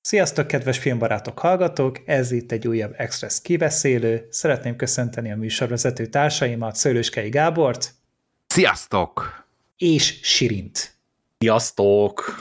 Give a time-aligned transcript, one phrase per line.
[0.00, 2.00] Sziasztok, kedves filmbarátok, hallgatók!
[2.06, 4.26] Ez itt egy újabb Express kibeszélő.
[4.30, 7.94] Szeretném köszönteni a műsorvezető társaimat, Szőlőskei Gábort.
[8.46, 9.46] Sziasztok!
[9.76, 10.96] És Sirint.
[11.38, 12.34] Sziasztok!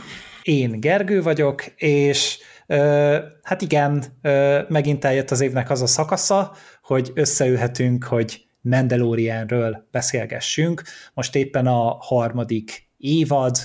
[0.43, 6.55] Én Gergő vagyok, és ö, hát igen, ö, megint eljött az évnek az a szakasza,
[6.81, 10.81] hogy összeülhetünk, hogy Mandalorianről beszélgessünk.
[11.13, 13.57] Most éppen a harmadik évad,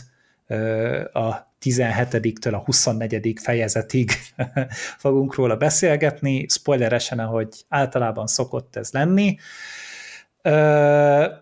[0.46, 3.34] ö, a 17-től a 24.
[3.42, 4.10] fejezetig
[4.98, 9.36] fogunk róla beszélgetni, spoileresen, ahogy általában szokott ez lenni.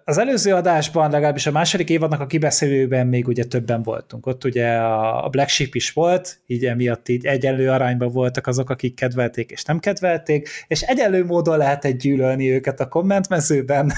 [0.04, 4.26] Az előző adásban, legalábbis a második évadnak a kibeszélőben még ugye többen voltunk.
[4.26, 8.94] Ott ugye a Black Sheep is volt, így emiatt így egyenlő arányban voltak azok, akik
[8.94, 13.92] kedvelték és nem kedvelték, és egyenlő módon lehet egy gyűlölni őket a kommentmezőben.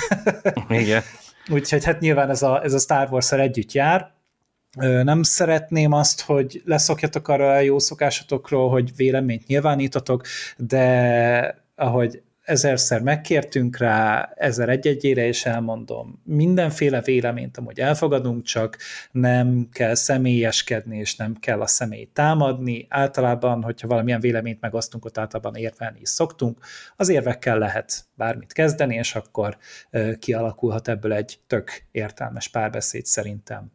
[0.68, 1.02] Igen.
[1.52, 4.10] Úgyhogy hát nyilván ez a, ez a Star wars együtt jár.
[4.80, 10.26] Nem szeretném azt, hogy leszokjatok arra a jó szokásotokról, hogy véleményt nyilvánítatok,
[10.56, 18.76] de ahogy ezerszer megkértünk rá, ezer egy-egyére, és elmondom, mindenféle véleményt amúgy elfogadunk, csak
[19.10, 22.86] nem kell személyeskedni, és nem kell a személyt támadni.
[22.88, 26.58] Általában, hogyha valamilyen véleményt megosztunk, ott általában érvelni is szoktunk.
[26.96, 29.56] Az érvekkel lehet bármit kezdeni, és akkor
[30.18, 33.72] kialakulhat ebből egy tök értelmes párbeszéd szerintem.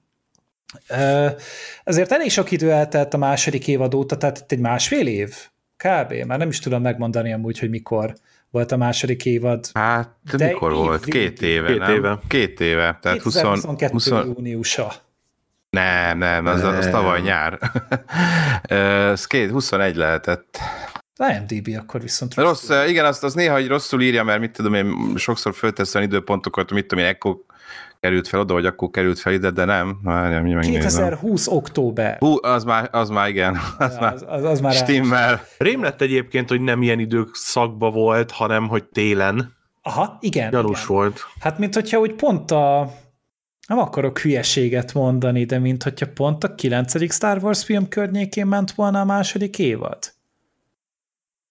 [1.84, 5.36] Azért elég sok idő eltelt a második évad óta, tehát itt egy másfél év
[5.78, 6.14] kb.
[6.26, 8.14] Már nem is tudom megmondani amúgy, hogy mikor
[8.50, 9.70] volt a második évad.
[9.74, 11.06] Hát de mikor év, volt?
[11.06, 11.96] Két éve, Két nem?
[11.96, 12.20] éve.
[12.28, 13.00] Két éve.
[13.02, 14.08] Tehát 2022 20...
[14.08, 14.94] júniusa.
[15.70, 17.60] Nem, nem, az, az tavaly nyár.
[19.12, 20.58] Ez két, 21 lehetett.
[21.32, 22.68] IMDb akkor viszont rossz.
[22.68, 26.72] Rossz, igen, azt az néha hogy rosszul írja, mert mit tudom én, sokszor fölteszem időpontokat,
[26.72, 27.38] mit tudom én, ekkor
[28.00, 29.98] került fel oda, vagy akkor került fel ide, de nem.
[30.04, 32.18] Várjál, 2020 október.
[32.20, 33.58] Hú, az már, az már igen.
[33.78, 35.42] Az, ja, már az, az, az már stimmel.
[35.58, 39.56] Rém lett egyébként, hogy nem ilyen idők szakba volt, hanem hogy télen.
[39.82, 40.50] Aha, igen.
[40.50, 40.96] Gyanús igen.
[40.96, 41.20] volt.
[41.40, 42.92] Hát, mint hogyha úgy pont a
[43.68, 47.14] nem akarok hülyeséget mondani, de mint hogyha pont a 9.
[47.14, 49.98] Star Wars film környékén ment volna a második évad.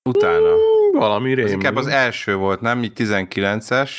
[0.02, 0.54] Utána.
[0.54, 1.46] Mm, valami rém.
[1.46, 2.82] inkább az első volt, nem?
[2.82, 3.90] Így 19-es.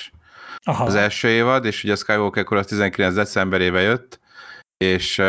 [0.67, 0.85] Aha.
[0.85, 4.19] az első évad, és ugye a Skywalker akkor az 19 decemberébe jött,
[4.78, 5.22] és,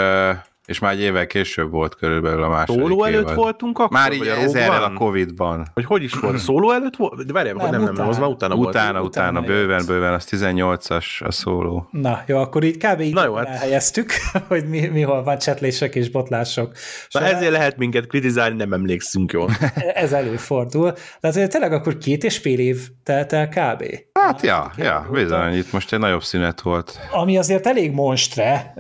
[0.69, 3.35] és már egy évvel később volt körülbelül a második Szóló előtt évad.
[3.35, 3.99] voltunk akkor?
[3.99, 5.67] Már így ezerrel a Covid-ban.
[5.75, 6.39] Hogy hogy is volt?
[6.39, 7.27] Szóló előtt volt?
[7.27, 8.69] De várjál, nem, nem, nem, nem, az már utána, volt.
[8.69, 11.89] Utána, utána, bőven, bőven, az 18-as a szóló.
[11.91, 13.01] Na, jó, akkor így kb.
[13.01, 13.47] így Na jó, hát.
[13.47, 14.13] elhelyeztük,
[14.49, 16.73] hogy mi, mi hol van csetlések és botlások.
[17.11, 19.51] Na ezért lehet minket kritizálni, nem emlékszünk jól.
[19.95, 20.93] Ez előfordul.
[21.21, 23.85] De azért tényleg akkor két és fél év telt el kb.
[24.13, 26.99] Hát ja, ja, bizony, itt most egy nagyobb szünet volt.
[27.11, 28.75] Ami azért elég monstre,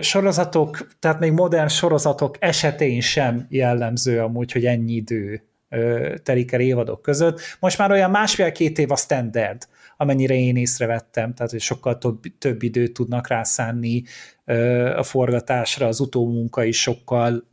[0.00, 5.42] sorozatok, tehát még modern sorozatok esetén sem jellemző amúgy, hogy ennyi idő
[6.22, 7.40] telik el évadok között.
[7.60, 12.62] Most már olyan másfél-két év a standard, amennyire én észrevettem, tehát hogy sokkal több, több
[12.62, 14.02] időt tudnak rászánni
[14.96, 17.44] a forgatásra, az utómunka is sokkal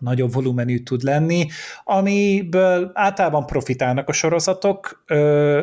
[0.00, 1.46] nagyobb volumenű tud lenni,
[1.84, 5.04] amiből általában profitálnak a sorozatok,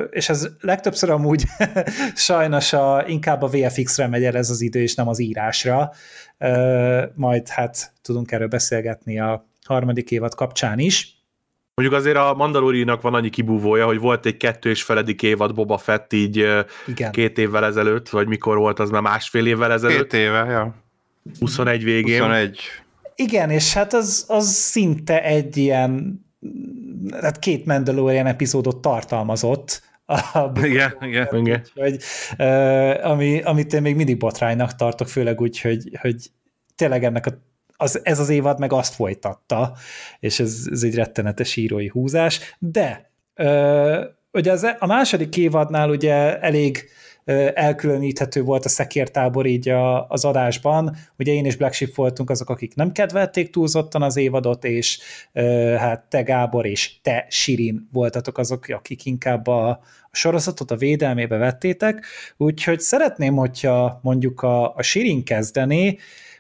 [0.09, 1.44] és ez legtöbbször amúgy
[2.16, 5.91] sajnos a, inkább a VFX-re megy el ez az idő, és nem az írásra.
[7.16, 11.16] Majd hát tudunk erről beszélgetni a harmadik évad kapcsán is.
[11.74, 15.78] Mondjuk azért a Mandalorinak van annyi kibúvója, hogy volt egy kettő és feledik évad Boba
[15.78, 16.48] Fett így
[16.88, 17.12] Igen.
[17.12, 20.12] két évvel ezelőtt, vagy mikor volt az már másfél évvel ezelőtt.
[20.12, 20.75] Két éve, ja.
[21.40, 22.22] 21 végén.
[22.22, 22.59] 21
[23.19, 26.19] igen, és hát az, az szinte egy ilyen,
[27.22, 31.66] hát két Mandalorian epizódot tartalmazott, a igen, igen, igen.
[31.75, 31.97] Hogy,
[32.38, 36.31] uh, ami, amit én még mindig botránynak tartok, főleg úgy, hogy, hogy
[36.75, 37.31] tényleg ennek a,
[37.78, 39.75] az, ez az évad meg azt folytatta,
[40.19, 46.39] és ez, ez egy rettenetes írói húzás, de uh, ugye az, a második évadnál ugye
[46.39, 46.89] elég
[47.54, 50.96] elkülöníthető volt a szekértábor így a, az adásban.
[51.18, 55.00] Ugye én és Black Sheep voltunk azok, akik nem kedvelték túlzottan az évadot, és
[55.78, 59.80] hát te Gábor és te Sirin voltatok azok, akik inkább a, a
[60.12, 62.06] sorozatot a védelmébe vettétek,
[62.38, 65.98] úgyhogy szeretném, hogyha mondjuk a, a Sirin kezdené,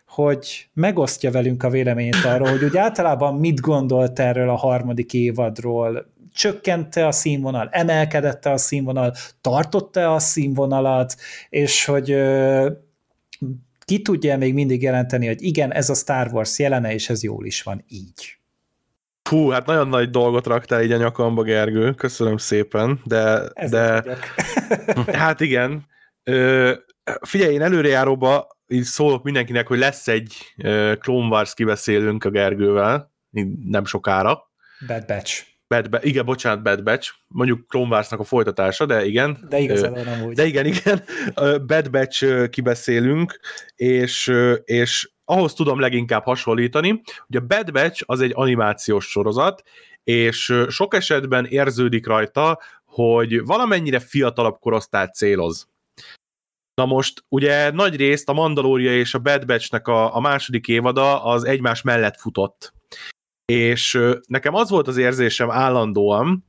[0.07, 6.05] hogy megosztja velünk a véleményét arról, hogy úgy általában mit gondolt erről a harmadik évadról,
[6.37, 11.15] csökkente a színvonal, emelkedette a színvonal, tartotta a színvonalat,
[11.49, 12.15] és hogy
[13.85, 17.45] ki tudja még mindig jelenteni, hogy igen, ez a Star Wars jelene, és ez jól
[17.45, 18.37] is van így.
[19.23, 23.49] Fú, hát nagyon nagy dolgot raktál így a nyakamba, Gergő, köszönöm szépen, de...
[23.53, 24.03] Ez de
[25.23, 25.85] hát igen.
[26.23, 26.73] Ö,
[27.21, 30.35] figyelj, én előrejáróba így szólok mindenkinek, hogy lesz egy
[30.99, 33.11] Clone Wars kibeszélünk a Gergővel,
[33.63, 34.51] nem sokára.
[34.87, 35.56] Bad Batch.
[35.67, 39.45] Bad Batch, igen, bocsánat, Bad Batch, mondjuk Clone Wars-nak a folytatása, de igen.
[39.49, 40.35] De igazából nem úgy.
[40.35, 41.03] De igen, igen,
[41.67, 43.39] Bad Batch kibeszélünk,
[43.75, 44.33] és,
[44.63, 49.63] és ahhoz tudom leginkább hasonlítani, hogy a Bad Batch az egy animációs sorozat,
[50.03, 55.67] és sok esetben érződik rajta, hogy valamennyire fiatalabb korosztályt céloz.
[56.73, 61.23] Na most, ugye nagy részt a Mandalória és a Bad Batch-nek a, a második évada
[61.23, 62.73] az egymás mellett futott.
[63.53, 66.45] És nekem az volt az érzésem állandóan,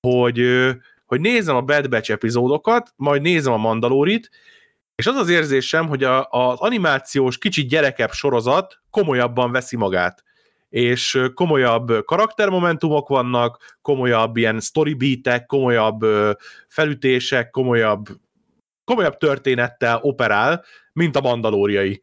[0.00, 0.40] hogy,
[1.06, 4.30] hogy nézem a Bad Batch epizódokat, majd nézem a Mandalórit,
[4.94, 10.24] és az az érzésem, hogy a, az animációs kicsit gyerekebb sorozat komolyabban veszi magát
[10.74, 16.00] és komolyabb karaktermomentumok vannak, komolyabb ilyen storybeatek, komolyabb
[16.68, 18.06] felütések, komolyabb,
[18.84, 22.02] komolyabb történettel operál, mint a mandalóriai.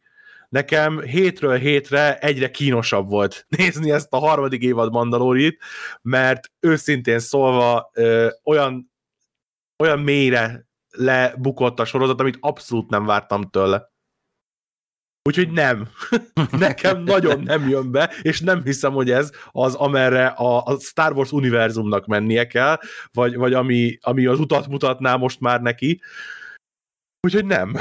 [0.52, 5.62] Nekem hétről hétre egyre kínosabb volt nézni ezt a harmadik évad Mandalórit,
[6.02, 8.92] mert őszintén szólva ö, olyan,
[9.82, 13.90] olyan mélyre lebukott a sorozat, amit abszolút nem vártam tőle.
[15.22, 15.88] Úgyhogy nem.
[16.50, 21.12] Nekem nagyon nem jön be, és nem hiszem, hogy ez az, amerre a, a Star
[21.12, 22.78] Wars univerzumnak mennie kell,
[23.12, 26.00] vagy, vagy ami, ami az utat mutatná most már neki.
[27.20, 27.76] Úgyhogy nem.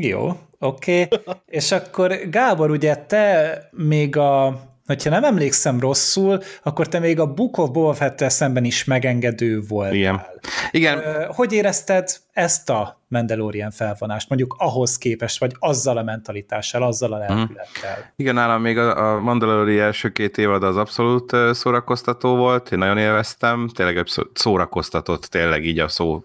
[0.00, 1.02] Jó, oké.
[1.02, 1.34] Okay.
[1.46, 7.32] és akkor Gábor, ugye te még a hogyha nem emlékszem rosszul, akkor te még a
[7.32, 9.92] Book of Boba fett szemben is megengedő volt.
[9.92, 10.22] Igen.
[10.70, 11.26] Igen.
[11.32, 17.16] Hogy érezted ezt a Mandalorian felvonást, mondjuk ahhoz képest, vagy azzal a mentalitással, azzal a
[17.16, 17.26] mhm.
[17.28, 18.12] lelkülettel?
[18.16, 22.98] Igen, nálam még a, a Mandalorian első két évad az abszolút szórakoztató volt, én nagyon
[22.98, 26.24] élveztem, tényleg szórakoztatott, tényleg így a szó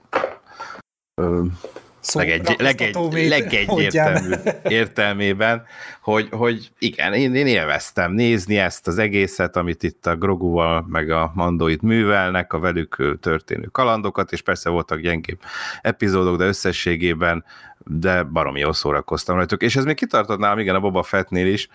[2.14, 4.34] legegy, legegy, legegyértelmű
[4.80, 5.64] értelmében,
[6.02, 11.10] hogy, hogy igen, én, én élveztem nézni ezt az egészet, amit itt a Groguval meg
[11.10, 15.40] a Mandóit művelnek, a velük történő kalandokat, és persze voltak gyengébb
[15.82, 17.44] epizódok, de összességében
[17.86, 19.62] de baromi jól szórakoztam rajtuk.
[19.62, 21.68] És ez még kitartott nálam, igen, a Boba Fettnél is.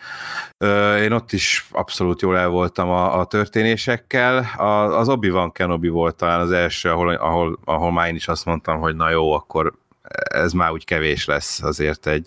[1.01, 4.47] Én ott is abszolút jól el voltam a, a történésekkel.
[4.93, 8.81] Az Obi-Wan Kenobi volt talán az első, ahol, ahol, ahol már én is azt mondtam,
[8.81, 9.73] hogy na jó, akkor
[10.31, 12.27] ez már úgy kevés lesz azért egy,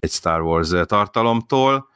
[0.00, 1.88] egy Star Wars tartalomtól.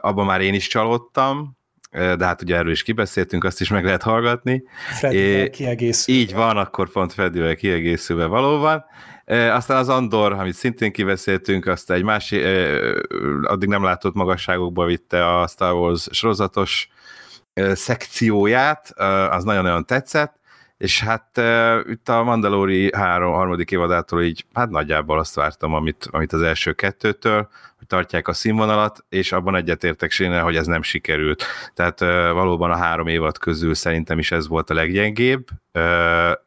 [0.00, 1.56] Abban már én is csalódtam,
[1.90, 4.62] de hát ugye erről is kibeszéltünk, azt is meg lehet hallgatni.
[4.98, 6.20] Freddyvel kiegészülve.
[6.20, 8.84] Így van, akkor pont Freddyvel kiegészülve valóban.
[9.26, 12.44] Aztán az Andor, amit szintén kibeszéltünk, azt egy másik,
[13.42, 16.88] addig nem látott magasságokba vitte a Star Wars sorozatos
[17.72, 18.90] szekcióját,
[19.30, 20.37] az nagyon-nagyon tetszett,
[20.78, 26.08] és hát uh, itt a Mandalori három, harmadik évadától így, hát nagyjából azt vártam, amit,
[26.10, 27.48] amit az első kettőtől,
[27.78, 31.44] hogy tartják a színvonalat, és abban egyetértek Séne, hogy ez nem sikerült.
[31.74, 35.48] Tehát uh, valóban a három évad közül szerintem is ez volt a leggyengébb.
[35.74, 35.82] Uh,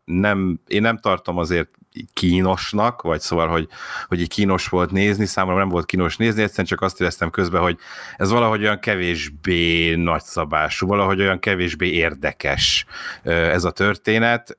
[0.03, 1.69] nem, én nem tartom azért
[2.13, 3.67] kínosnak, vagy szóval, hogy,
[4.07, 7.61] hogy így kínos volt nézni, számomra nem volt kínos nézni, egyszerűen csak azt éreztem közben,
[7.61, 7.77] hogy
[8.17, 12.85] ez valahogy olyan kevésbé nagyszabású, valahogy olyan kevésbé érdekes
[13.23, 14.57] ez a történet,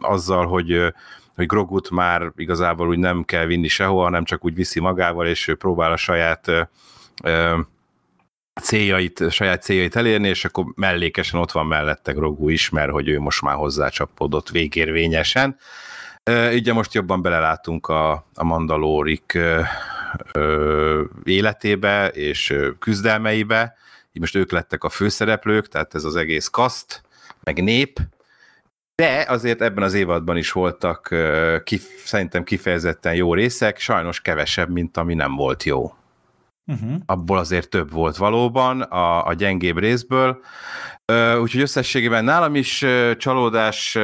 [0.00, 0.92] azzal, hogy
[1.34, 5.48] hogy Grogut már igazából úgy nem kell vinni sehova, hanem csak úgy viszi magával, és
[5.48, 6.50] ő próbál a saját
[8.60, 13.20] céljait, saját céljait elérni, és akkor mellékesen ott van mellette Grogu is, mert hogy ő
[13.20, 15.56] most már hozzácsapódott végérvényesen.
[16.30, 19.38] Ugye most jobban belelátunk a, a mandalórik
[21.24, 23.76] életébe és küzdelmeibe,
[24.12, 27.02] így most ők lettek a főszereplők, tehát ez az egész kaszt,
[27.42, 27.98] meg nép,
[28.94, 31.14] de azért ebben az évadban is voltak
[31.64, 35.94] kif, szerintem kifejezetten jó részek, sajnos kevesebb, mint ami nem volt jó.
[36.66, 36.92] Uh-huh.
[37.06, 40.40] Abból azért több volt valóban a, a gyengébb részből.
[41.40, 42.84] Úgyhogy összességében nálam is
[43.16, 43.98] csalódás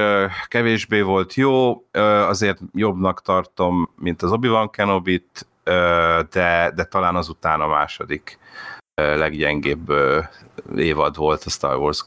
[0.48, 1.84] kevésbé volt jó,
[2.28, 5.46] azért jobbnak tartom, mint az Obi-Wan Kenobi-t,
[6.30, 8.38] de, de talán azután a második
[8.94, 9.92] leggyengébb
[10.76, 12.04] évad volt a Star Wars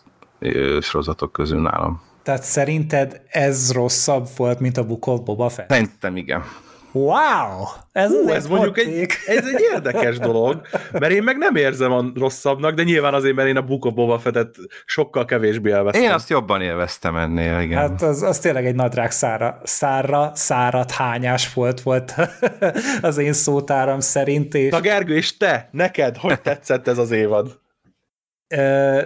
[0.82, 2.02] sorozatok közül nálam.
[2.24, 5.70] Tehát szerinted ez rosszabb volt, mint a Book of Boba Fett?
[5.70, 6.44] Szerintem igen.
[6.92, 7.66] Wow!
[7.92, 12.12] Ez, Hú, ez mondjuk egy, ez egy érdekes dolog, mert én meg nem érzem a
[12.16, 14.56] rosszabbnak, de nyilván azért, mert én a Book of Boba Fettet
[14.86, 16.04] sokkal kevésbé élveztem.
[16.04, 17.78] Én azt jobban élveztem ennél, igen.
[17.78, 22.16] Hát az, az tényleg egy nadrág szára, szára, szárat hányás volt, volt
[23.02, 24.54] az én szótáram szerint.
[24.54, 24.72] És...
[24.72, 27.60] Na Gergő, és te, neked, hogy tetszett ez az évad?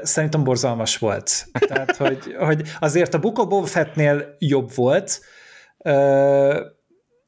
[0.01, 1.45] Szerintem borzalmas volt.
[1.59, 5.21] Tehát, hogy, hogy azért a Book of Boba Fettnél jobb volt,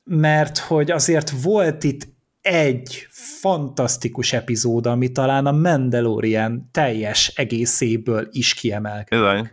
[0.08, 2.08] mert hogy azért volt itt
[2.42, 3.08] egy
[3.42, 9.24] fantasztikus epizód, ami talán a Mandalorian teljes egészéből is kiemelkedik.
[9.24, 9.50] Bizony.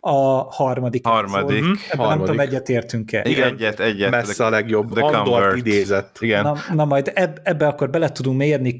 [0.00, 0.14] A
[0.54, 1.06] harmadik.
[1.06, 1.56] Harmadik.
[1.56, 1.76] epizód.
[1.76, 2.26] Ebben nem Harmadik.
[2.26, 3.22] tudom, egyetértünk-e.
[3.24, 4.10] Igen, egyet, egyet.
[4.10, 4.92] Messze a legjobb.
[4.92, 5.56] The Andort Convert.
[5.56, 6.16] idézett.
[6.20, 6.42] Igen.
[6.42, 8.76] Na, na majd eb, ebbe akkor bele tudunk mérni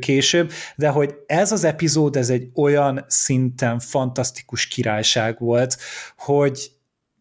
[0.00, 5.76] később, de hogy ez az epizód, ez egy olyan szinten fantasztikus királyság volt,
[6.16, 6.70] hogy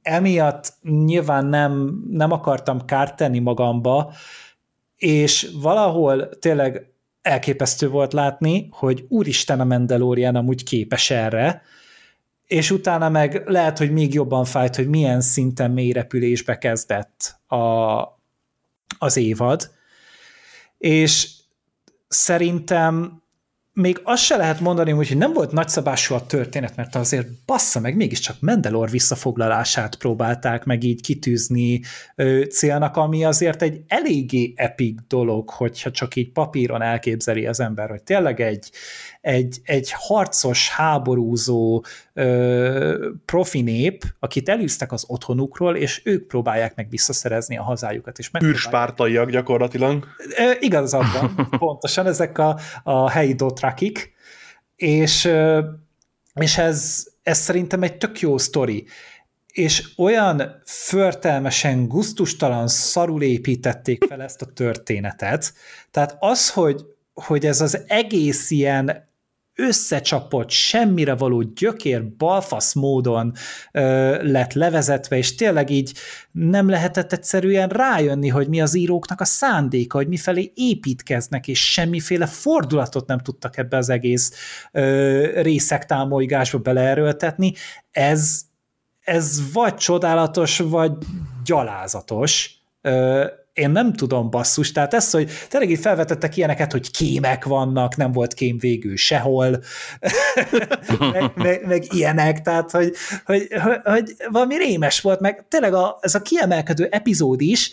[0.01, 4.13] emiatt nyilván nem, nem akartam kárt tenni magamba,
[4.97, 6.91] és valahol tényleg
[7.21, 11.61] elképesztő volt látni, hogy úristen a Mandalorian amúgy képes erre,
[12.47, 17.57] és utána meg lehet, hogy még jobban fájt, hogy milyen szinten mély repülésbe kezdett a,
[18.99, 19.71] az évad,
[20.77, 21.29] és
[22.07, 23.20] szerintem
[23.73, 27.95] még azt se lehet mondani, hogy nem volt nagyszabású a történet, mert azért bassza meg,
[27.95, 31.81] mégiscsak Mendelor visszafoglalását próbálták meg így kitűzni
[32.15, 37.89] ö, célnak, ami azért egy eléggé epik dolog, hogyha csak így papíron elképzeli az ember,
[37.89, 38.71] hogy tényleg egy,
[39.21, 46.89] egy, egy harcos, háborúzó ö, profi nép, akit elűztek az otthonukról, és ők próbálják meg
[46.89, 48.19] visszaszerezni a hazájukat.
[48.19, 50.07] És űrspártaiak gyakorlatilag.
[50.37, 54.13] Ö, Igazad van, pontosan, ezek a, a helyi dotrakik,
[54.75, 55.61] és, ö,
[56.33, 58.87] és ez, ez szerintem egy tök jó sztori,
[59.51, 65.53] és olyan förtelmesen, guztustalan szarul építették fel ezt a történetet,
[65.91, 69.09] tehát az, hogy, hogy ez az egész ilyen
[69.61, 73.33] összecsapott, semmire való gyökér, balfasz módon
[73.71, 73.81] ö,
[74.31, 75.93] lett levezetve, és tényleg így
[76.31, 82.25] nem lehetett egyszerűen rájönni, hogy mi az íróknak a szándéka, hogy mifelé építkeznek, és semmiféle
[82.25, 84.31] fordulatot nem tudtak ebbe az egész
[84.71, 87.53] ö, részek támolygásba beleerőltetni.
[87.91, 88.41] Ez,
[89.01, 90.91] ez vagy csodálatos, vagy
[91.43, 92.55] gyalázatos.
[92.81, 97.95] Ö, én nem tudom basszus, tehát ez, hogy tényleg így felvetettek ilyeneket, hogy kémek vannak,
[97.95, 99.49] nem volt kém végül sehol,
[100.99, 105.97] meg, meg, meg, ilyenek, tehát hogy, hogy, hogy, hogy valami rémes volt, meg tényleg a,
[106.01, 107.71] ez a kiemelkedő epizód is,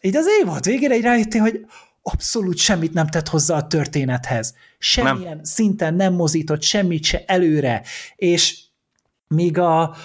[0.00, 1.66] így az évad végére így rájöttél, hogy
[2.02, 4.54] abszolút semmit nem tett hozzá a történethez.
[4.78, 5.44] Semmilyen nem.
[5.44, 7.82] szinten nem mozított semmit se előre,
[8.16, 8.58] és
[9.28, 9.96] míg a,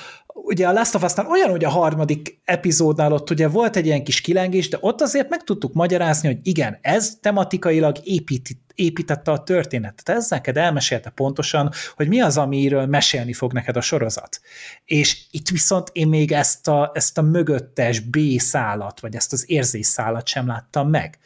[0.44, 4.04] ugye a Last of Us-nál olyan, hogy a harmadik epizódnál ott ugye volt egy ilyen
[4.04, 9.44] kis kilengés, de ott azért meg tudtuk magyarázni, hogy igen, ez tematikailag épít, építette a
[9.44, 10.10] történetet.
[10.10, 14.42] Ez neked elmesélte pontosan, hogy mi az, amiről mesélni fog neked a sorozat.
[14.86, 20.28] És itt viszont én még ezt a, ezt a mögöttes B-szálat, vagy ezt az érzésszálat
[20.28, 21.18] sem láttam meg.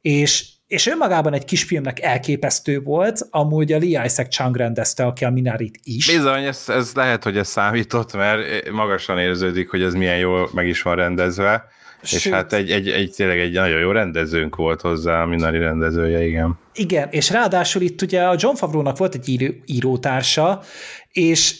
[0.00, 5.30] És és önmagában egy kisfilmnek elképesztő volt, amúgy a Lee Isaac Chung rendezte, aki a
[5.30, 6.06] Minarit is.
[6.06, 10.66] Bizony, ez, ez lehet, hogy ez számított, mert magasan érződik, hogy ez milyen jól meg
[10.66, 11.64] is van rendezve,
[12.02, 15.58] Sőt, és hát egy, egy, egy, tényleg egy nagyon jó rendezőnk volt hozzá, a Minari
[15.58, 16.58] rendezője, igen.
[16.74, 20.62] Igen, és ráadásul itt ugye a John Favreau-nak volt egy író, írótársa,
[21.12, 21.54] és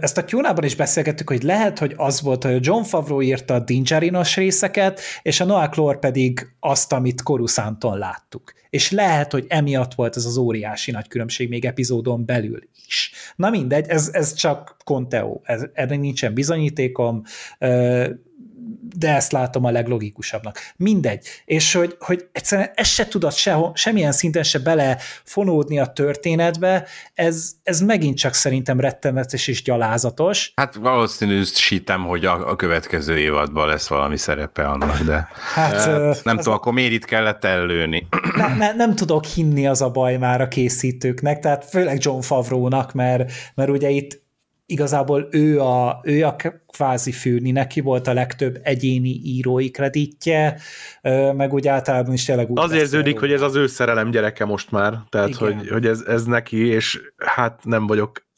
[0.00, 3.60] ezt a q is beszélgettük, hogy lehet, hogy az volt, hogy John Favreau írta a
[3.60, 8.52] Dingerinos részeket, és a Noah Clore pedig azt, amit Coruscanton láttuk.
[8.70, 13.12] És lehet, hogy emiatt volt ez az óriási nagy különbség még epizódon belül is.
[13.36, 17.22] Na mindegy, ez, ez csak Conteo, ez, erre nincsen bizonyítékom,
[18.96, 20.58] de ezt látom a leglogikusabbnak.
[20.76, 21.26] Mindegy.
[21.44, 27.52] És hogy, hogy egyszerűen ez se tudott se, semmilyen szinten se belefonódni a történetbe, ez,
[27.62, 30.52] ez megint csak szerintem rettenetes és gyalázatos.
[30.56, 36.36] Hát valószínűsítem, hogy a, a következő évadban lesz valami szerepe annak, de hát, hát, nem
[36.36, 38.06] tudom, akkor miért itt kellett ellőni?
[38.36, 42.92] Ne, ne, nem tudok hinni az a baj már a készítőknek, tehát főleg John Favreau-nak,
[42.92, 44.19] mert, mert ugye itt
[44.70, 46.36] igazából ő a, ő a
[46.66, 50.60] kvázi fűni, neki volt a legtöbb egyéni írói kreditje,
[51.36, 54.70] meg úgy általában is tényleg úgy Az érződik, hogy ez az ő szerelem gyereke most
[54.70, 55.40] már, tehát Igen.
[55.40, 58.28] hogy, hogy ez, ez neki, és hát nem vagyok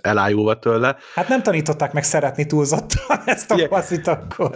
[0.00, 0.96] elájulva tőle.
[1.14, 4.54] Hát nem tanították meg szeretni túlzottan ezt a faszit akkor.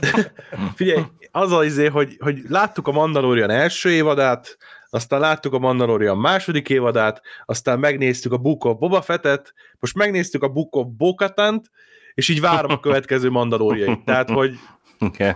[0.75, 4.57] Figyelj, az az izé, hogy, hogy láttuk a Mandalorian első évadát,
[4.91, 10.43] aztán láttuk a Mandalorian második évadát, aztán megnéztük a Book of Boba Fettet, most megnéztük
[10.43, 11.71] a Book of Bokatant,
[12.15, 14.05] és így várom a következő Mandaloriait.
[14.05, 14.59] Tehát, hogy
[15.01, 15.33] okay.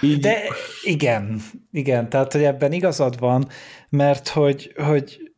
[0.00, 0.20] így...
[0.20, 0.42] De
[0.82, 3.48] igen, igen, tehát, hogy ebben igazad van,
[3.88, 5.33] mert hogy, hogy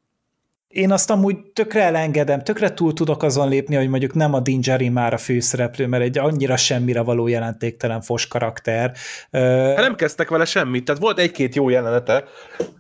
[0.77, 4.93] én azt amúgy tökre elengedem, tökre túl tudok azon lépni, hogy mondjuk nem a Dingerin
[4.93, 8.93] már a főszereplő, mert egy annyira semmire való jelentéktelen fos karakter.
[9.33, 12.25] Hát nem kezdtek vele semmit, tehát volt egy-két jó jelenete,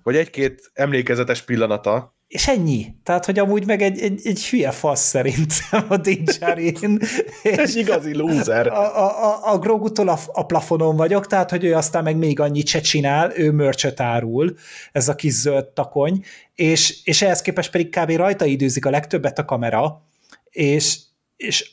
[0.03, 2.95] vagy egy-két emlékezetes pillanata, és ennyi.
[3.03, 6.99] Tehát, hogy amúgy meg egy, egy, egy hülye fasz szerintem a Dinjarin.
[7.43, 8.67] egy igazi loser.
[8.67, 12.41] A, a, a, a Grogutól a, a plafonon vagyok, tehát, hogy ő aztán meg még
[12.41, 14.57] annyit se csinál, ő mörcsöt árul,
[14.93, 18.11] ez a kis zöld takony, és, és ehhez képest pedig kb.
[18.11, 20.03] rajta időzik a legtöbbet a kamera,
[20.51, 20.99] és,
[21.37, 21.71] és,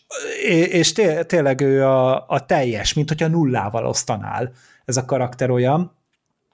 [0.70, 4.52] és té, tényleg ő a, a teljes, mint hogyha nullával osztanál
[4.86, 6.03] ez a karakter olyan,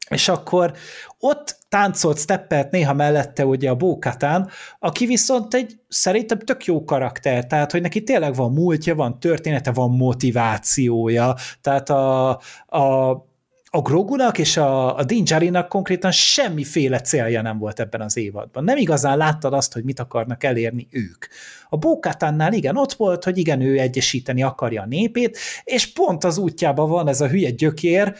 [0.09, 0.73] és akkor
[1.19, 4.49] ott táncolt, steppelt néha mellette ugye a Bókatán,
[4.79, 9.71] aki viszont egy szerintem tök jó karakter, tehát hogy neki tényleg van múltja, van története,
[9.71, 12.29] van motivációja, tehát a,
[12.67, 13.27] a
[13.71, 18.63] a Grogunak és a, a Dinjarinak konkrétan semmiféle célja nem volt ebben az évadban.
[18.63, 21.25] Nem igazán láttad azt, hogy mit akarnak elérni ők.
[21.69, 26.37] A Bókátánnál igen, ott volt, hogy igen, ő egyesíteni akarja a népét, és pont az
[26.37, 28.15] útjában van ez a hülye gyökér,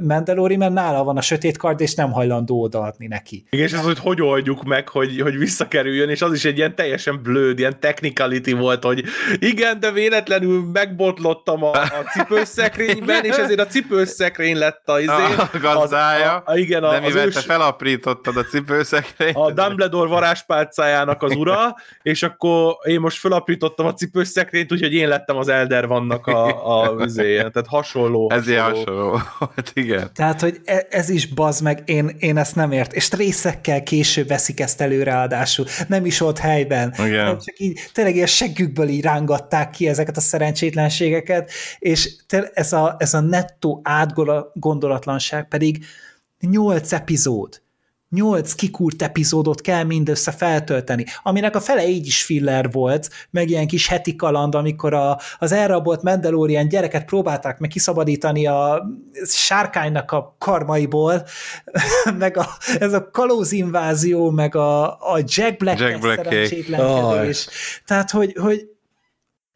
[0.00, 3.44] Mendelori, mert nála van a sötét kard, és nem hajlandó odaadni neki.
[3.50, 6.74] Igen, és az, hogy hogy oldjuk meg, hogy, hogy visszakerüljön, és az is egy ilyen
[6.74, 9.04] teljesen blőd, ilyen technicality volt, hogy
[9.38, 15.58] igen, de véletlenül megbotlottam a, a cipőszekrényben, és ezért a cipőszekrény lett a, izé, a
[15.60, 19.36] gazdája, az, a, a, igen, a, de mivel ős, te felaprítottad a cipőszekrényt.
[19.36, 25.08] A Dumbledore varázspálcájának az ura, és akkor én most felapítottam a cipős szekrényt, úgyhogy én
[25.08, 27.50] lettem az Elder vannak a, a üzéje.
[27.50, 28.30] Tehát hasonló.
[28.30, 29.20] Ez ilyen hasonló.
[29.38, 30.10] Hát igen.
[30.14, 32.92] Tehát, hogy e- ez is bazd meg, én, én ezt nem ért.
[32.92, 35.66] És részekkel később veszik ezt elő ráadásul.
[35.88, 36.94] Nem is ott helyben.
[36.98, 37.24] Igen.
[37.24, 42.14] Nem csak így, tényleg ilyen seggükből így rángatták ki ezeket a szerencsétlenségeket, és
[42.52, 45.84] ez a, ez a nettó átgondolatlanság pedig
[46.40, 47.60] nyolc epizód
[48.10, 53.66] nyolc kikúrt epizódot kell mindössze feltölteni, aminek a fele így is filler volt, meg ilyen
[53.66, 58.88] kis heti kaland, amikor a, az elrabolt Mandalorian gyereket próbálták meg kiszabadítani a
[59.24, 61.24] sárkánynak a karmaiból,
[62.18, 62.46] meg a,
[62.78, 66.82] ez a kalózinvázió, meg a, a Jack Black, Jack Black.
[66.82, 67.30] Oh.
[67.84, 68.68] Tehát, hogy, hogy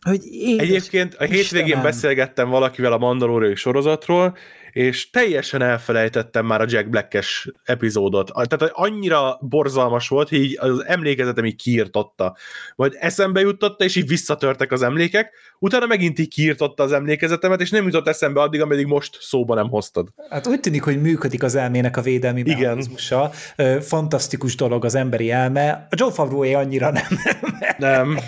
[0.02, 4.36] hogy én Egyébként a hétvégén beszélgettem valakivel a Mandalorian sorozatról,
[4.72, 8.32] és teljesen elfelejtettem már a Jack Black-es epizódot.
[8.48, 12.36] Tehát annyira borzalmas volt, hogy így az emlékezetem így kiirtotta.
[12.76, 17.70] Majd eszembe jutotta, és így visszatörtek az emlékek, utána megint így kiirtotta az emlékezetemet, és
[17.70, 20.08] nem jutott eszembe addig, ameddig most szóba nem hoztad.
[20.30, 23.30] Hát úgy tűnik, hogy működik az elmének a védelmi mechanizmusa.
[23.80, 25.86] Fantasztikus dolog az emberi elme.
[25.90, 27.04] A Joe favreau annyira nem.
[27.78, 28.18] Nem.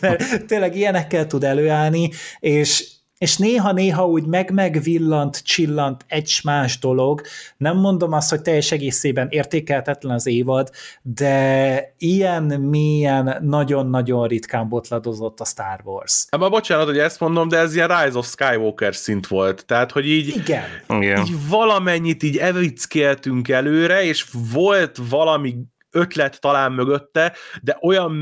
[0.00, 7.20] Mert tényleg ilyenekkel tud előállni, és és néha-néha úgy meg-megvillant, csillant egy más dolog.
[7.56, 10.70] Nem mondom azt, hogy teljes egészében értékeltetlen az évad,
[11.02, 16.26] de ilyen mélyen nagyon-nagyon ritkán botladozott a Star Wars.
[16.30, 19.66] Hát már bocsánat, hogy ezt mondom, de ez ilyen Rise of Skywalker szint volt.
[19.66, 20.64] Tehát, hogy így, Igen.
[20.88, 21.20] Igen.
[21.20, 25.54] így valamennyit így evickéltünk előre, és volt valami
[25.90, 28.12] ötlet talán mögötte, de olyan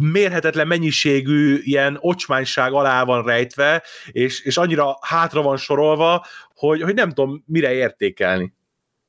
[0.00, 6.94] mérhetetlen mennyiségű ilyen ocsmányság alá van rejtve, és, és annyira hátra van sorolva, hogy, hogy
[6.94, 8.52] nem tudom mire értékelni.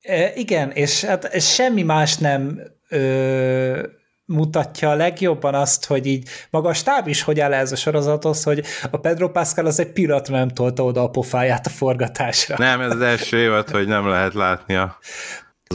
[0.02, 3.88] E, igen, és hát semmi más nem ö,
[4.26, 8.44] mutatja a legjobban azt, hogy így maga a stáb is hogy áll ez a sorozathoz,
[8.44, 12.56] hogy a Pedro Pascal az egy pillanatra nem tolta oda a pofáját a forgatásra.
[12.58, 14.98] Nem, ez az első évad, hogy nem lehet látni a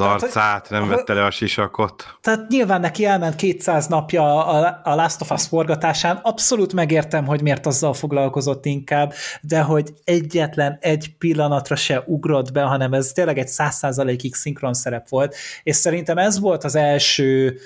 [0.01, 2.19] az arcát, nem vette le a sisakot.
[2.21, 7.43] Tehát nyilván neki elment 200 napja a, a Last of Us forgatásán, abszolút megértem, hogy
[7.43, 13.39] miért azzal foglalkozott inkább, de hogy egyetlen egy pillanatra se ugrott be, hanem ez tényleg
[13.39, 17.59] egy száz százalékig szinkron szerep volt, és szerintem ez volt az első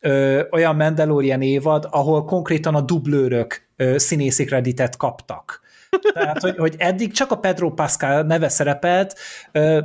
[0.00, 5.60] ö, olyan Mandalorian évad, ahol konkrétan a dublőrök ö, színészi kreditet kaptak.
[6.12, 9.18] Tehát, hogy, hogy eddig csak a Pedro Pascal neve szerepelt,
[9.52, 9.80] ö,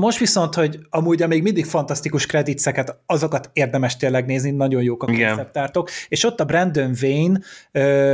[0.00, 5.06] most viszont, hogy amúgy még mindig fantasztikus kreditszeket, azokat érdemes tényleg nézni, nagyon jók a
[5.06, 7.40] konceptártok, és ott a Brandon Wayne,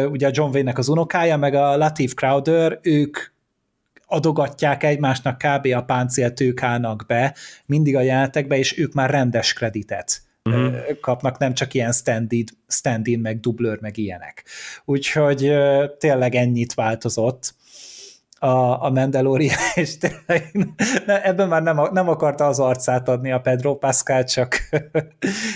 [0.06, 3.18] ugye a John Wayne-nek az unokája, meg a Latif Crowder, ők
[4.06, 5.66] adogatják egymásnak kb.
[5.74, 7.34] a páncélt ők állnak be
[7.66, 11.00] mindig a jelentekbe, és ők már rendes kreditet uh-huh.
[11.00, 14.44] kapnak, nem csak ilyen stand-in, stand meg dublőr, meg ilyenek.
[14.84, 15.52] Úgyhogy
[15.98, 17.54] tényleg ennyit változott
[18.38, 20.50] a, a Mandalorian, és tényleg
[21.06, 24.58] ebben már nem, nem akarta az arcát adni a Pedro Pascal, csak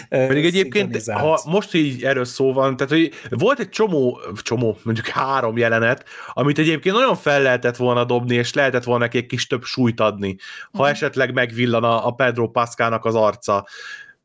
[0.08, 5.06] Pedig egyébként, ha most így erről szó van, tehát hogy volt egy csomó, csomó, mondjuk
[5.06, 9.46] három jelenet, amit egyébként nagyon fel lehetett volna dobni, és lehetett volna neki egy kis
[9.46, 10.36] több súlyt adni,
[10.72, 10.90] ha mm.
[10.90, 13.66] esetleg megvillan a, a Pedro Pascalnak az arca.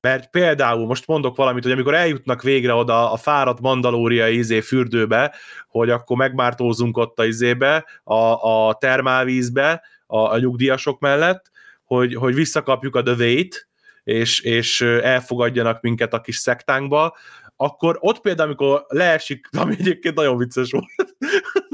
[0.06, 5.36] Mert például most mondok valamit, hogy amikor eljutnak végre oda a fáradt mandalóriai izé fürdőbe,
[5.68, 11.52] hogy akkor megmártózunk ott a izébe, a, a termálvízbe, a, a nyugdíjasok mellett,
[11.84, 13.68] hogy, hogy visszakapjuk a dövét,
[14.04, 17.18] és, és elfogadjanak minket a kis szektánkba,
[17.56, 21.16] akkor ott például, amikor leesik, ami egyébként nagyon vicces volt,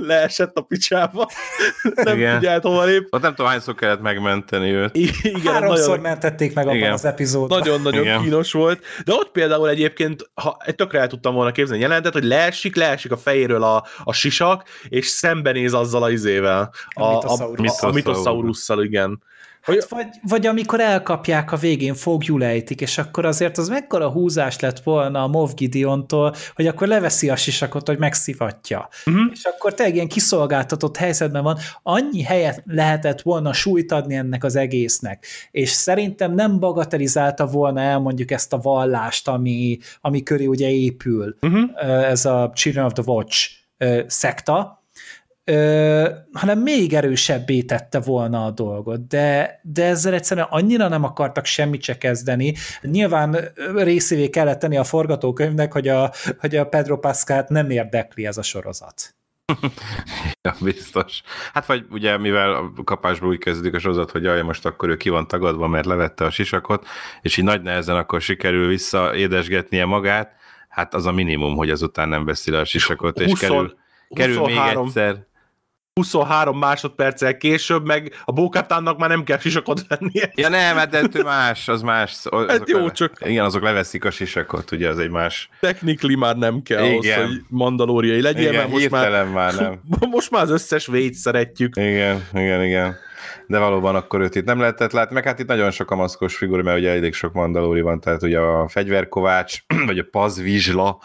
[0.05, 1.29] leesett a picsába,
[1.95, 2.39] nem Igen.
[2.39, 3.07] figyelt hova lép.
[3.09, 4.95] Ott nem tudom, hányszor kellett megmenteni őt.
[4.95, 6.93] Igen, Háromszor nagyon, mentették meg abban Igen.
[6.93, 7.59] az epizódban.
[7.59, 8.21] Nagyon-nagyon Igen.
[8.21, 12.23] kínos volt, de ott például egyébként, ha egy tökre el tudtam volna képzelni jelentet, hogy
[12.23, 16.73] leesik, leesik a fejéről a, a sisak, és szembenéz azzal a izével.
[16.89, 19.21] A, a, a, a, a mitoszaurusszal, igen.
[19.61, 24.79] Hát vagy, vagy amikor elkapják a végén, fogjulejtik, és akkor azért az mekkora húzás lett
[24.79, 28.89] volna a Moff Gideontól, hogy akkor leveszi a sisakot, hogy megszivatja.
[29.05, 29.31] Uh-huh.
[29.31, 34.55] És akkor te ilyen kiszolgáltatott helyzetben van, annyi helyet lehetett volna súlyt adni ennek az
[34.55, 35.25] egésznek.
[35.51, 41.35] És szerintem nem bagatelizálta volna el mondjuk ezt a vallást, ami, ami köré ugye épül.
[41.41, 41.85] Uh-huh.
[42.09, 43.49] Ez a Children of the Watch
[44.07, 44.80] szekta,
[45.51, 51.45] ö, hanem még erősebbé tette volna a dolgot, de, de ezzel egyszerűen annyira nem akartak
[51.45, 52.53] semmit se kezdeni.
[52.81, 53.37] Nyilván
[53.75, 58.41] részévé kellett tenni a forgatókönyvnek, hogy a, hogy a Pedro Pascalt nem érdekli ez a
[58.41, 59.15] sorozat.
[60.47, 61.21] ja, biztos.
[61.53, 64.97] Hát vagy ugye, mivel a kapásból úgy kezdődik a sorozat, hogy jaj, most akkor ő
[64.97, 66.87] ki van tagadva, mert levette a sisakot,
[67.21, 70.31] és így nagy nehezen akkor sikerül visszaédesgetnie magát,
[70.69, 73.77] hát az a minimum, hogy azután nem veszi le a sisakot, és 20, kerül,
[74.09, 75.29] kerül még egyszer
[75.93, 80.31] 23 másodperccel később, meg a Bókátánnak már nem kell sisakot vennie.
[80.35, 82.25] Ja nem, hát de más, az más.
[82.29, 83.13] Az hát jó, le, csak...
[83.25, 85.49] Igen, azok leveszik a sisakot, ugye az egy más...
[85.59, 87.19] Technically már nem kell igen.
[87.19, 89.81] ahhoz, hogy mandalóriai legyen, igen, mert most már, már nem.
[90.11, 91.75] most már az összes véd szeretjük.
[91.75, 92.95] Igen, igen, igen.
[93.47, 96.35] De valóban akkor őt itt nem lehetett látni, meg hát itt nagyon sok a maszkos
[96.35, 100.99] figura, mert ugye elég sok mandalóri van, tehát ugye a fegyverkovács, vagy a pazvizsla,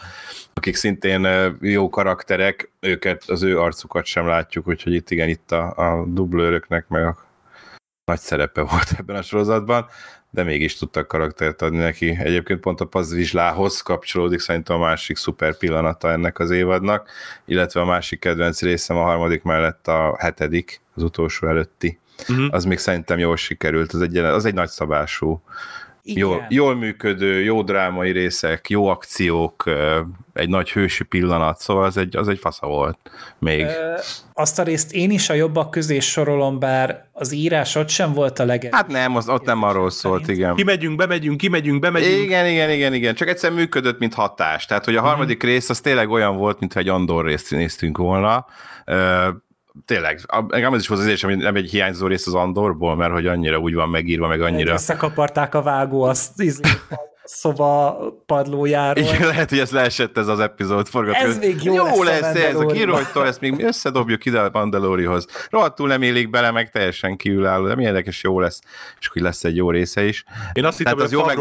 [0.57, 1.27] akik szintén
[1.61, 6.87] jó karakterek, őket, az ő arcukat sem látjuk, úgyhogy itt igen, itt a, a dublőröknek
[6.87, 7.17] meg a
[8.05, 9.85] nagy szerepe volt ebben a sorozatban,
[10.29, 12.17] de mégis tudtak karaktert adni neki.
[12.19, 17.09] Egyébként pont a Pazvizslához kapcsolódik szerintem a másik szuper pillanata ennek az évadnak,
[17.45, 21.99] illetve a másik kedvenc részem a harmadik mellett a hetedik, az utolsó előtti.
[22.29, 22.47] Uh-huh.
[22.51, 25.41] Az még szerintem jól sikerült, az egy, az egy nagy szabású
[26.15, 29.63] Jól, jól működő, jó drámai részek, jó akciók,
[30.33, 32.97] egy nagy hősi pillanat, szóval az egy, az egy fasza volt
[33.39, 33.63] még.
[33.63, 33.93] Ö,
[34.33, 38.39] azt a részt én is a jobbak közé sorolom, bár az írás ott sem volt
[38.39, 38.73] a leges.
[38.73, 40.55] Hát nem, az, ott nem arról szólt, igen.
[40.55, 42.23] Kimegyünk, bemegyünk, kimegyünk, bemegyünk.
[42.23, 43.15] Igen, igen, igen, igen.
[43.15, 44.65] Csak egyszer működött, mint hatás.
[44.65, 45.07] Tehát, hogy a mhm.
[45.07, 45.47] harmadik mm.
[45.47, 48.45] rész az tényleg olyan volt, mintha egy Andor részt néztünk volna
[49.85, 53.11] tényleg, engem ez is volt az érzés, hogy nem egy hiányzó rész az Andorból, mert
[53.11, 54.73] hogy annyira úgy van megírva, meg annyira...
[54.73, 56.61] Összekaparták a vágó azt izé,
[57.23, 59.03] szoba padlójáról.
[59.03, 61.29] Igen, lehet, hogy ez leesett ez az epizód forgatókönyv.
[61.29, 65.27] Ez még jó, jó lesz, lesz ez a kirojtól, ezt még összedobjuk ide a Mandalorihoz.
[65.49, 68.61] Rohadtul nem élik bele, meg teljesen kívülálló, de milyen érdekes, jó lesz,
[68.99, 70.23] és hogy lesz egy jó része is.
[70.53, 71.37] Én azt hittem, hogy az jó meg,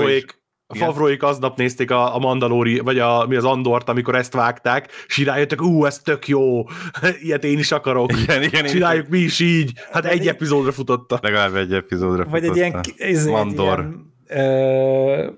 [0.68, 5.24] Favroik aznap nézték a, a Mandalori, vagy a, mi az Andort, amikor ezt vágták, és
[5.24, 6.64] rájöttek, ú, ez tök jó,
[7.22, 8.12] ilyet én is akarok.
[8.12, 9.72] Igen, igen, Csináljuk mi is így.
[9.92, 11.18] Hát egy, egy epizódra futotta.
[11.22, 12.61] Legalább egy epizódra vagy futotta.
[12.61, 13.79] Vagy egy ilyen, ez, Mandor.
[13.79, 15.31] Egy ilyen, ö,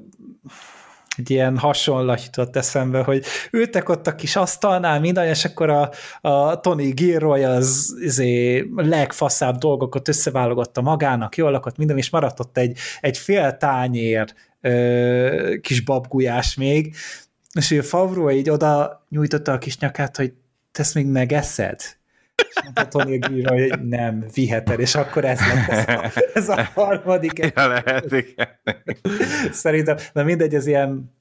[1.18, 5.90] egy ilyen hasonlat jutott eszembe, hogy ültek ott a kis asztalnál minden, és akkor a,
[6.20, 12.58] a Tony Gilroy az izé, legfaszább dolgokat összeválogatta magának, jól lakott minden, és maradt ott
[12.58, 16.94] egy, egy fél tányér ö, kis babgulyás még,
[17.52, 20.32] és ő Favro így oda nyújtotta a kis nyakát, hogy
[20.72, 21.80] te ezt még megeszed?
[22.34, 26.62] És mondta Tony Giro, hogy nem, viheted, és akkor ez lett ez a, ez a
[26.74, 27.38] harmadik.
[27.38, 28.48] Ja, lehet, igen.
[29.52, 31.16] Szerintem, de mindegy, ez ilyen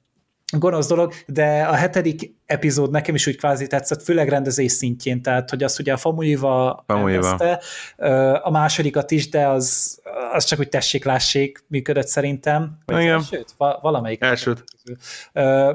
[0.56, 5.50] gonosz dolog, de a hetedik epizód nekem is úgy kvázi tetszett, főleg rendezés szintjén, tehát
[5.50, 7.60] hogy azt ugye a Famuiva rendezte,
[8.42, 9.98] a másodikat is, de az,
[10.32, 12.78] az csak úgy tessék-lássék működött szerintem.
[12.84, 13.14] Vagy Igen.
[13.14, 13.54] Elsőt?
[13.56, 14.22] Valamelyik.
[14.22, 14.64] Elsőt.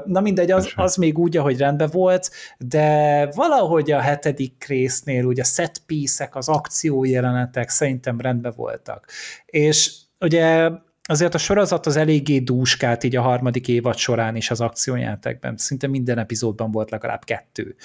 [0.04, 5.42] Na mindegy, az, az még úgy, ahogy rendben volt, de valahogy a hetedik résznél ugye
[5.42, 9.08] a set piece-ek, az akciójelenetek szerintem rendben voltak.
[9.46, 10.70] És ugye
[11.06, 15.56] azért a sorozat az eléggé dúskát így a harmadik évad során is az akciójátekben.
[15.56, 17.76] Szinte minden epizódban volt legalább kettő.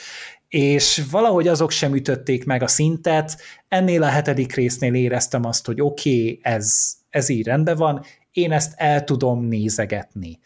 [0.48, 3.38] És valahogy azok sem ütötték meg a szintet.
[3.68, 8.52] Ennél a hetedik résznél éreztem azt, hogy oké, okay, ez, ez így rendben van, én
[8.52, 10.40] ezt el tudom nézegetni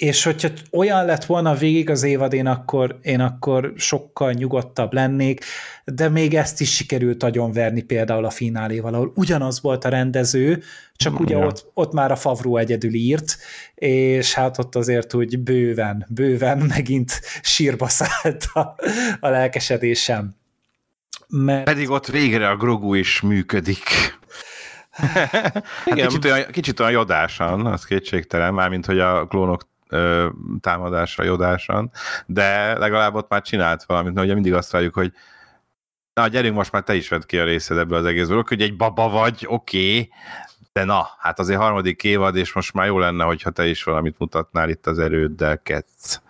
[0.00, 5.44] és hogyha olyan lett volna végig az évad, én akkor, én akkor sokkal nyugodtabb lennék,
[5.84, 10.62] de még ezt is sikerült agyonverni például a fináléval, ahol ugyanaz volt a rendező,
[10.94, 11.46] csak ugye ja.
[11.46, 13.36] ott, ott már a Favró egyedül írt,
[13.74, 18.74] és hát ott azért úgy bőven, bőven megint sírba szállt a,
[19.20, 20.34] a lelkesedésem.
[21.28, 21.64] Mert...
[21.64, 24.18] Pedig ott végre a Grogu is működik.
[24.90, 29.69] Hát kicsit, olyan, kicsit olyan jodásan, az kétségtelen, mármint hogy a klónok
[30.60, 31.90] támadásra jodásan,
[32.26, 35.12] de legalább ott már csinált valamit, mert ugye mindig azt várjuk, hogy
[36.14, 38.76] na gyerünk, most már te is vedd ki a részed ebből az egészből, hogy egy
[38.76, 40.10] baba vagy, oké, okay,
[40.72, 44.18] de na, hát azért harmadik évad, és most már jó lenne, hogyha te is valamit
[44.18, 46.20] mutatnál itt az erőddel, ketsz.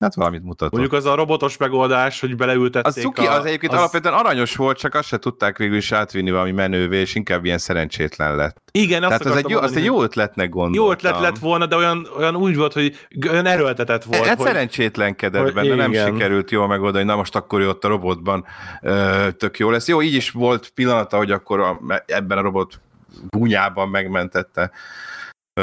[0.00, 0.70] Hát valamit mutatott.
[0.70, 3.78] Mondjuk az a robotos megoldás, hogy beleültették az cuki, a, az egyébként az...
[3.78, 7.58] alapvetően aranyos volt, csak azt se tudták végül is átvinni valami menővé, és inkább ilyen
[7.58, 8.62] szerencsétlen lett.
[8.72, 10.84] Igen, azt Tehát az egy, jó, azt egy jó ötletnek gondoltam.
[10.84, 14.24] Jó ötlet lett volna, de olyan, olyan úgy volt, hogy olyan erőltetett volt.
[14.24, 15.90] Hát hogy, szerencsétlenkedett hogy, benne, igen.
[15.90, 18.44] nem sikerült jól megoldani, na most akkor ott a robotban
[18.82, 19.88] ö, tök jó lesz.
[19.88, 22.80] Jó, így is volt pillanata, hogy akkor a, ebben a robot
[23.28, 24.70] gúnyában megmentette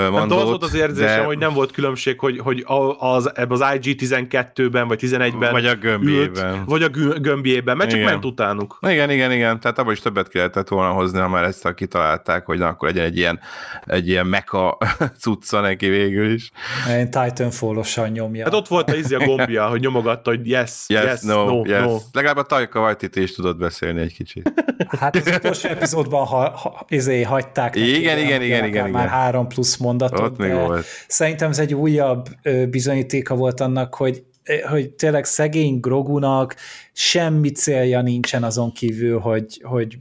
[0.09, 1.23] Mandót, hát az volt az érzésem, de...
[1.23, 2.65] hogy nem volt különbség, hogy, hogy
[2.97, 6.53] az, ebben az IG-12-ben vagy 11-ben vagy a gömbjében.
[6.53, 8.11] Ült, vagy a gömbjében, mert csak igen.
[8.11, 8.77] ment utánuk.
[8.87, 12.45] Igen, igen, igen, tehát abban is többet ki lehetett volna hozni, ha már ezt kitalálták,
[12.45, 13.39] hogy na, akkor legyen egy ilyen,
[13.85, 14.77] egy ilyen meka
[15.21, 16.51] cucca neki végül is.
[16.89, 18.43] Én Titanfall-osan nyomja.
[18.43, 21.61] Hát ott volt a izi a gombja, hogy nyomogatta, hogy yes, yes, yes no, no,
[21.65, 21.81] yes.
[21.81, 21.97] no.
[22.11, 24.53] Legalább a Tajka Waititi is tudott beszélni egy kicsit.
[24.99, 27.75] Hát az utolsó epizódban ha, ha, izé, hagyták.
[27.75, 28.89] Igen, igen, igen, igen, igen.
[28.89, 30.19] Már három plusz mondatot.
[30.19, 30.85] Ott még volt.
[31.07, 32.27] Szerintem ez egy újabb
[32.69, 34.23] bizonyítéka volt annak, hogy
[34.69, 36.55] hogy tényleg szegény Grogunak
[36.99, 39.97] semmi célja nincsen azon kívül, hogy, hogy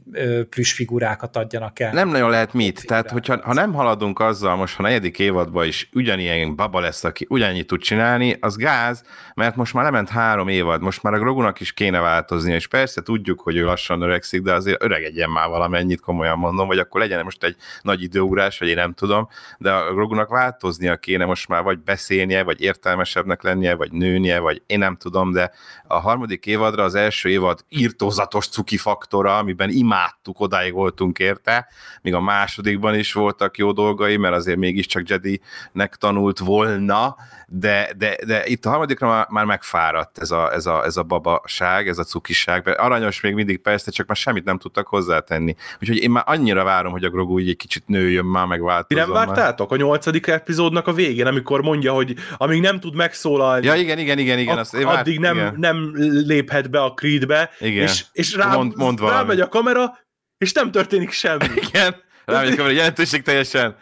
[0.50, 1.92] plusz figurákat adjanak el.
[1.92, 2.86] Nem nagyon lehet mit.
[2.86, 7.26] Tehát, hogyha ha nem haladunk azzal, most ha negyedik évadban is ugyanilyen baba lesz, aki
[7.28, 9.02] ugyannyit tud csinálni, az gáz,
[9.34, 13.02] mert most már lement három évad, most már a Grogunak is kéne változni, és persze
[13.02, 17.24] tudjuk, hogy ő lassan öregszik, de azért öregedjen már valamennyit, komolyan mondom, vagy akkor legyen
[17.24, 19.28] most egy nagy időugrás, vagy én nem tudom,
[19.58, 24.62] de a Grogunak változnia kéne most már, vagy beszélnie, vagy értelmesebbnek lennie, vagy nőnie, vagy
[24.66, 25.50] én nem tudom, de
[25.88, 31.68] a harmadik évadra az első évad írtózatos cuki faktora, amiben imádtuk, odáig voltunk érte,
[32.02, 37.16] míg a másodikban is voltak jó dolgai, mert azért mégiscsak Jedi-nek tanult volna,
[37.48, 41.02] de, de, de itt a harmadikra már, már megfáradt ez a, ez, a, ez a
[41.02, 45.56] babaság, ez a cukiság, aranyos még mindig persze, csak már semmit nem tudtak hozzátenni.
[45.80, 49.04] Úgyhogy én már annyira várom, hogy a Grogu így egy kicsit nőjön már, meg változzon.
[49.04, 53.66] nem vártátok a nyolcadik epizódnak a végén, amikor mondja, hogy amíg nem tud megszólalni.
[53.66, 54.58] Ja, igen, igen, igen, igen.
[54.58, 55.54] Azt én addig várt, nem, igen.
[55.58, 55.90] nem
[56.26, 57.82] léphet be a Creedbe, igen.
[57.82, 59.98] és, és rá, mond, mond rámegy a kamera,
[60.38, 61.46] és nem történik semmi.
[61.54, 63.76] Igen, rámegy a kamera, jelentőség teljesen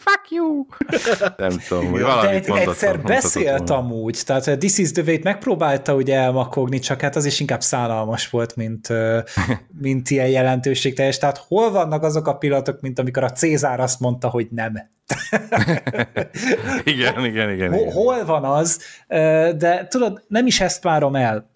[0.00, 0.64] fuck you!
[1.36, 3.76] Nem tudom, hogy egy, mondhatom, egyszer beszélt volna.
[3.76, 7.62] amúgy, tehát a This is the way megpróbálta ugye elmakogni, csak hát az is inkább
[7.62, 8.88] szánalmas volt, mint,
[9.82, 11.18] mint ilyen jelentőségteljes.
[11.18, 14.72] Tehát hol vannak azok a pillanatok, mint amikor a Cézár azt mondta, hogy nem.
[16.84, 17.92] igen, igen, igen, igen.
[17.92, 18.80] Hol van az,
[19.56, 21.49] de tudod, nem is ezt várom el.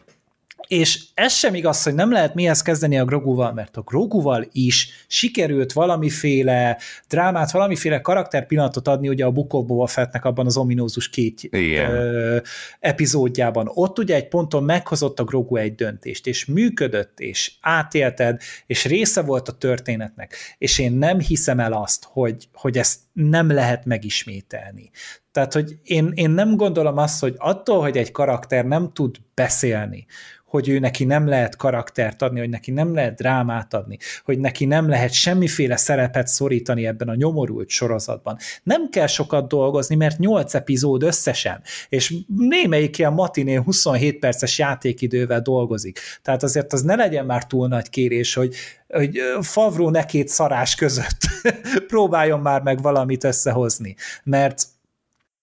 [0.67, 4.89] És ez sem igaz, hogy nem lehet mihez kezdeni a Groguval, mert a Groguval is
[5.07, 11.09] sikerült valamiféle drámát, valamiféle karakterpillanatot adni ugye a Book of Boba Fettnek abban az ominózus
[11.09, 12.37] két ö,
[12.81, 13.71] epizódjában.
[13.75, 19.23] Ott ugye egy ponton meghozott a Grogu egy döntést, és működött, és átélted, és része
[19.23, 20.37] volt a történetnek.
[20.59, 24.91] És én nem hiszem el azt, hogy, hogy ezt nem lehet megismételni.
[25.33, 30.07] Tehát, hogy én, én nem gondolom azt, hogy attól, hogy egy karakter nem tud beszélni,
[30.55, 34.65] hogy ő neki nem lehet karaktert adni, hogy neki nem lehet drámát adni, hogy neki
[34.65, 38.37] nem lehet semmiféle szerepet szorítani ebben a nyomorult sorozatban.
[38.63, 45.41] Nem kell sokat dolgozni, mert 8 epizód összesen, és némelyik ilyen matiné 27 perces játékidővel
[45.41, 45.99] dolgozik.
[46.23, 48.55] Tehát azért az ne legyen már túl nagy kérés, hogy
[48.95, 51.19] hogy Favró ne két szarás között
[51.87, 54.67] próbáljon már meg valamit összehozni, mert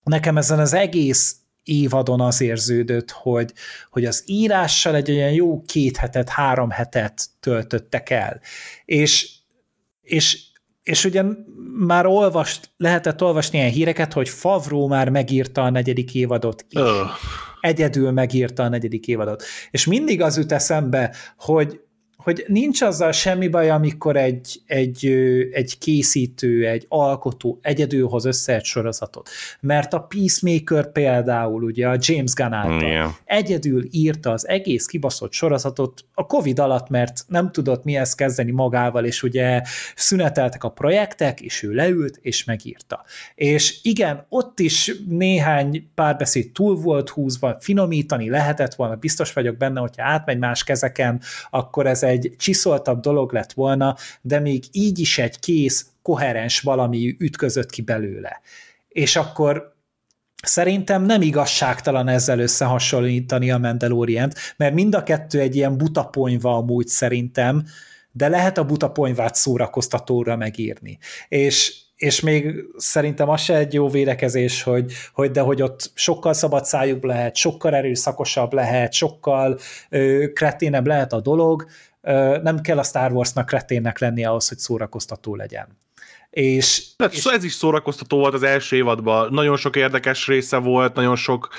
[0.03, 3.53] nekem ezen az egész évadon az érződött, hogy,
[3.89, 8.41] hogy az írással egy olyan jó két hetet, három hetet töltöttek el.
[8.85, 9.31] És,
[10.01, 10.39] és,
[10.83, 11.23] és ugye
[11.77, 16.79] már olvast, lehetett olvasni ilyen híreket, hogy Favró már megírta a negyedik évadot is.
[16.81, 17.09] Oh.
[17.61, 19.43] Egyedül megírta a negyedik évadot.
[19.71, 21.79] És mindig az jut eszembe, hogy
[22.23, 25.05] hogy nincs azzal semmi baj, amikor egy, egy,
[25.51, 29.29] egy készítő, egy alkotó egyedül hoz össze egy sorozatot.
[29.59, 33.11] Mert a Peacemaker például, ugye a James Gunn által yeah.
[33.25, 39.05] egyedül írta az egész kibaszott sorozatot a Covid alatt, mert nem tudott mihez kezdeni magával,
[39.05, 39.61] és ugye
[39.95, 43.03] szüneteltek a projektek, és ő leült, és megírta.
[43.35, 49.79] És igen, ott is néhány párbeszéd túl volt húzva, finomítani lehetett volna, biztos vagyok benne,
[49.79, 55.17] hogyha átmegy más kezeken, akkor ez egy csiszoltabb dolog lett volna, de még így is
[55.17, 58.41] egy kész, koherens valami ütközött ki belőle.
[58.87, 59.69] És akkor
[60.43, 66.87] Szerintem nem igazságtalan ezzel összehasonlítani a Mandalorian-t, mert mind a kettő egy ilyen butaponyva amúgy
[66.87, 67.63] szerintem,
[68.11, 70.97] de lehet a buta ponyvát szórakoztatóra megírni.
[71.27, 76.33] És és még szerintem az se egy jó védekezés, hogy, hogy de hogy ott sokkal
[76.33, 81.65] szabad szájuk lehet, sokkal erőszakosabb lehet, sokkal ö, kreténebb lehet a dolog,
[82.41, 85.79] nem kell a Star Warsnak kreténnek lenni ahhoz, hogy szórakoztató legyen.
[86.29, 89.33] És, Tehát és ez is szórakoztató volt az első évadban.
[89.33, 91.49] Nagyon sok érdekes része volt, nagyon sok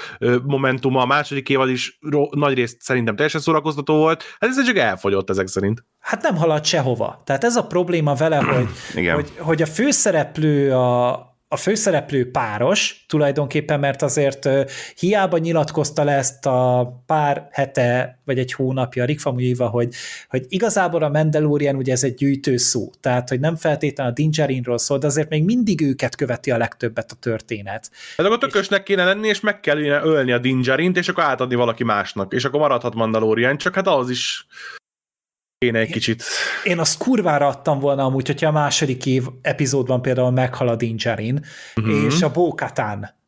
[0.45, 1.01] momentuma.
[1.01, 4.23] A második évad is ro- nagy részt szerintem teljesen szórakoztató volt.
[4.41, 5.85] Hát ez csak elfogyott ezek szerint.
[5.99, 7.23] hát nem halad sehova.
[7.25, 8.69] Tehát ez a probléma vele, hogy,
[9.09, 14.49] hogy, hogy a főszereplő a, a főszereplő páros tulajdonképpen, mert azért
[14.99, 19.95] hiába nyilatkozta le ezt a pár hete, vagy egy hónapja Rick Famuyiva, hogy,
[20.29, 24.79] hogy igazából a Mandalorian ugye ez egy gyűjtő szó, tehát hogy nem feltétlenül a Dinjarinról
[24.79, 27.91] szól, de azért még mindig őket követi a legtöbbet a történet.
[28.17, 31.85] Hát akkor tökösnek kéne lenni, és meg kellene ölni a Dingerint, és akkor átadni valaki
[31.85, 34.47] másnak, és akkor maradhat Mandalorian, csak hát ahhoz is
[35.63, 36.25] kéne egy kicsit.
[36.65, 41.45] Én azt kurvára adtam volna amúgy, hogyha a második év epizódban például meghal a Dinjarin,
[41.77, 42.05] uh-huh.
[42.05, 43.21] és a Bókatán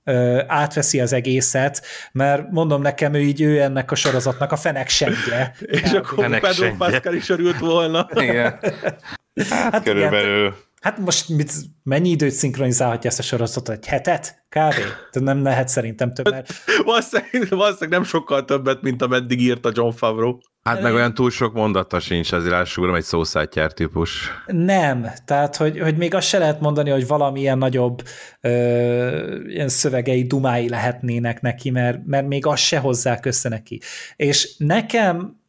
[0.46, 5.54] átveszi az egészet, mert mondom nekem, ő így ő ennek a sorozatnak a fenek senge.
[5.82, 6.76] És akkor Pedro.
[6.76, 8.08] Pascal is örült volna.
[8.14, 8.58] Igen.
[9.50, 10.54] Hát, Hát körülbelül.
[10.84, 13.68] Hát most mit, mennyi időt szinkronizálhatja ezt a sorozatot?
[13.68, 14.44] Egy hetet?
[14.48, 14.74] Kb.
[15.12, 16.52] De nem lehet szerintem több, mert
[16.84, 20.38] Valószínűleg, valószínűleg nem sokkal többet, mint ameddig írta John Favreau.
[20.62, 24.30] Hát meg olyan túl sok mondata sincs, azért lássuk, nem egy szószátyár típus.
[24.46, 25.06] nem.
[25.24, 28.02] Tehát, hogy, hogy még azt se lehet mondani, hogy valamilyen nagyobb
[28.40, 33.80] ö, ilyen szövegei, dumái lehetnének neki, mert, mert még az se hozzák össze neki.
[34.16, 35.42] És nekem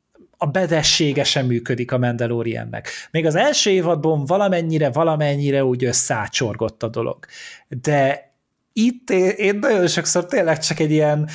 [0.45, 2.89] a bedessége sem működik a Mandaloriannek.
[3.11, 7.25] Még az első évadban valamennyire, valamennyire úgy összácsorgott a dolog.
[7.67, 8.33] De
[8.73, 11.29] itt én, én nagyon sokszor tényleg csak egy ilyen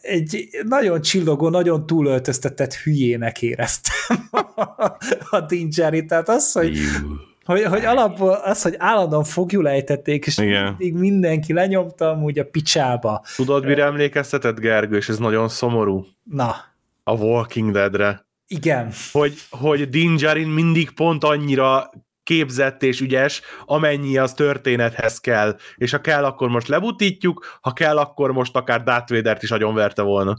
[0.00, 4.28] egy nagyon csillogó, nagyon túlöltöztetett hülyének éreztem
[5.30, 6.06] a Dingerit.
[6.06, 6.78] Tehát az, hogy,
[7.44, 10.64] hogy, hogy alapból az, hogy állandóan fogjulejtették, és Igen.
[10.78, 13.24] mindig mindenki lenyomta amúgy a picsába.
[13.36, 16.06] Tudod, mire emlékeztetett Gergő, és ez nagyon szomorú?
[16.22, 16.54] Na,
[17.04, 18.28] A Walking Deadre.
[18.50, 18.92] Igen.
[19.12, 21.90] Hogy, hogy Dingerin mindig pont annyira
[22.22, 25.58] képzett és ügyes, amennyi az történethez kell.
[25.76, 30.02] És ha kell, akkor most lebutítjuk, ha kell, akkor most akár Darth Vader-t is agyonverte
[30.02, 30.36] volna.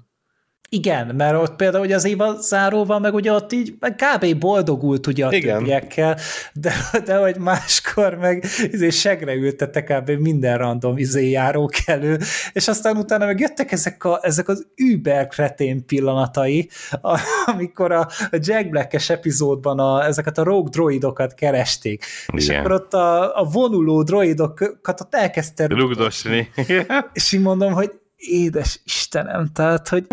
[0.74, 4.38] Igen, mert ott például ugye az évad záróval, meg ugye ott így kb.
[4.40, 5.58] boldogult ugye a Igen.
[5.58, 6.18] többiekkel,
[6.54, 6.74] de,
[7.06, 10.10] de hogy máskor meg izé segre ültette kb.
[10.10, 12.20] minden random izé járókelő,
[12.54, 16.70] és aztán utána meg jöttek ezek, a, ezek az über kretén pillanatai,
[17.02, 22.60] a, amikor a, a Jack Black-es epizódban a, ezeket a rogue droidokat keresték, és Igen.
[22.60, 26.50] akkor ott a, a vonuló droidokat ott elkezdte Rugdosni.
[27.14, 30.08] és így mondom, hogy édes Istenem, tehát, hogy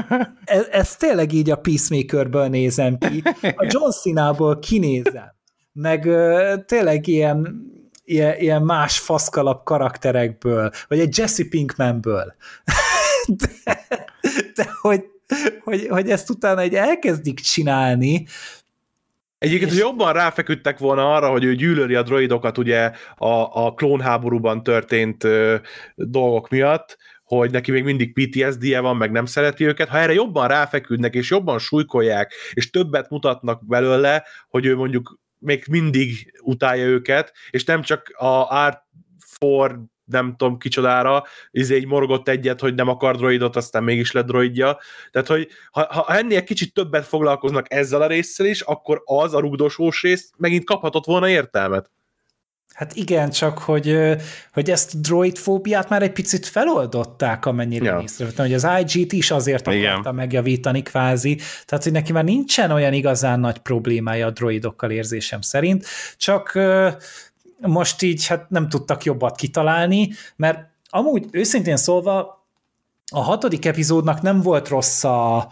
[0.44, 5.34] ez, ez tényleg így a Peacemakerből nézem ki, a John Cena-ból kinézem,
[5.72, 7.66] meg ö, tényleg ilyen,
[8.04, 12.34] ilyen, ilyen más faszkalap karakterekből, vagy egy Jesse Pinkmanből.
[13.26, 13.86] De,
[14.54, 15.04] de hogy,
[15.64, 18.26] hogy, hogy ezt utána egy elkezdik csinálni,
[19.38, 24.62] Egyébként, hogy jobban ráfeküdtek volna arra, hogy ő gyűlöli a droidokat ugye a, a klónháborúban
[24.62, 25.56] történt ö,
[25.94, 26.96] dolgok miatt,
[27.28, 31.30] hogy neki még mindig PTSD-je van, meg nem szereti őket, ha erre jobban ráfeküdnek, és
[31.30, 37.82] jobban súlykolják, és többet mutatnak belőle, hogy ő mondjuk még mindig utálja őket, és nem
[37.82, 38.82] csak a Art
[39.18, 44.26] for nem tudom kicsodára, izé így morgott egyet, hogy nem akar droidot, aztán mégis lett
[44.26, 44.78] droidja.
[45.10, 49.40] Tehát, hogy ha, ha ennél kicsit többet foglalkoznak ezzel a résszel is, akkor az, a
[49.40, 51.90] rugdosós rész megint kaphatott volna értelmet.
[52.78, 53.98] Hát igen, csak hogy,
[54.52, 58.00] hogy ezt a droidfóbiát már egy picit feloldották, amennyire Ja.
[58.02, 59.90] észrevettem, hogy az IG-t is azért Igen.
[59.90, 65.40] akarta megjavítani kvázi, tehát hogy neki már nincsen olyan igazán nagy problémája a droidokkal érzésem
[65.40, 65.86] szerint,
[66.16, 66.58] csak
[67.60, 72.46] most így hát nem tudtak jobbat kitalálni, mert amúgy őszintén szólva
[73.12, 75.48] a hatodik epizódnak nem volt rossz a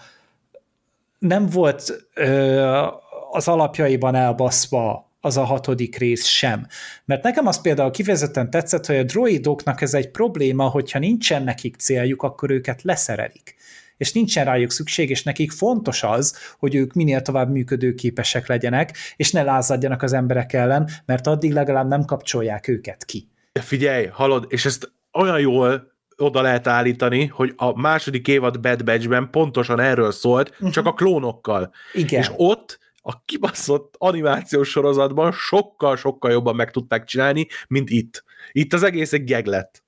[1.19, 2.87] nem volt ö,
[3.31, 6.67] az alapjaiban elbaszva az a hatodik rész sem.
[7.05, 11.77] Mert nekem az például kifejezetten tetszett, hogy a droidoknak ez egy probléma, hogyha nincsen nekik
[11.77, 13.55] céljuk, akkor őket leszerelik.
[13.97, 19.31] És nincsen rájuk szükség, és nekik fontos az, hogy ők minél tovább működőképesek legyenek, és
[19.31, 23.29] ne lázadjanak az emberek ellen, mert addig legalább nem kapcsolják őket ki.
[23.53, 29.29] Figyelj, halod, és ezt olyan jól oda lehet állítani, hogy a második évad Bad Batch-ben
[29.31, 30.71] pontosan erről szólt, uh-huh.
[30.71, 31.73] csak a klónokkal.
[31.93, 32.21] Igen.
[32.21, 38.25] És ott a kibaszott animációs sorozatban sokkal-sokkal jobban meg tudták csinálni, mint itt.
[38.53, 39.83] Itt az egész egy gag lett.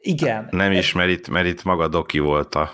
[0.00, 0.48] Igen.
[0.50, 2.72] Nem is, mert itt, mert itt maga Doki volt a...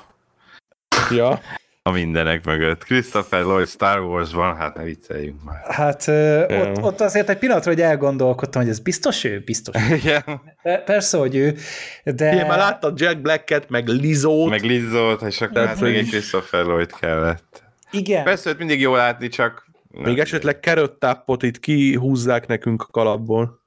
[1.11, 1.40] Ja.
[1.82, 2.84] a mindenek mögött.
[2.84, 5.61] Christopher Lloyd Star Wars-ban, hát ne vicceljünk már.
[5.74, 9.43] Hát ö, ott, ott azért egy pillanatra, hogy elgondolkodtam, hogy ez biztos ő?
[9.45, 9.95] Biztos ő.
[10.03, 10.22] Igen,
[10.62, 11.57] Per- Persze, hogy ő,
[12.05, 12.32] de...
[12.32, 14.51] Igen, már láttad Jack Blacket, meg Lizót.
[14.51, 17.62] meg Lizzót, és akkor Tehát, hát még egy hogy- Christopher Lloyd kellett.
[17.90, 19.70] Igen, Persze, őt mindig jó látni, csak...
[19.93, 23.61] Még esetleg keröttáppot itt kihúzzák nekünk a kalapból.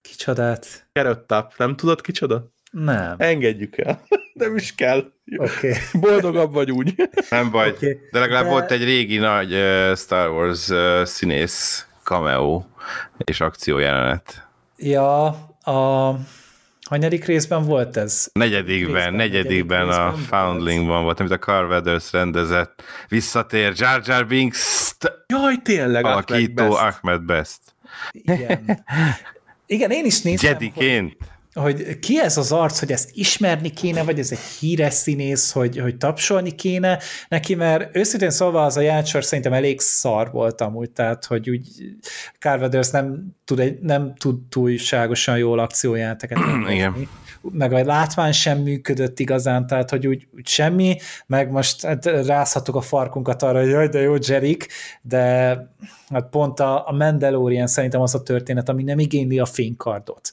[0.00, 0.88] kicsodát.
[0.92, 2.52] Keröttápp, nem tudod kicsoda?
[2.70, 3.14] Nem.
[3.18, 4.02] Engedjük el.
[4.32, 5.12] Nem is kell.
[5.36, 5.50] Oké.
[5.52, 5.72] Okay.
[6.00, 7.08] Boldogabb vagy úgy.
[7.30, 11.86] Nem baj, Oké, de legalább de- volt egy régi nagy uh, Star Wars uh, színész
[12.02, 12.64] cameo
[13.24, 14.48] és akciójelenet.
[14.76, 15.26] Ja,
[15.62, 16.14] a
[16.88, 18.30] hanyadik részben volt ez?
[18.32, 22.82] Negyedikben, Részben, negyedikben negyedik a Foundlingban volt, amit a Carl Weathers rendezett.
[23.08, 24.87] Visszatér Jar Jar Binks
[25.26, 26.04] Jaj, tényleg.
[26.04, 26.78] alakító Ahmed Best.
[26.78, 27.60] Ahmed Best.
[28.12, 28.84] Igen.
[29.66, 31.16] Igen, én is néztem, hogy, Jediként.
[31.52, 35.78] hogy ki ez az arc, hogy ezt ismerni kéne, vagy ez egy híres színész, hogy,
[35.78, 40.90] hogy tapsolni kéne neki, mert őszintén szólva az a játsor szerintem elég szar volt amúgy,
[40.90, 41.68] tehát hogy úgy
[42.38, 46.38] Carl Weathers nem tud, egy, nem tud túlságosan jól akciójáteket
[46.68, 47.08] Igen.
[47.52, 50.96] Meg a látvány sem működött igazán, tehát hogy úgy, úgy semmi,
[51.26, 54.66] meg most hát rázhatok a farkunkat arra, hogy jaj, de jó Jerik,
[55.02, 55.56] de
[56.08, 60.30] hát pont a, a Mandalorian szerintem az a történet, ami nem igényli a fénykardot.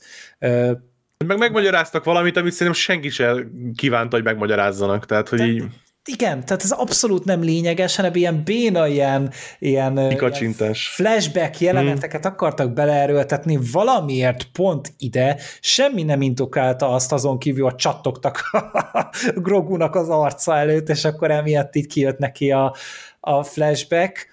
[1.25, 5.05] Meg megmagyaráztak valamit, amit szerintem senki sem kívánta, hogy megmagyarázzanak.
[5.05, 5.63] Tehát, hogy így
[6.07, 12.31] igen, tehát ez abszolút nem lényeges, hanem ilyen béna, ilyen, ilyen, ilyen flashback jeleneteket hmm.
[12.31, 19.95] akartak beleerőltetni valamiért pont ide, semmi nem indokálta azt azon kívül, hogy csattogtak a Grogunak
[19.95, 22.75] az arca előtt, és akkor emiatt itt kijött neki a,
[23.19, 24.27] a flashback,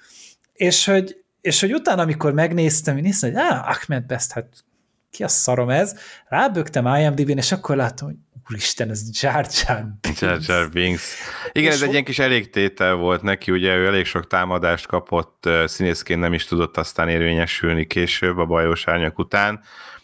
[0.52, 4.64] és hogy, és hogy utána, amikor megnéztem, én néztem, hogy ah, Ahmed Best, hát
[5.10, 5.94] ki a szarom ez,
[6.28, 8.16] rábögtem IMDb-n, és akkor látom, hogy
[8.52, 10.20] úristen, ez Jar Jar Binks.
[10.20, 11.14] Jar Jar Binks.
[11.52, 15.48] Igen, És ez egy ilyen kis elégtétel volt neki, ugye ő elég sok támadást kapott,
[15.64, 19.60] színészként nem is tudott aztán érvényesülni később a bajos árnyak után,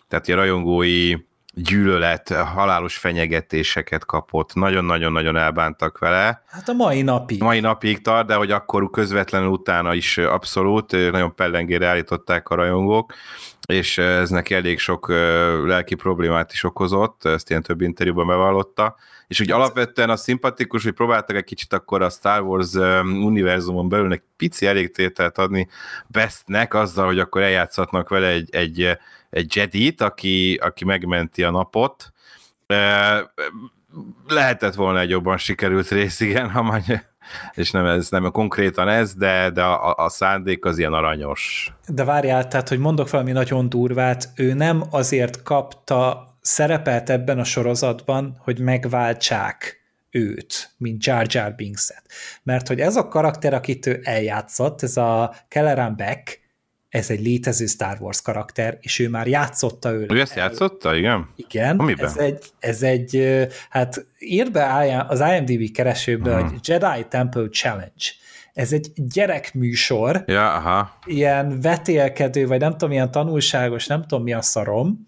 [0.08, 1.14] tehát a rajongói
[1.54, 6.42] gyűlölet, halálos fenyegetéseket kapott, nagyon-nagyon-nagyon elbántak vele.
[6.46, 7.42] Hát a mai napig.
[7.42, 13.14] Mai napig tart, de hogy akkor közvetlenül utána is abszolút, nagyon pellengére állították a rajongók,
[13.68, 15.08] és ez neki elég sok
[15.66, 18.96] lelki problémát is okozott, ezt ilyen több interjúban bevallotta,
[19.26, 24.12] és úgy alapvetően a szimpatikus, hogy próbáltak egy kicsit akkor a Star Wars univerzumon belül
[24.12, 25.68] egy pici elégtételt adni
[26.06, 28.98] Bestnek azzal, hogy akkor eljátszhatnak vele egy, egy,
[29.30, 32.12] egy Jedit, aki, aki megmenti a napot.
[34.26, 37.06] Lehetett volna egy jobban sikerült rész, igen, ha majd,
[37.54, 41.72] és nem ez, nem konkrétan ez, de, de a, a szándék az ilyen aranyos.
[41.88, 47.44] De várjál, tehát, hogy mondok valami nagyon durvát, ő nem azért kapta szerepelt ebben a
[47.44, 52.02] sorozatban, hogy megváltsák őt, mint Jar Jar Binks-et.
[52.42, 56.40] Mert hogy ez a karakter, akit ő eljátszott, ez a Kelleran Beck,
[56.88, 60.12] ez egy létező Star Wars karakter, és ő már játszotta őt.
[60.12, 61.28] Ő ezt játszotta, igen?
[61.36, 62.06] Igen, Amiben?
[62.06, 63.38] ez egy, ez egy,
[63.70, 66.48] hát írt be az IMDb keresőbe, Hmm.
[66.48, 68.04] hogy Jedi Temple Challenge.
[68.52, 70.98] Ez egy gyerekműsor, Ja, aha.
[71.06, 75.06] ilyen vetélkedő, vagy nem tudom, ilyen tanulságos, nem tudom mi a szarom,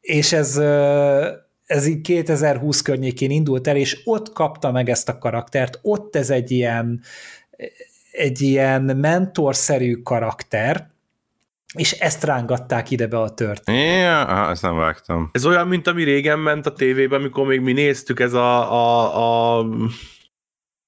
[0.00, 0.56] és ez,
[1.64, 6.30] ez így 2020 környékén indult el, és ott kapta meg ezt a karaktert, ott ez
[6.30, 7.00] egy ilyen,
[8.12, 10.92] egy ilyen mentorszerű karakter,
[11.74, 14.00] és ezt rángatták ide be a történet.
[14.00, 15.28] Ja, aha, ezt nem vágtam.
[15.32, 19.58] Ez olyan, mint ami régen ment a tévében, amikor még mi néztük, ez a, a,
[19.58, 19.66] a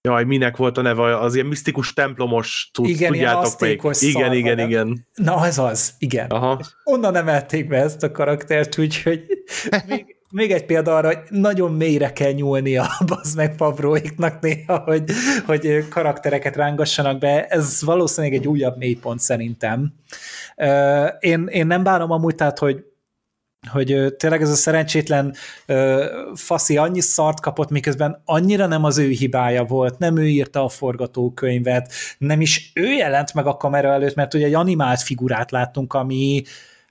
[0.07, 1.19] Jaj, minek volt a neve?
[1.19, 3.83] Az ilyen misztikus templomos cucc, Igen, ilyen tudjátok még?
[4.01, 4.69] Igen, igen, nem?
[4.69, 5.07] igen.
[5.15, 6.27] Na, ez az, igen.
[6.31, 6.61] Aha.
[6.85, 9.25] Onnan emelték be ezt a karaktert, úgyhogy
[9.87, 14.79] még, még egy példa arra, hogy nagyon mélyre kell nyúlni a bazd meg Favróiknak néha,
[14.79, 15.05] hogy,
[15.47, 17.47] hogy karaktereket rángassanak be.
[17.47, 19.93] Ez valószínűleg egy újabb mélypont szerintem.
[21.21, 22.85] Én, én nem bánom amúgy, tehát, hogy
[23.71, 25.35] hogy tényleg ez a szerencsétlen
[25.67, 30.65] ö, faszi annyi szart kapott, miközben annyira nem az ő hibája volt, nem ő írta
[30.65, 35.51] a forgatókönyvet, nem is ő jelent meg a kamera előtt, mert ugye egy animált figurát
[35.51, 36.43] láttunk, ami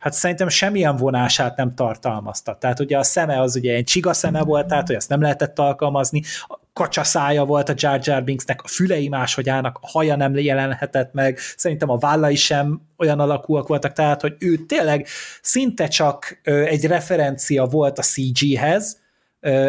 [0.06, 2.58] hát szerintem semmilyen vonását nem tartalmazta.
[2.60, 5.60] Tehát ugye a szeme az ugye egy csiga szeme volt, tehát hogy ezt nem lehetett
[5.60, 10.16] alkalmazni, a kacsa szája volt a Jar Jar Binksnek, a fülei máshogy állnak, a haja
[10.16, 15.08] nem jelenhetett meg, szerintem a vállai sem olyan alakúak voltak, tehát hogy ő tényleg
[15.42, 19.04] szinte csak egy referencia volt a CG-hez,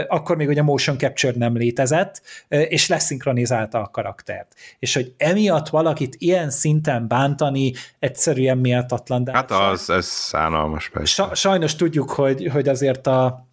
[0.08, 4.54] akkor még ugye motion capture nem létezett, és leszinkronizálta a karaktert.
[4.78, 9.24] És hogy emiatt valakit ilyen szinten bántani egyszerűen méltatlan.
[9.24, 11.12] De Hát az, ez szánalmas persze.
[11.12, 13.46] Sa- sajnos tudjuk, hogy, hogy azért a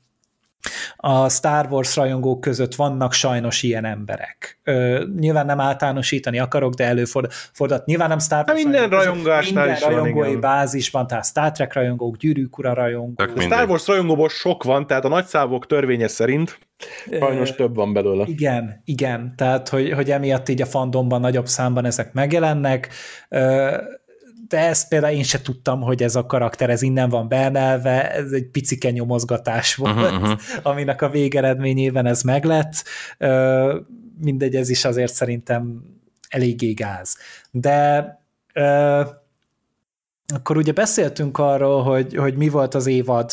[0.95, 4.59] a Star Wars rajongók között vannak sajnos ilyen emberek.
[4.63, 7.85] Ö, nyilván nem általánosítani akarok, de előfordult.
[7.85, 10.39] Nyilván nem Star Wars Hát minden rajongásnál minden is van, rajongói igen.
[10.39, 13.31] bázis van, tehát Star Trek rajongók, Gyűrűk ura rajongók.
[13.35, 13.41] A.
[13.41, 16.59] Star Wars rajongóból sok van, tehát a nagyszávok törvénye szerint
[17.09, 18.25] sajnos Ö, több van belőle.
[18.27, 22.89] Igen, igen, tehát hogy, hogy emiatt így a fandomban nagyobb számban ezek megjelennek,
[23.29, 23.77] Ö,
[24.53, 28.31] de ezt például én se tudtam, hogy ez a karakter, ez innen van beemelve, ez
[28.31, 30.31] egy picike nyomozgatás volt, Mhm, mhm.
[30.63, 32.83] aminek a végeredményében ez meglett.
[34.19, 35.83] Mindegy, ez is azért szerintem
[36.29, 37.17] eléggé gáz.
[37.51, 38.05] De
[40.33, 43.31] akkor ugye beszéltünk arról, hogy, hogy mi volt az évad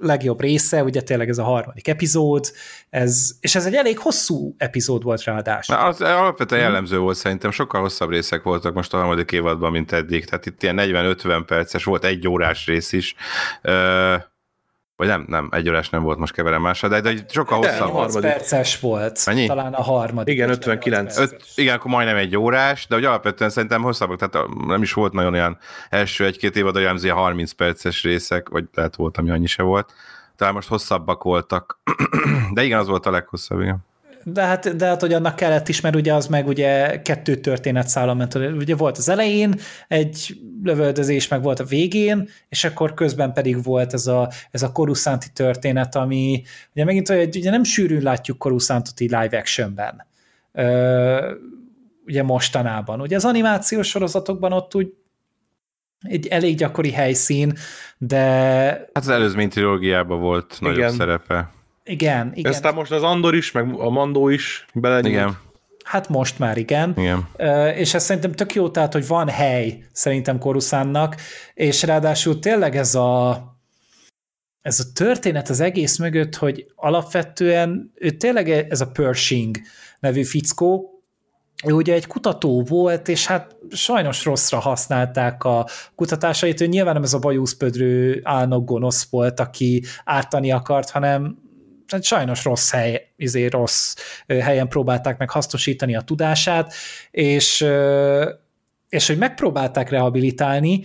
[0.00, 2.52] legjobb része, ugye tényleg ez a harmadik epizód,
[2.90, 5.76] ez, és ez egy elég hosszú epizód volt ráadásul.
[5.76, 10.24] Az alapvetően jellemző volt szerintem, sokkal hosszabb részek voltak most a harmadik évadban, mint eddig,
[10.24, 13.14] tehát itt ilyen 40-50 perces, volt egy órás rész is,
[13.62, 14.14] Ö,
[14.98, 17.88] vagy nem, nem, egy órás nem volt, most keverem másra, de, de sokkal De, hosszabb.
[17.88, 18.30] a 8 harmadik.
[18.30, 19.46] perces volt, Mennyi?
[19.46, 20.34] talán a harmadik.
[20.34, 21.16] Igen, 58 59.
[21.16, 21.32] perces.
[21.48, 24.92] Öt, igen, akkor majdnem egy órás, de hogy alapvetően szerintem hosszabbak, tehát a- nem is
[24.92, 25.58] volt nagyon olyan
[25.90, 29.92] első egy-két évad, olyan ilyen 30 perces részek, vagy lehet volt, ami annyi se volt.
[30.36, 31.80] Talán most hosszabbak voltak,
[32.54, 33.86] de igen, az volt a leghosszabb, igen.
[34.32, 38.16] De hát, de hát, hogy annak kellett is, mert ugye az meg ugye kettő történetszálon
[38.16, 38.34] ment.
[38.34, 39.54] Ugye volt az elején
[39.88, 44.72] egy lövöldözés, meg volt a végén, és akkor közben pedig volt ez a, ez a
[44.72, 46.42] Coruscanti történet, ami
[46.74, 50.06] ugye megint olyan, hogy ugye nem sűrűn látjuk Coruscantot így live actionben.
[50.52, 51.32] Ö,
[52.06, 53.00] ugye mostanában.
[53.00, 54.92] Ugye az animációs sorozatokban ott úgy
[56.00, 57.56] egy elég gyakori helyszín,
[57.98, 58.16] de
[58.68, 60.90] Hát az előzmény trilógiában volt nagyobb Igen.
[60.90, 61.50] szerepe.
[61.88, 62.52] Igen, igen.
[62.52, 65.12] Aztán most az Andor is, meg a Mandó is belenyúlt.
[65.12, 65.36] Igen,
[65.88, 66.94] Hát most már igen.
[66.96, 67.28] igen.
[67.74, 71.16] És ez szerintem tök jó, tehát, hogy van hely szerintem Koruszánnak,
[71.54, 73.42] és ráadásul tényleg ez a
[74.62, 79.56] ez a történet az egész mögött, hogy alapvetően ő tényleg ez a Pershing
[80.00, 81.02] nevű fickó,
[81.66, 87.02] ő ugye egy kutató volt, és hát sajnos rosszra használták a kutatásait, ő nyilván nem
[87.02, 91.38] ez a bajuszpödrő álnok gonosz volt, aki ártani akart, hanem
[91.92, 93.94] hát sajnos rossz hely, izé rossz
[94.26, 96.74] helyen próbálták meg hasznosítani a tudását,
[97.10, 97.66] és,
[98.88, 100.84] és hogy megpróbálták rehabilitálni,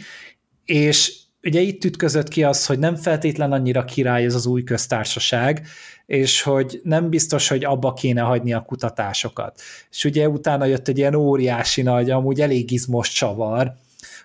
[0.65, 5.67] és ugye itt ütközött ki az, hogy nem feltétlen annyira király ez az új köztársaság,
[6.05, 9.61] és hogy nem biztos, hogy abba kéne hagyni a kutatásokat.
[9.91, 13.73] És ugye utána jött egy ilyen óriási nagy, amúgy elég izmos csavar,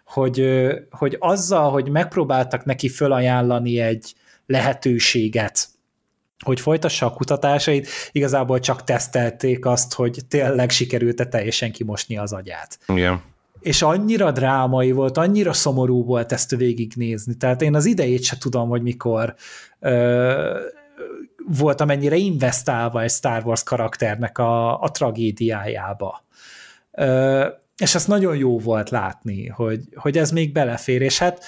[0.05, 4.15] hogy, hogy azzal, hogy megpróbáltak neki fölajánlani egy
[4.47, 5.69] lehetőséget,
[6.45, 12.79] hogy folytassa a kutatásait, igazából csak tesztelték azt, hogy tényleg sikerült-e teljesen kimosni az agyát.
[12.87, 13.23] igen.
[13.61, 17.35] És annyira drámai volt, annyira szomorú volt ezt végignézni.
[17.35, 19.35] Tehát én az idejét se tudom, hogy mikor
[19.81, 20.61] ö,
[21.49, 26.25] voltam ennyire investálva egy Star Wars karakternek a, a tragédiájába.
[26.93, 31.45] Ö, és ezt nagyon jó volt látni, hogy, hogy ez még belefér, és hát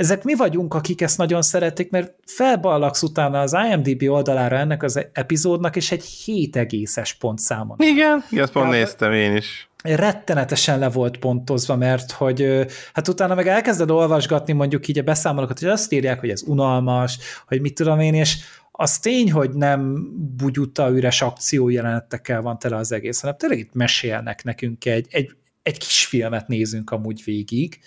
[0.00, 5.06] ezek mi vagyunk, akik ezt nagyon szeretik, mert felballagsz utána az IMDb oldalára ennek az
[5.12, 7.76] epizódnak, és egy 7 egészes pontszámon.
[7.80, 9.68] Igen, igen, ezt pont néztem én is.
[9.82, 15.58] rettenetesen le volt pontozva, mert hogy hát utána meg elkezded olvasgatni mondjuk így a beszámolókat,
[15.58, 18.36] hogy azt írják, hogy ez unalmas, hogy mit tudom én, és
[18.70, 24.44] az tény, hogy nem bugyuta üres akciójelenetekkel van tele az egész, hanem tényleg itt mesélnek
[24.44, 25.30] nekünk egy, egy,
[25.62, 27.78] egy kis filmet nézünk amúgy végig,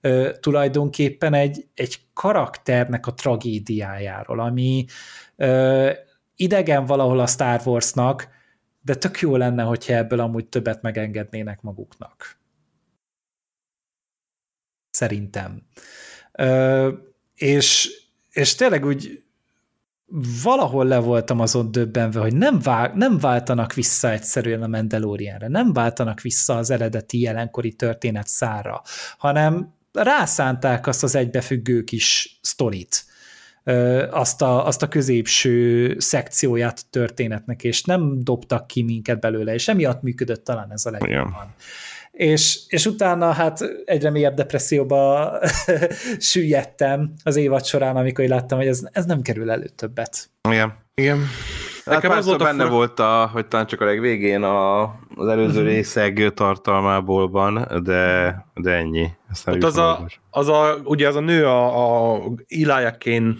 [0.00, 4.84] ö, tulajdonképpen egy, egy karakternek a tragédiájáról, ami
[5.36, 5.90] ö,
[6.36, 8.28] idegen valahol a Star Warsnak,
[8.82, 12.38] de tök jó lenne, hogyha ebből amúgy többet megengednének maguknak.
[14.90, 15.62] Szerintem.
[16.32, 16.92] Ö,
[17.34, 17.90] és,
[18.30, 19.24] és tényleg úgy
[20.42, 25.72] valahol le voltam azon döbbenve, hogy nem, vál, nem váltanak vissza egyszerűen a Mandalorianre, nem
[25.72, 28.82] váltanak vissza az eredeti jelenkori történet szára,
[29.18, 33.04] hanem rászánták azt az egybefüggő kis sztorit,
[34.10, 39.68] azt a, azt a középső szekcióját a történetnek, és nem dobtak ki minket belőle, és
[39.68, 41.54] emiatt működött talán ez a legjobban.
[42.10, 45.32] És, és utána hát egyre mélyebb depresszióba
[46.18, 50.30] süllyedtem az évad során, amikor láttam, hogy ez, ez nem kerül elő többet.
[50.48, 50.74] Igen.
[50.94, 51.18] Igen.
[51.90, 54.82] Hát Nekem az volt a benne fura- volt, a, hogy talán csak a legvégén a,
[55.14, 59.08] az előző részeg tartalmából van, de, de ennyi.
[59.30, 63.34] Aztán Ott az a, az a, ugye az a nő, a, a Elijah Kane,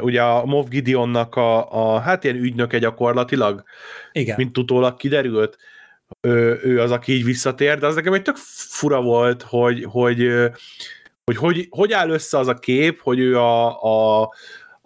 [0.00, 3.62] ugye a Moff Gideonnak a, a, hát ilyen ügynöke gyakorlatilag,
[4.12, 4.34] Igen.
[4.38, 5.56] mint utólag kiderült,
[6.20, 8.36] ő, ő az, aki így visszatér, de az nekem egy tök
[8.68, 10.46] fura volt, hogy, hogy, ö,
[11.24, 13.82] hogy, hogy hogy áll össze az a kép, hogy ő a,
[14.20, 14.30] a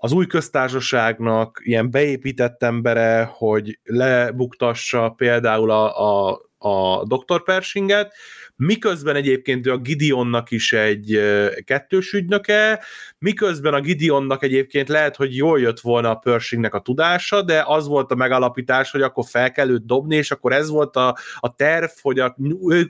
[0.05, 5.99] az új köztársaságnak ilyen beépített embere, hogy lebuktassa például a,
[6.29, 7.43] a, a Dr.
[7.43, 8.15] Pershinget,
[8.57, 11.21] miközben egyébként ő a Gideonnak is egy
[11.65, 12.85] kettős ügynöke,
[13.19, 17.87] miközben a Gideonnak egyébként lehet, hogy jól jött volna a Pershingnek a tudása, de az
[17.87, 21.55] volt a megalapítás, hogy akkor fel kell őt dobni, és akkor ez volt a, a
[21.55, 22.37] terv, hogy a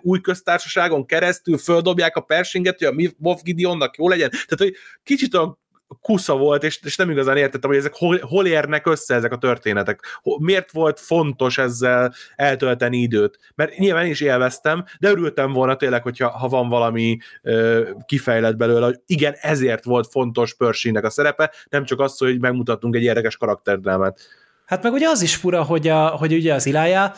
[0.02, 4.30] új köztársaságon keresztül földobják a Pershinget, hogy a Moff Gideonnak jó legyen.
[4.30, 5.61] Tehát, hogy kicsit a
[6.00, 9.38] kusza volt, és, és nem igazán értettem, hogy ezek hol, hol érnek össze ezek a
[9.38, 10.20] történetek.
[10.38, 13.38] Miért volt fontos ezzel eltölteni időt?
[13.54, 18.84] Mert nyilván is élveztem, de örültem volna tényleg, hogyha ha van valami ö, kifejlett belőle,
[18.84, 23.36] hogy igen, ezért volt fontos Pershingnek a szerepe, nem csak az, hogy megmutattunk egy érdekes
[23.36, 24.20] karakterdrámát.
[24.66, 27.12] Hát meg ugye az is fura, hogy, a, hogy ugye az Ilája,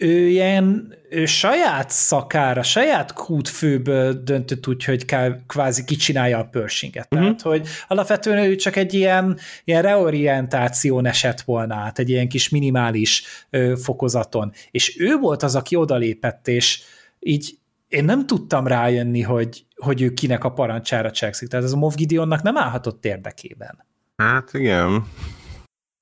[0.00, 7.06] ő ilyen ő saját szakára, saját kútfőből döntött úgy, hogy kell, kvázi kicsinálja a Pershinget.
[7.10, 7.26] Uh-huh.
[7.26, 12.48] Tehát, hogy alapvetően ő csak egy ilyen, ilyen reorientáción esett volna át, egy ilyen kis
[12.48, 14.52] minimális ö, fokozaton.
[14.70, 16.82] És ő volt az, aki odalépett, és
[17.18, 21.48] így én nem tudtam rájönni, hogy, hogy ő kinek a parancsára cselekszik.
[21.48, 23.86] Tehát ez a Moff Gideonnak nem állhatott érdekében.
[24.16, 25.06] Hát igen.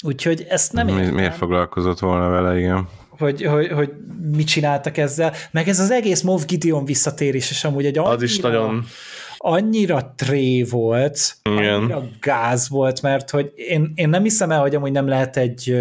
[0.05, 2.89] Úgyhogy ezt nem Mi, Miért foglalkozott volna vele, igen.
[3.19, 3.91] Hogy, hogy, hogy
[4.37, 5.33] mit csináltak ezzel.
[5.51, 8.85] Meg ez az egész Moff Gideon visszatérés, és amúgy egy annyira, az is nagyon
[9.39, 11.75] annyira tré volt, Igen.
[11.75, 15.77] annyira gáz volt, mert hogy én, én nem hiszem el, hogy amúgy nem lehet egy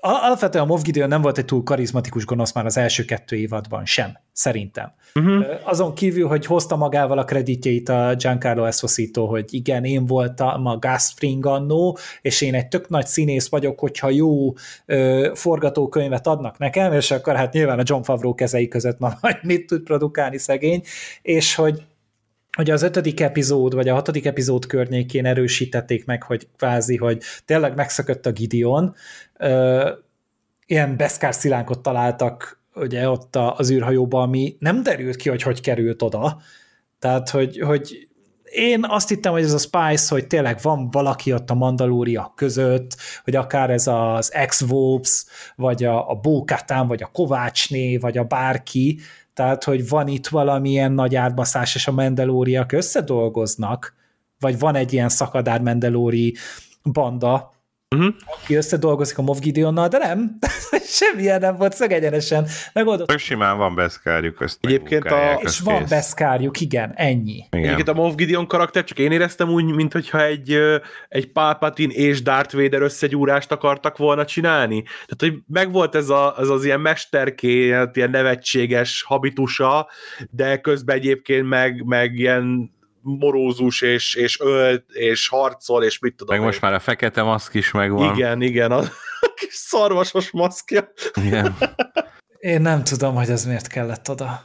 [0.00, 3.84] Alapvetően a Moff Gideon nem volt egy túl karizmatikus gonosz már az első kettő évadban
[3.84, 4.92] sem, szerintem.
[5.14, 5.44] Uh-huh.
[5.62, 10.76] Azon kívül, hogy hozta magával a kreditjeit a Giancarlo Esposito, hogy igen, én voltam a
[10.76, 14.52] Gus Fring annó, és én egy tök nagy színész vagyok, hogyha jó
[14.86, 19.36] ö, forgatókönyvet adnak nekem, és akkor hát nyilván a John Favreau kezei között ma majd
[19.42, 20.82] mit tud produkálni szegény,
[21.22, 21.82] és hogy
[22.58, 27.74] hogy az ötödik epizód, vagy a hatodik epizód környékén erősítették meg, hogy kvázi, hogy tényleg
[27.74, 28.94] megszökött a Gideon,
[29.36, 29.90] ö,
[30.66, 36.02] ilyen beszkár szilánkot találtak ugye ott az űrhajóban, ami nem derült ki, hogy hogy került
[36.02, 36.40] oda.
[36.98, 38.08] Tehát, hogy, hogy
[38.44, 42.96] én azt hittem, hogy ez a Spice, hogy tényleg van valaki ott a Mandalória között,
[43.24, 44.64] hogy akár ez az ex
[45.56, 48.98] vagy a, a Bókatán, vagy a Kovácsné, vagy a bárki,
[49.38, 53.94] tehát, hogy van itt valamilyen nagy átbaszás, és a mendelóriak összedolgoznak,
[54.40, 56.36] vagy van egy ilyen szakadár mendelóri
[56.82, 57.52] banda,
[57.96, 58.14] uh-huh.
[58.26, 60.38] aki összedolgozik a Moff Gideonnal, de nem,
[60.98, 63.06] semmilyen nem volt szögegyenesen megoldott.
[63.06, 65.38] Tök simán van beszkárjuk, ezt Egyébként a...
[65.42, 65.88] És van kész.
[65.88, 67.44] beszkárjuk, igen, ennyi.
[67.50, 67.64] Igen.
[67.64, 70.58] Egyébként a Moff Gideon karakter, csak én éreztem úgy, mintha egy,
[71.08, 74.82] egy Palpatine és Darth Vader összegyúrást akartak volna csinálni.
[74.82, 79.88] Tehát, hogy megvolt ez, a, ez az ilyen mesterké, ilyen nevetséges habitusa,
[80.30, 86.34] de közben egyébként meg, meg ilyen morózus, és, és ölt, és harcol, és mit tudom.
[86.34, 86.50] Meg én.
[86.50, 88.14] most már a fekete maszk is megvan.
[88.14, 88.78] Igen, igen, a,
[89.20, 90.92] a kis szarvasos maszkja.
[91.14, 91.56] Igen.
[92.38, 94.40] Én nem tudom, hogy ez miért kellett oda.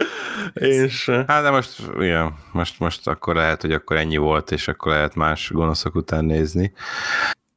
[0.54, 1.10] És...
[1.28, 5.16] Hát de most, igen, most, most akkor lehet, hogy akkor ennyi volt, és akkor lehet
[5.16, 6.74] más gonoszok után nézni.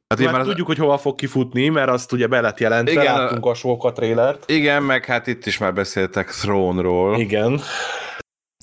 [0.09, 0.47] Hát, hát az...
[0.47, 3.93] tudjuk, hogy hova fog kifutni, mert azt ugye be lett jelentve, igen, láttunk a Sóka
[3.93, 4.51] trélert.
[4.51, 7.19] Igen, meg hát itt is már beszéltek Throne-ról.
[7.19, 7.61] Igen.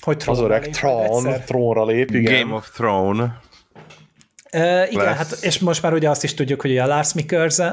[0.04, 2.40] Hogy az öreg Tron, trónra lép, igen.
[2.40, 3.40] Game of Throne.
[4.52, 5.16] Uh, igen, lesz.
[5.16, 7.12] hát és most már ugye azt is tudjuk, hogy a Lars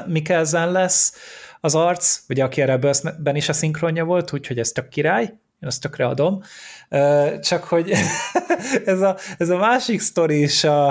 [0.06, 1.14] Mikkelsen lesz
[1.60, 2.78] az arc, ugye aki a
[3.18, 6.42] ben is a szinkronja volt, úgyhogy ez tök király, én azt tökre adom.
[6.90, 7.90] Uh, csak hogy
[8.84, 10.88] ez, a, ez a másik sztori is a,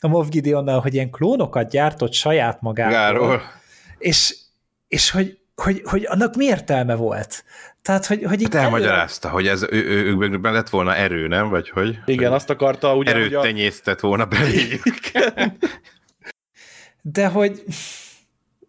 [0.00, 3.42] a Moff Gideonnal, hogy ilyen klónokat gyártott saját magáról.
[3.98, 4.36] És,
[4.88, 7.44] és hogy, hogy, hogy annak mi értelme volt?
[7.82, 9.36] Tehát, hogy, hogy hát elmagyarázta, elő...
[9.36, 11.48] hogy ez ő, ő, ő, ő lett volna erő, nem?
[11.48, 11.98] Vagy hogy?
[12.04, 13.10] Igen, hogy azt akarta ugye...
[13.10, 13.40] Erőt a...
[13.40, 14.82] tenyésztett volna beléjük.
[17.16, 17.62] de hogy...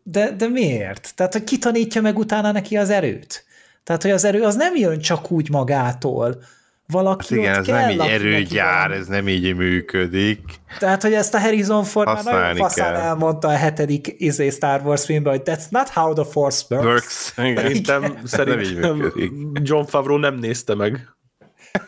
[0.03, 1.15] De, de miért?
[1.15, 3.45] Tehát, hogy ki tanítja meg utána neki az erőt?
[3.83, 6.43] Tehát, hogy az erő az nem jön csak úgy magától,
[6.87, 10.39] valaki hát igen, ez kell, nem így erőgyár, ez nem így működik.
[10.79, 15.05] Tehát, hogy ezt a Harrison Ford már nagyon faszán elmondta a hetedik izé Star Wars
[15.05, 16.85] filmben, hogy that's not how the Force works.
[16.85, 17.33] works.
[17.37, 17.55] Igen.
[17.55, 19.13] Szerintem, szerintem
[19.53, 21.07] John Favreau nem nézte meg.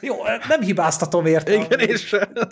[0.02, 0.16] Jó,
[0.48, 1.54] nem hibáztatom érte.
[1.54, 2.48] Igen, és de, de,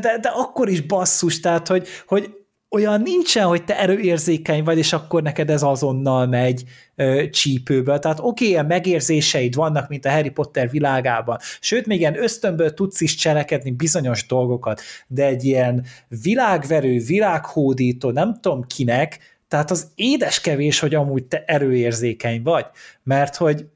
[0.00, 2.30] de, de, akkor is basszus, tehát, hogy, hogy
[2.72, 6.64] olyan nincsen, hogy te erőérzékeny vagy, és akkor neked ez azonnal megy
[6.94, 7.98] ö, csípőből.
[7.98, 13.00] Tehát oké, okay, megérzéseid vannak, mint a Harry Potter világában, sőt, még ilyen ösztönből tudsz
[13.00, 15.84] is cselekedni bizonyos dolgokat, de egy ilyen
[16.22, 19.18] világverő, világhódító, nem tudom kinek,
[19.48, 22.66] tehát az édes kevés, hogy amúgy te erőérzékeny vagy,
[23.02, 23.66] mert hogy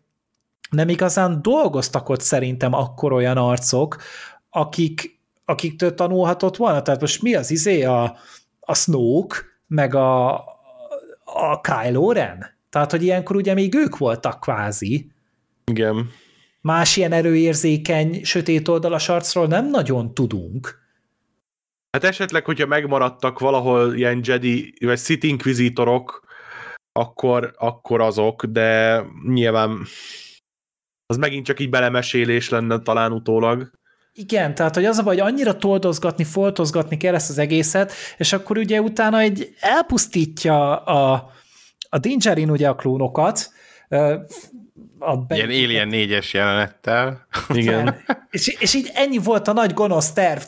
[0.70, 3.96] nem igazán dolgoztak ott szerintem akkor olyan arcok,
[4.50, 5.14] akik
[5.48, 6.82] akiktől tanulhatott volna?
[6.82, 8.16] Tehát most mi az izé a,
[8.66, 9.36] a Snoke,
[9.66, 10.34] meg a,
[11.24, 12.54] a Kylo Ren?
[12.70, 15.10] Tehát, hogy ilyenkor ugye még ők voltak kvázi.
[15.64, 16.10] Igen.
[16.60, 20.84] Más ilyen erőérzékeny, sötét oldalas arcról nem nagyon tudunk.
[21.90, 26.26] Hát esetleg, hogyha megmaradtak valahol ilyen Jedi, vagy Sith Inquisitorok,
[26.92, 29.86] akkor, akkor azok, de nyilván
[31.06, 33.70] az megint csak így belemesélés lenne talán utólag.
[34.18, 38.32] Igen, tehát hogy az a baj, hogy annyira toldozgatni, foltozgatni kell ezt az egészet, és
[38.32, 41.30] akkor ugye utána egy elpusztítja a,
[41.90, 43.50] a Dingerin ugye a klónokat,
[44.98, 45.34] a be...
[45.34, 47.26] Ilyen Alien 4-es jelenettel.
[47.48, 47.96] Igen.
[48.30, 50.42] és, és így ennyi volt a nagy gonosz terv.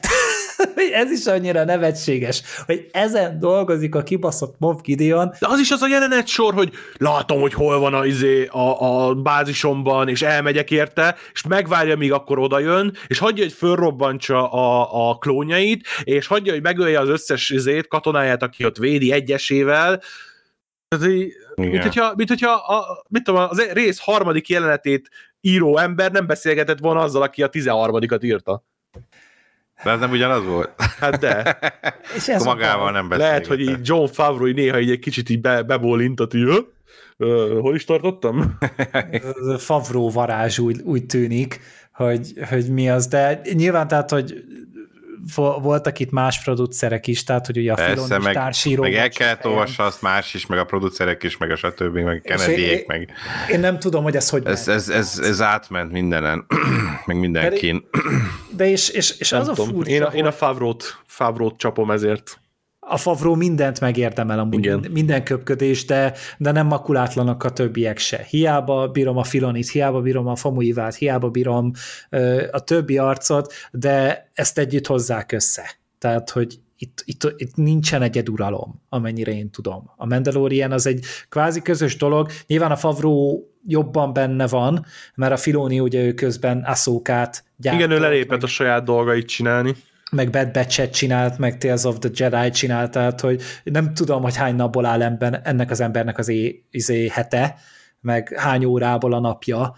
[1.03, 5.33] ez is annyira nevetséges, hogy ezen dolgozik a kibaszott Moff Gideon.
[5.41, 9.07] De az is az a jelenet sor, hogy látom, hogy hol van a, izé, a,
[9.07, 14.51] a bázisomban, és elmegyek érte, és megvárja, míg akkor oda jön, és hagyja, hogy fölrobbantsa
[14.51, 20.03] a, a klónjait, és hagyja, hogy megölje az összes izét, katonáját, aki ott védi egyesével,
[20.89, 21.15] tehát,
[21.55, 25.09] mint hogyha, mint hogyha a, mit tudom, az rész harmadik jelenetét
[25.41, 28.65] író ember nem beszélgetett volna azzal, aki a tizenharmadikat írta.
[29.85, 30.71] De ez nem ugyanaz volt?
[31.01, 31.59] Hát de.
[32.17, 33.47] És ez magával nem beszélgetett.
[33.47, 37.85] Lehet, hogy így John Favreau néha így egy kicsit így be, bebólintott, uh, hol is
[37.85, 38.59] tartottam?
[39.59, 41.61] Favreau varázs úgy, úgy tűnik,
[41.93, 44.45] hogy, hogy mi az, de nyilván tehát, hogy
[45.35, 48.83] voltak itt más producerek is, tehát hogy ugye a Persze, Filon meg, társíró.
[48.83, 52.21] Meg el kellett olvassa azt más is, meg a producerek is, meg a stb., meg
[52.21, 53.11] kennedy meg...
[53.51, 56.47] Én nem tudom, hogy ez hogy Ez, ez, ez, ez átment mindenen,
[57.07, 57.89] meg mindenkin.
[58.59, 59.69] De és, és, és az tudom.
[59.69, 62.41] a furcsa, Én a, én a Favrót, Favrót csapom ezért
[62.91, 64.87] a Favró mindent megérdemel amúgy, Igen.
[64.91, 68.27] minden köpködés, de, de nem makulátlanak a többiek se.
[68.29, 71.71] Hiába bírom a Filonit, hiába bírom a Famuivát, hiába bírom
[72.11, 75.71] ö, a többi arcot, de ezt együtt hozzák össze.
[75.99, 79.91] Tehát, hogy itt, itt, itt nincsen egyeduralom, amennyire én tudom.
[79.97, 85.37] A Mandalorian az egy kvázi közös dolog, nyilván a Favró jobban benne van, mert a
[85.37, 87.85] Filoni ugye ő közben Aszókát gyártott.
[87.85, 88.43] Igen, ő lelépett meg...
[88.43, 89.75] a saját dolgait csinálni
[90.11, 94.37] meg Bad Batch-et csinált, meg Tales of the Jedi csinált, tehát hogy nem tudom, hogy
[94.37, 97.55] hány napból áll ember, ennek az embernek az é, izé hete,
[98.01, 99.75] meg hány órából a napja,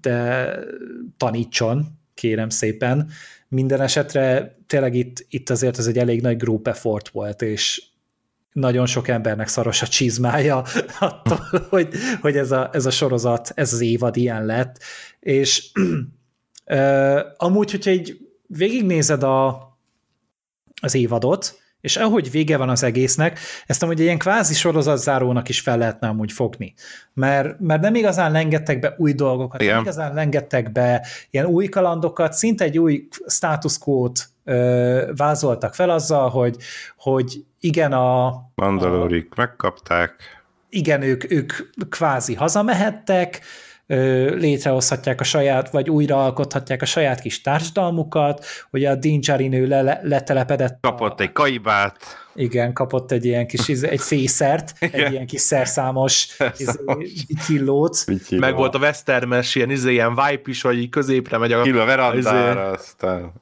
[0.00, 0.48] de
[1.16, 3.10] tanítson, kérem szépen.
[3.48, 7.82] Minden esetre tényleg itt, itt azért ez egy elég nagy group effort volt, és
[8.52, 10.64] nagyon sok embernek szaros a csizmája
[10.98, 14.78] attól, hogy, hogy ez, a, ez a sorozat, ez az évad ilyen lett,
[15.20, 15.70] és
[16.66, 19.68] uh, amúgy, hogyha egy végignézed a,
[20.80, 25.78] az évadot, és ahogy vége van az egésznek, ezt amúgy ilyen kvázi sorozatzárónak is fel
[25.78, 26.74] lehetne amúgy fogni.
[27.14, 29.72] Mert, mert nem igazán lengettek be új dolgokat, Igen.
[29.74, 35.90] nem igazán lengettek be ilyen új kalandokat, szinte egy új status quo-t ö, vázoltak fel
[35.90, 36.56] azzal, hogy,
[36.96, 38.32] hogy igen a...
[38.54, 40.14] Mandalorik a, megkapták.
[40.70, 41.52] Igen, ők, ők
[41.88, 43.40] kvázi hazamehettek,
[43.88, 50.78] létrehozhatják a saját, vagy újraalkothatják a saját kis társadalmukat, hogy a Dinjarin ő le, letelepedett.
[50.80, 51.96] Kapott a, egy kaibát.
[52.34, 56.36] Igen, kapott egy ilyen kis, egy fészert, egy ilyen kis szerszámos
[57.46, 58.04] killót.
[58.30, 61.62] Meg volt a Westermes, ilyen, izé, ilyen vibe is, hogy így középre megy a...
[61.62, 63.32] Killó verandára, izé, aztán...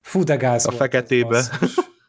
[0.00, 1.44] Fú, de gáz A volt, feketébe.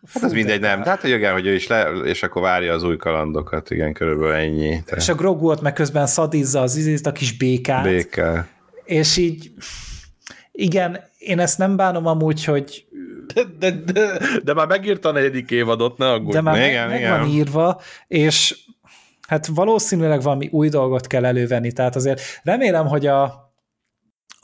[0.04, 0.14] Az.
[0.14, 0.84] Hát ez mindegy, nem.
[0.84, 4.34] Tehát, hogy igen, hogy ő is le, és akkor várja az új kalandokat, igen, körülbelül
[4.34, 4.84] ennyi.
[4.86, 4.95] Te.
[4.95, 7.84] És a Grogu ott meg közben szadizza az izét, a kis békát.
[7.84, 8.47] Béke.
[8.84, 9.51] És így,
[10.51, 12.86] igen, én ezt nem bánom amúgy, hogy
[13.34, 16.34] de, de, de, de már megírta a negyedik évadot, ne aggódj.
[16.34, 17.20] De már igen, meg, meg igen.
[17.20, 18.58] van írva, és
[19.28, 23.43] hát valószínűleg valami új dolgot kell elővenni, tehát azért remélem, hogy a,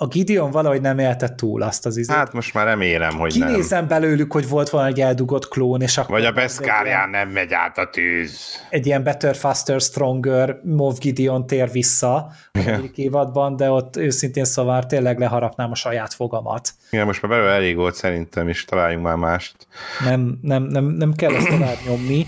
[0.02, 2.16] a Gideon valahogy nem élte túl azt az izét.
[2.16, 3.88] Hát most már remélem, hogy Kinézem nem.
[3.88, 6.16] Belőlük, hogy volt volna egy eldugott klón, és akkor...
[6.16, 8.66] Vagy a Beskárján nem megy át a tűz.
[8.70, 12.60] Egy ilyen Better, Faster, Stronger Mov Gideon tér vissza a
[12.96, 16.74] évadban, de ott őszintén szóval tényleg leharapnám a saját fogamat.
[16.92, 19.68] Igen, most már belőle elég volt szerintem, és találjunk már mást.
[20.06, 22.28] Nem, nem, nem, nem kell ezt tovább nyomni,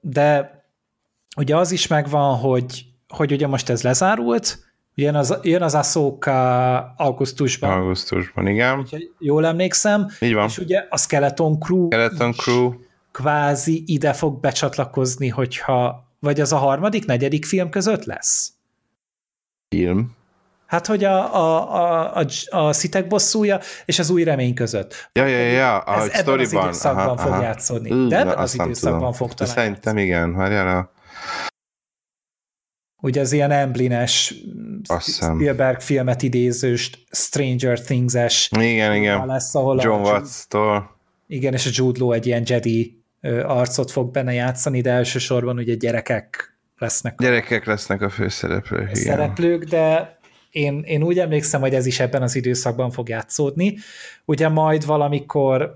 [0.00, 0.60] de
[1.36, 4.58] ugye az is megvan, hogy, hogy ugye most ez lezárult,
[4.94, 7.70] Jön az, jön az Ahsoka augusztusban.
[7.70, 8.78] Augusztusban, igen.
[8.78, 10.06] Úgyhogy jól emlékszem.
[10.20, 10.46] Így van.
[10.46, 12.72] És ugye a Skeleton Crew Skeleton Crew
[13.12, 18.52] kvázi ide fog becsatlakozni, hogyha, vagy az a harmadik, negyedik film között lesz?
[19.68, 20.16] Film?
[20.66, 25.10] Hát, hogy a, a, a, a, a szitek bosszúja és az új remény között.
[25.12, 27.42] Ja, ja, ja, a Ez ebben az időszakban aha, fog aha.
[27.42, 28.08] játszani.
[28.08, 29.12] De ebben az időszakban tudom.
[29.12, 30.90] fog talán Szerintem igen, várjál a
[33.02, 34.34] ugye az ilyen emblines.
[34.98, 39.26] Spielberg filmet idézős Stranger Things-es Igen, igen.
[39.26, 40.96] lesz, ahol a John Jude- Watts-tól.
[41.26, 43.02] igen, és a Jude Law egy ilyen Jedi
[43.44, 48.94] arcot fog benne játszani, de elsősorban ugye gyerekek lesznek a Gyerekek lesznek a főszereplők, igen.
[48.94, 50.16] szereplők, de
[50.50, 53.76] én, én úgy emlékszem, hogy ez is ebben az időszakban fog játszódni.
[54.24, 55.74] Ugye majd valamikor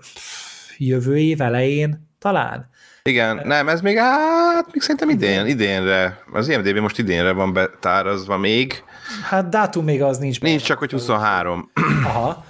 [0.78, 2.68] jövő év elején talán.
[3.06, 8.36] Igen, nem, ez még, hát, még szerintem idén, idénre, az IMDB most idénre van betárazva
[8.36, 8.82] még.
[9.28, 10.40] Hát dátum még az nincs.
[10.40, 11.70] Nincs csak, hogy 23.
[12.04, 12.44] Aha.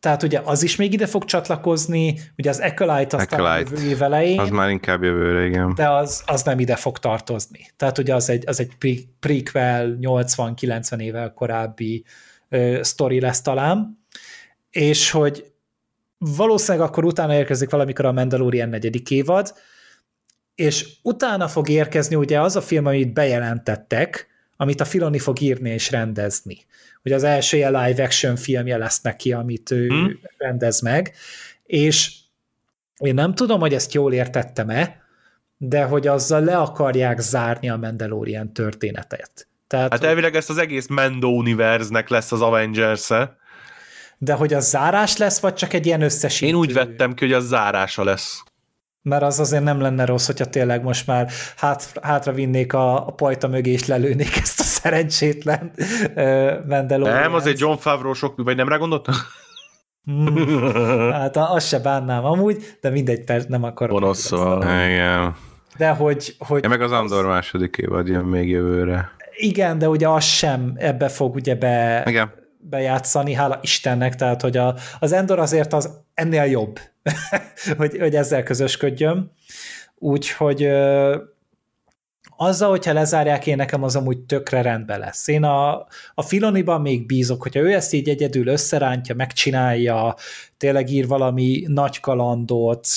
[0.00, 3.70] Tehát ugye az is még ide fog csatlakozni, ugye az Acolyte az talán Acolyte.
[3.70, 5.74] jövő év elején, Az már inkább jövőre, igen.
[5.74, 7.66] de az, az nem ide fog tartozni.
[7.76, 12.04] Tehát ugye az egy, az egy pre- prequel 80-90 évvel korábbi
[12.48, 14.04] ö, sztori lesz talán,
[14.70, 15.49] és hogy
[16.20, 19.54] valószínűleg akkor utána érkezik valamikor a Mandalorian negyedik évad,
[20.54, 25.70] és utána fog érkezni ugye az a film, amit bejelentettek, amit a Filoni fog írni
[25.70, 26.58] és rendezni.
[27.04, 30.18] Ugye az első ilyen live action filmje lesz neki, amit ő Hmm.
[30.38, 31.14] rendez meg,
[31.64, 32.12] és
[32.98, 35.02] én nem tudom, hogy ezt jól értettem-e,
[35.56, 39.48] de hogy azzal le akarják zárni a Mandalorian történetet.
[39.66, 43.36] Tehát, Hát elvileg ezt az egész Mendo univerznek lesz az Avengers-e.
[44.22, 46.46] De hogy az zárás lesz, vagy csak egy ilyen összesítő?
[46.46, 48.42] Én úgy vettem ki, hogy az zárása lesz.
[49.02, 53.12] Mert az azért nem lenne rossz, hogyha tényleg most már hát, hátra vinnék a, a
[53.12, 55.70] pajta mögé, és lelőnék ezt a szerencsétlen
[56.14, 57.20] uh, Mandalorian.
[57.20, 59.14] Nem, az egy John Favreau sok, vagy nem rá gondoltam?
[60.04, 60.72] Hmm,
[61.20, 64.00] hát azt se bánnám amúgy, de mindegy, perc nem akarok.
[64.00, 64.62] Gonosz, szóval.
[64.62, 65.34] Igen.
[65.76, 69.10] De hogy, hogy Ja, meg az Andor második évad jön még jövőre.
[69.36, 72.38] igen, de ugye az sem ebbe fog ugye be, Igen.
[72.60, 76.78] Bejátszani, hála Istennek, tehát hogy a, az Endor azért az ennél jobb,
[77.78, 79.32] hogy, hogy ezzel közösködjön.
[79.94, 81.16] Úgyhogy ö,
[82.36, 85.28] azzal, hogyha lezárják, én nekem az amúgy tökre rendben lesz.
[85.28, 90.14] Én a, a Filoniban még bízok, hogyha ő ezt így egyedül összerántja, megcsinálja,
[90.56, 92.88] tényleg ír valami nagy kalandot,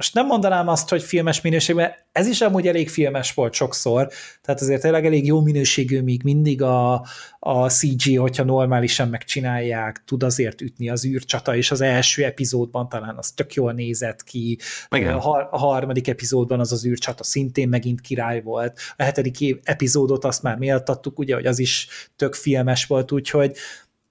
[0.00, 4.08] most nem mondanám azt, hogy filmes minőségben, ez is amúgy elég filmes volt sokszor,
[4.42, 7.06] tehát azért tényleg elég jó minőségű még mindig a,
[7.38, 13.16] a CG, hogyha normálisan megcsinálják, tud azért ütni az űrcsata, és az első epizódban talán
[13.16, 14.58] az tök jól nézett ki,
[14.90, 15.14] Igen.
[15.14, 20.24] a, har- a harmadik epizódban az az űrcsata szintén megint király volt, a hetedik epizódot
[20.24, 23.56] azt már méltattuk, ugye, hogy az is tök filmes volt, úgyhogy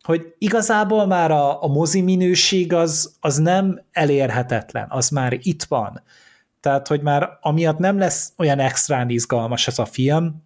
[0.10, 6.04] hogy igazából már a, a mozi minőség az, az nem elérhetetlen, az már itt van.
[6.60, 10.44] Tehát, hogy már amiatt nem lesz olyan extrán izgalmas ez a film,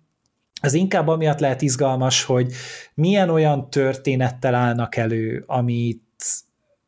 [0.61, 2.53] az inkább amiatt lehet izgalmas, hogy
[2.93, 6.23] milyen olyan történettel állnak elő, amit,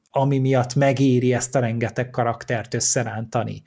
[0.09, 3.63] ami miatt megéri ezt a rengeteg karaktert összerántani,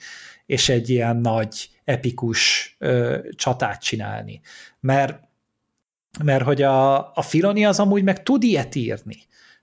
[0.47, 4.41] és egy ilyen nagy, epikus ö, csatát csinálni.
[4.81, 5.28] Mert
[6.25, 9.17] mert hogy a, a Filoni az amúgy meg tud ilyet írni.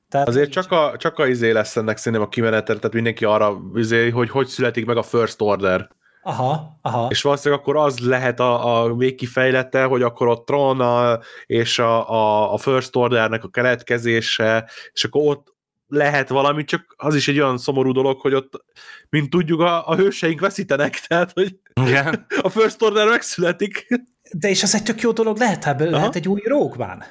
[0.10, 3.62] Tehát Azért csak a, csak a izé lesz ennek szerintem a kimenetel, tehát mindenki arra,
[3.76, 5.90] izé, hogy hogy születik meg a First Order.
[6.22, 7.08] Aha, aha.
[7.10, 12.10] És valószínűleg akkor az lehet a, a végkifejlete, hogy akkor ott Tron a, és a,
[12.10, 15.56] a, a First Ordernek a keletkezése, és akkor ott
[15.88, 18.64] lehet valami, csak az is egy olyan szomorú dolog, hogy ott,
[19.10, 22.26] mint tudjuk, a, a hőseink veszítenek, tehát, hogy Igen.
[22.42, 23.88] a First Order megszületik.
[24.32, 25.90] De és az egy tök jó dolog, lehet Aha.
[25.90, 27.04] lehet egy új rókván.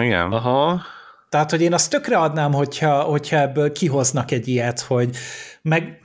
[0.00, 0.32] Igen.
[0.32, 0.80] Aha.
[1.28, 5.16] Tehát, hogy én azt tökre adnám, hogyha, hogyha ebből kihoznak egy ilyet, hogy
[5.62, 6.00] meg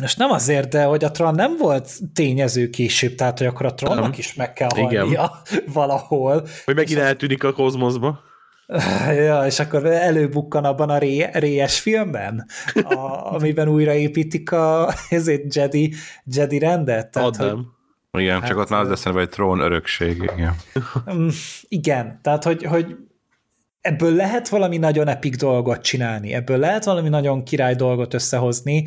[0.00, 3.74] most nem azért, de hogy a Tron nem volt tényező később, tehát hogy akkor a
[3.74, 4.12] Tronnak Nem.
[4.16, 5.00] is meg kell Igen.
[5.00, 5.42] halnia
[5.72, 6.46] valahol.
[6.64, 8.20] Hogy megint eltűnik a kozmoszba.
[9.08, 15.94] Ja, és akkor előbukkan abban a ré, réjes filmben, a, amiben újraépítik a ezért Jedi,
[16.24, 17.10] Jedi rendet.
[17.10, 17.66] Tehát, hogy, Adnám.
[18.18, 20.56] Igen, Hát, csak ott már az eszembe, hogy trón örökség, igen.
[21.68, 22.96] Igen, tehát hogy, hogy
[23.80, 28.86] ebből lehet valami nagyon epik dolgot csinálni, ebből lehet valami nagyon király dolgot összehozni,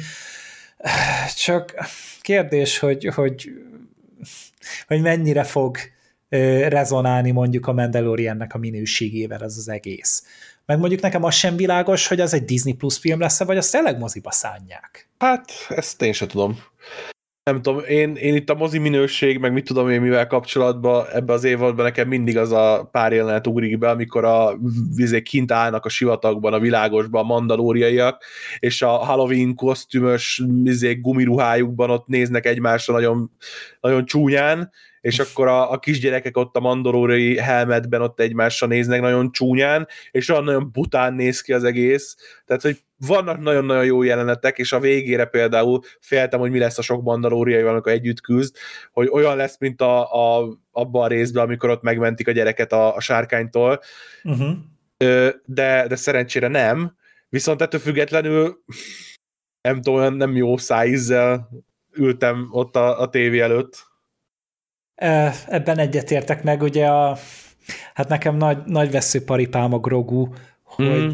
[1.35, 1.73] csak
[2.21, 3.49] kérdés, hogy, hogy,
[4.87, 5.77] hogy mennyire fog
[6.67, 10.23] rezonálni mondjuk a Mandaloriannek a minőségével ez az egész.
[10.65, 13.71] Meg mondjuk nekem az sem világos, hogy az egy Disney Plus film lesz vagy azt
[13.71, 15.09] tényleg moziba szánják.
[15.17, 16.59] Hát, ezt én sem tudom.
[17.51, 21.33] Nem tudom, én, én itt a mozi minőség, meg mit tudom én mivel kapcsolatban ebbe
[21.33, 24.57] az évadban nekem mindig az a pár jelenet ugrik be, amikor a
[24.95, 28.23] vizé kint állnak a sivatagban, a világosban a mandalóriaiak,
[28.59, 33.31] és a Halloween kosztümös vizé, gumiruhájukban ott néznek egymásra nagyon,
[33.81, 34.71] nagyon csúnyán,
[35.05, 40.29] és akkor a, a kisgyerekek ott a mandalóri helmetben ott egymásra néznek nagyon csúnyán, és
[40.29, 44.79] olyan nagyon bután néz ki az egész, tehát hogy vannak nagyon-nagyon jó jelenetek, és a
[44.79, 48.55] végére például féltem, hogy mi lesz a sok mandalóriaival, amikor együtt küzd,
[48.91, 52.95] hogy olyan lesz, mint a, a, abban a részben, amikor ott megmentik a gyereket a,
[52.95, 53.79] a sárkánytól,
[54.23, 54.57] uh-huh.
[55.45, 56.95] de, de szerencsére nem,
[57.29, 58.63] viszont ettől függetlenül
[59.61, 61.49] nem tudom, nem jó szájízzel
[61.93, 63.93] ültem ott a, a tévé előtt.
[65.47, 67.17] Ebben egyetértek meg, ugye a,
[67.93, 70.27] hát nekem nagy, nagy veszőparipám a Grogu,
[70.63, 71.09] hogy mm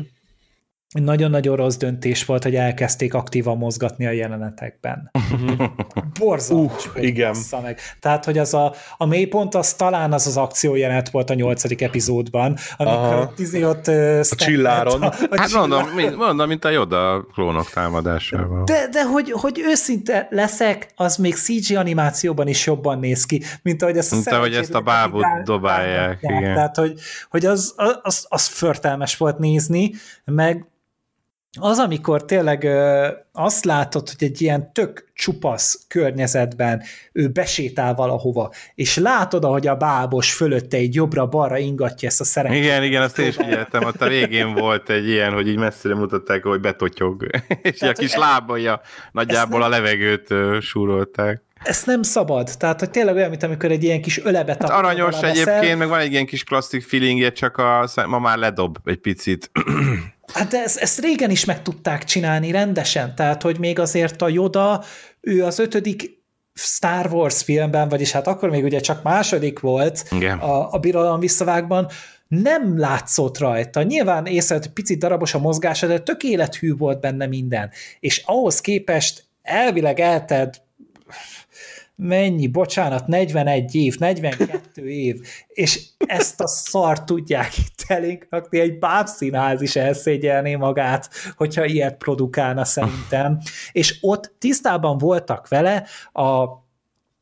[0.92, 5.12] nagyon-nagyon rossz döntés volt, hogy elkezdték aktívan mozgatni a jelenetekben.
[6.20, 6.88] Borzalmas.
[6.88, 7.36] Uh, igen.
[7.62, 7.80] Meg.
[8.00, 12.58] Tehát, hogy az a, a mélypont az talán az az akciójelenet volt a nyolcadik epizódban,
[12.78, 13.34] amikor
[13.64, 15.02] ott uh, a csilláron.
[15.02, 15.70] A, a hát csilláron.
[15.70, 18.64] mondom, mint, mondom, mint a Yoda klónok támadásával.
[18.64, 23.82] De, de hogy, hogy őszinte leszek, az még CG animációban is jobban néz ki, mint
[23.82, 26.20] ahogy ezt a Mint ahogy ezt a bábút dobálják.
[26.22, 26.54] Igen.
[26.54, 29.92] Tehát, hogy, hogy az, az, az förtelmes volt nézni,
[30.26, 30.66] meg
[31.60, 36.82] az, amikor tényleg ö, azt látod, hogy egy ilyen tök csupasz környezetben
[37.12, 42.64] ő besétál valahova, és látod, ahogy a bábos fölötte egy jobbra-balra ingatja ezt a szerencsét.
[42.64, 45.96] Igen, igen, azt én is figyeltem, ott a végén volt egy ilyen, hogy így messzire
[45.96, 47.28] mutatták, hogy betotyog,
[47.62, 48.82] és Tehát, a kis lábaja
[49.12, 49.68] nagyjából nem...
[49.68, 51.44] a levegőt súrolták.
[51.64, 52.50] Ezt nem szabad.
[52.58, 54.62] Tehát, hogy tényleg olyan, mint amikor egy ilyen kis ölebet...
[54.62, 58.78] Hát aranyos egyébként, meg van egy ilyen kis klasszik feelingje, csak a, ma már ledob
[58.84, 59.52] egy picit.
[60.34, 64.30] Hát de ezt, ezt régen is meg tudták csinálni rendesen, tehát hogy még azért a
[64.30, 64.84] Yoda,
[65.22, 66.20] ő az ötödik
[66.54, 70.38] Star Wars filmben, vagyis hát akkor még ugye csak második volt Igen.
[70.38, 71.88] a, a Birodalom visszavágban,
[72.28, 73.82] nem látszott rajta.
[73.84, 77.72] Nyilván észre, hogy picit darabos a mozgása, de tökélet volt benne minden.
[78.00, 80.62] És ahhoz képest elvileg eltelt
[82.04, 88.80] mennyi, bocsánat, 41 év, 42 év, és ezt a szar tudják itt elénk rakni, egy
[88.80, 93.40] bábszínház is elszégyelné magát, hogyha ilyet produkálna szerintem.
[93.72, 96.60] És ott tisztában voltak vele a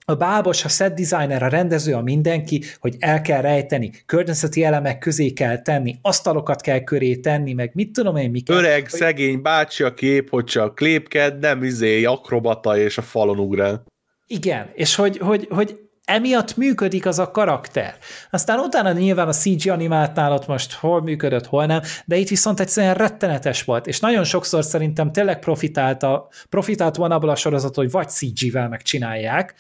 [0.06, 4.98] a bábos, a set designer, a rendező, a mindenki, hogy el kell rejteni, környezeti elemek
[4.98, 8.56] közé kell tenni, asztalokat kell köré tenni, meg mit tudom én, miket.
[8.56, 9.00] Öreg, hogy...
[9.00, 13.84] szegény bácsi a kép, hogy csak klépked, nem izé, akrobata és a falon ugrál.
[14.32, 17.96] Igen, és hogy, hogy, hogy emiatt működik az a karakter.
[18.32, 22.60] Aztán utána nyilván a CG animáltnál ott most hol működött, hol nem, de itt viszont
[22.60, 27.76] egyszerűen rettenetes volt, és nagyon sokszor szerintem tényleg profitált, a, profitált volna abból a sorozat,
[27.76, 29.54] hogy vagy CG-vel megcsinálják,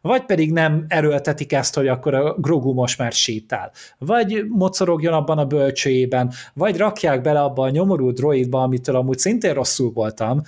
[0.00, 3.72] vagy pedig nem erőltetik ezt, hogy akkor a Grogu most már sétál.
[3.98, 9.54] Vagy mocorogjon abban a bölcsőjében, vagy rakják bele abba a nyomorú droidba, amitől amúgy szintén
[9.54, 10.42] rosszul voltam,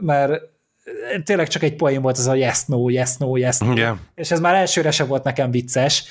[0.00, 0.52] mert
[1.24, 3.76] tényleg csak egy poén volt az a yes, no, yes, no, yes, no.
[3.76, 3.96] Yeah.
[4.14, 6.04] És ez már elsőre se volt nekem vicces,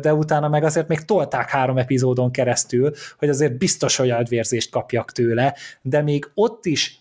[0.00, 5.12] de utána meg azért még tolták három epizódon keresztül, hogy azért biztos, hogy advérzést kapjak
[5.12, 7.00] tőle, de még ott is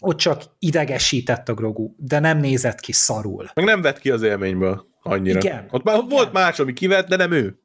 [0.00, 3.50] ott csak idegesített a Grogu, de nem nézett ki szarul.
[3.54, 5.38] Meg nem vett ki az élményből annyira.
[5.38, 5.66] Igen.
[5.70, 6.42] Ott már volt Igen.
[6.42, 7.58] más, ami kivett, de nem ő.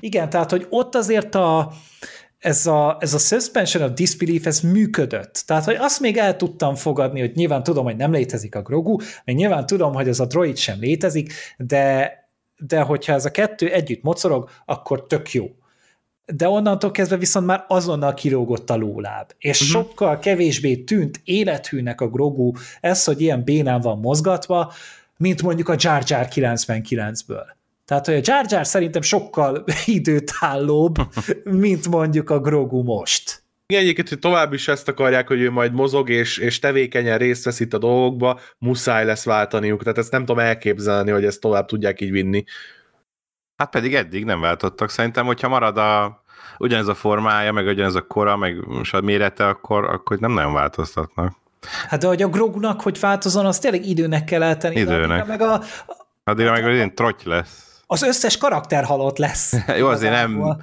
[0.00, 1.72] Igen, tehát, hogy ott azért a,
[2.38, 5.42] ez a, ez a suspension of disbelief, ez működött.
[5.46, 8.96] Tehát, hogy azt még el tudtam fogadni, hogy nyilván tudom, hogy nem létezik a Grogu,
[9.24, 12.14] még nyilván tudom, hogy ez a droid sem létezik, de,
[12.58, 15.46] de hogyha ez a kettő együtt mocorog, akkor tök jó.
[16.34, 19.32] De onnantól kezdve viszont már azonnal kirógott a lóláb.
[19.38, 19.82] És uh-huh.
[19.82, 24.72] sokkal kevésbé tűnt élethűnek a Grogu ez, hogy ilyen bénán van mozgatva,
[25.16, 27.55] mint mondjuk a Jar Jar 99-ből.
[27.86, 30.96] Tehát, hogy a Jar Jar szerintem sokkal időtállóbb,
[31.44, 33.44] mint mondjuk a Grogu most.
[33.66, 37.44] Igen, egyébként, hogy tovább is ezt akarják, hogy ő majd mozog, és, és tevékenyen részt
[37.44, 39.82] vesz itt a dolgokba, muszáj lesz váltaniuk.
[39.82, 42.44] Tehát ezt nem tudom elképzelni, hogy ezt tovább tudják így vinni.
[43.56, 44.90] Hát pedig eddig nem váltottak.
[44.90, 46.22] Szerintem, hogyha marad a,
[46.58, 48.56] ugyanez a formája, meg ugyanez a kora, meg
[48.92, 51.36] a mérete, akkor, akkor nem nagyon változtatnak.
[51.88, 54.80] Hát de hogy a Grogunak, hogy változon, az tényleg időnek kell eltenni.
[54.80, 55.26] Időnek.
[55.26, 55.60] Meg a,
[56.24, 59.52] Addigra meg olyan trotty lesz az összes karakter halott lesz.
[59.78, 60.56] Jó, azért nem,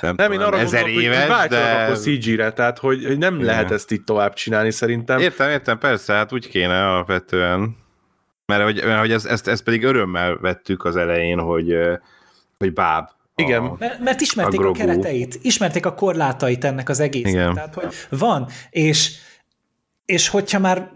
[0.00, 1.88] nem, nem én arra ezer gondolok, éves, hogy de...
[1.90, 3.46] a CG-re, tehát hogy, hogy nem Igen.
[3.46, 5.18] lehet ezt itt tovább csinálni szerintem.
[5.18, 7.76] Értem, értem, persze, hát úgy kéne alapvetően.
[8.46, 11.76] Mert hogy, mert, hogy ezt, ezt, ezt pedig örömmel vettük az elején, hogy,
[12.58, 13.08] hogy báb.
[13.34, 13.64] Igen.
[13.64, 17.54] A, mert, mert ismerték a, a kereteit, ismerték a korlátait ennek az egésznek.
[17.54, 19.12] Tehát, hogy van, és,
[20.04, 20.90] és hogyha már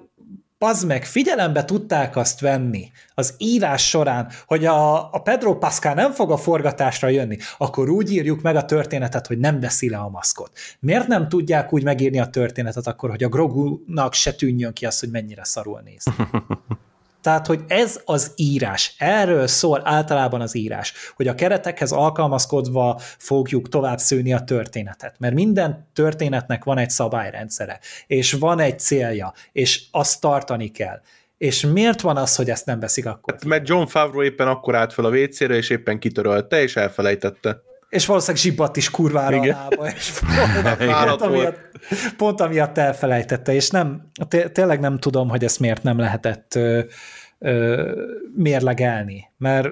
[0.58, 6.12] Pazd meg, figyelembe tudták azt venni az írás során, hogy a, a Pedro Pascal nem
[6.12, 10.08] fog a forgatásra jönni, akkor úgy írjuk meg a történetet, hogy nem veszi le a
[10.08, 10.50] maszkot.
[10.80, 15.00] Miért nem tudják úgy megírni a történetet akkor, hogy a Grogunak se tűnjön ki az,
[15.00, 16.04] hogy mennyire szarul néz?
[17.26, 23.68] Tehát, hogy ez az írás, erről szól általában az írás, hogy a keretekhez alkalmazkodva fogjuk
[23.68, 29.82] tovább szőni a történetet, mert minden történetnek van egy szabályrendszere, és van egy célja, és
[29.90, 31.00] azt tartani kell.
[31.38, 33.34] És miért van az, hogy ezt nem veszik akkor?
[33.34, 37.62] Hát, mert John Favreau éppen akkor állt fel a WC-re, és éppen kitörölte, és elfelejtette.
[37.88, 39.54] És valószínűleg zsibbadt is kurvára Igen.
[39.54, 40.76] a lába, és pont,
[41.06, 41.58] pont, amiatt,
[42.16, 44.10] pont amiatt elfelejtette, és nem,
[44.52, 46.80] tényleg nem tudom, hogy ezt miért nem lehetett ö,
[47.38, 47.92] ö,
[48.34, 49.68] mérlegelni, mert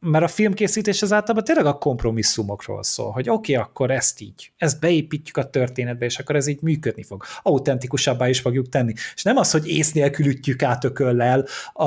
[0.00, 4.52] mert a filmkészítés az általában tényleg a kompromisszumokról szól, hogy oké, okay, akkor ezt így,
[4.56, 7.24] ezt beépítjük a történetbe, és akkor ez így működni fog.
[7.42, 8.92] Autentikusabbá is fogjuk tenni.
[9.14, 11.84] És nem az, hogy ész nélkül ütjük át ököllel a,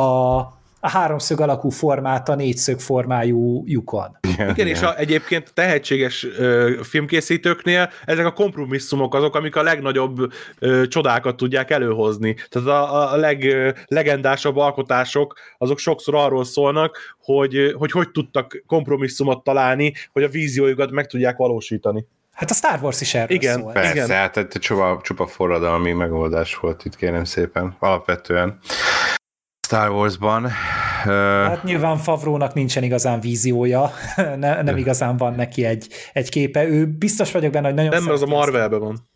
[0.79, 4.17] a háromszög alakú formát a négyszög formájú lyukon.
[4.33, 10.33] Igen, igen, és a, egyébként tehetséges ö, filmkészítőknél ezek a kompromisszumok azok, amik a legnagyobb
[10.59, 12.35] ö, csodákat tudják előhozni.
[12.49, 18.63] Tehát a, a leg, ö, legendásabb alkotások azok sokszor arról szólnak, hogy, hogy hogy tudtak
[18.67, 22.05] kompromisszumot találni, hogy a víziójukat meg tudják valósítani.
[22.31, 23.71] Hát a Star Wars is erről igen, szól.
[23.71, 28.59] Persze, igen, hát csupa, csupa forradalmi megoldás volt itt, kérem szépen, alapvetően.
[29.69, 30.47] Star Wars-ban.
[30.47, 36.67] Hát nyilván Favrónak nincsen igazán víziója, ne, nem igazán van neki egy, egy képe.
[36.67, 39.09] Ő biztos vagyok benne, hogy nagyon Nem, az a Marvelben van.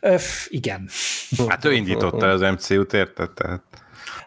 [0.00, 0.88] Öf, igen.
[1.48, 3.30] Hát ő indította az MCU-t, érted?
[3.30, 3.62] Tehát.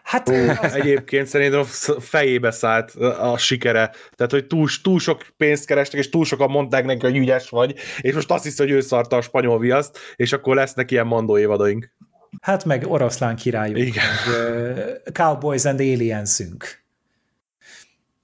[0.02, 0.72] Hát az...
[0.74, 1.62] egyébként szerintem
[1.98, 3.90] fejébe szállt a sikere.
[4.10, 7.74] Tehát, hogy túl, túl sok pénzt kerestek, és túl sokan mondták neki, hogy ügyes vagy,
[8.00, 11.38] és most azt hisz, hogy ő szarta a spanyol viaszt, és akkor lesznek ilyen mandó
[11.38, 11.94] évadaink.
[12.40, 13.78] Hát meg oroszlán királyok.
[13.78, 14.04] Igen.
[14.26, 16.84] Meg, Cowboys and Aliensünk.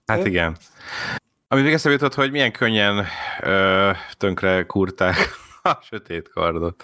[0.06, 0.56] Hát igen.
[1.48, 3.06] Ami még eszembe jutott, hogy milyen könnyen
[3.40, 5.16] ö, tönkre kurták
[5.62, 6.82] a sötét kardot.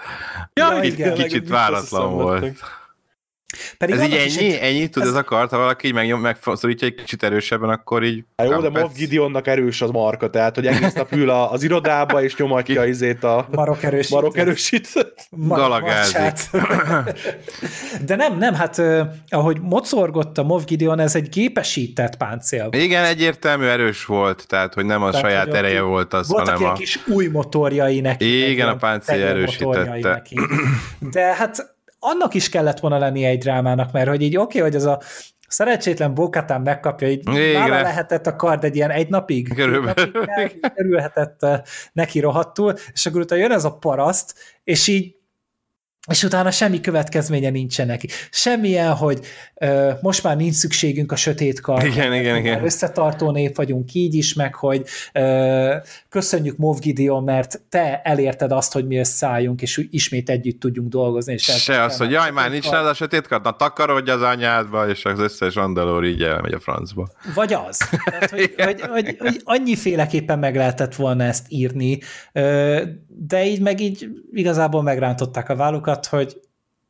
[0.53, 2.61] Ja, ja igen, kicsit váratlan volt.
[3.79, 4.53] Pedig ez így ennyi?
[4.53, 4.59] Egy...
[4.63, 4.89] Ennyi?
[4.89, 5.09] Tud ez...
[5.09, 8.25] ez akart, ha valaki így megnyom, megszorítja egy kicsit erősebben, akkor így...
[8.37, 12.23] Hát jó, de Moff Gideonnak erős az marka, tehát, hogy egész nap ül az irodába,
[12.23, 13.49] és nyomatja izét a...
[13.51, 14.11] Marok erősít.
[14.11, 14.89] Marok erősít.
[15.31, 16.51] Galagázik.
[18.05, 18.83] De nem, nem, hát
[19.29, 22.69] ahogy mocorgott a Moff Gideon, ez egy gépesített páncél.
[22.71, 26.71] Igen, egyértelmű erős volt, tehát, hogy nem a tehát, saját ereje volt az, voltak hanem
[26.71, 26.73] a...
[26.73, 28.51] kis új motorjai neki.
[28.51, 29.99] Igen, a páncél erősítette.
[30.09, 30.39] Neki.
[31.11, 34.75] De hát annak is kellett volna lenni egy drámának, mert hogy így oké, okay, hogy
[34.75, 35.01] ez a
[35.49, 40.11] szerencsétlen Bókatán megkapja, így nála lehetett a kard egy ilyen egy napig, Körülbelül.
[40.13, 41.47] napig kerülhetett
[41.93, 44.35] neki rohadtul, és akkor utána jön ez a paraszt,
[44.65, 45.17] és így
[46.09, 48.09] és utána semmi következménye nincsen neki.
[48.31, 49.21] Semmilyen, hogy
[49.55, 51.85] ö, most már nincs szükségünk a sötét kar.
[51.85, 52.65] Igen, igen, igen.
[52.65, 55.77] Összetartó nép vagyunk így is, meg hogy ö,
[56.09, 61.33] köszönjük Mov Gideon, mert te elérted azt, hogy mi összeálljunk, és ismét együtt tudjunk dolgozni.
[61.33, 64.89] És Se az, hogy jaj, már nincs nálad a sötét kar, na takarodj az anyádba,
[64.89, 67.09] és az összes andalór így elmegy a francba.
[67.35, 67.79] Vagy az.
[68.05, 71.99] Tehát, hogy, hogy, hogy, hogy annyiféleképpen meg lehetett volna ezt írni,
[73.27, 76.41] de így meg így igazából megrántották a vállukat, hogy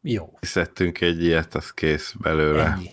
[0.02, 0.38] jó.
[0.40, 2.64] Szedtünk egy ilyet, az kész belőle.
[2.64, 2.90] Ennyi.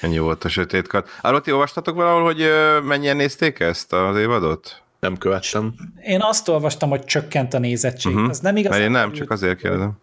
[0.00, 1.06] Ennyi volt a sötét kard.
[1.20, 2.44] Arról ti olvastatok valahol, hogy
[2.84, 4.82] mennyien nézték ezt az évadot?
[5.00, 5.74] Nem követtem.
[6.02, 8.14] Én azt olvastam, hogy csökkent a nézettség.
[8.14, 8.30] Uh-huh.
[8.30, 8.70] Az nem igaz.
[8.70, 9.98] Mert én nem, csak azért kérdezem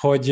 [0.00, 0.30] hogy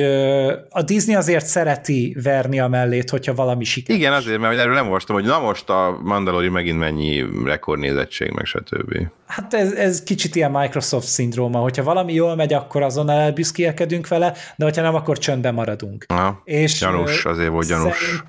[0.71, 4.01] a Disney azért szereti verni a mellét, hogyha valami sikeres.
[4.01, 8.45] Igen, azért, mert erről nem olvastam, hogy na most a Mandalori megint mennyi rekordnézettség, meg
[8.45, 8.97] stb.
[9.27, 14.35] Hát ez, ez kicsit ilyen Microsoft szindróma, hogyha valami jól megy, akkor azonnal elbüszkélkedünk vele,
[14.57, 16.05] de hogyha nem, akkor csöndben maradunk.
[16.09, 17.97] Aha, és gyanús, azért volt gyanús.
[17.99, 18.23] Szerint,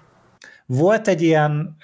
[0.71, 1.75] volt egy ilyen,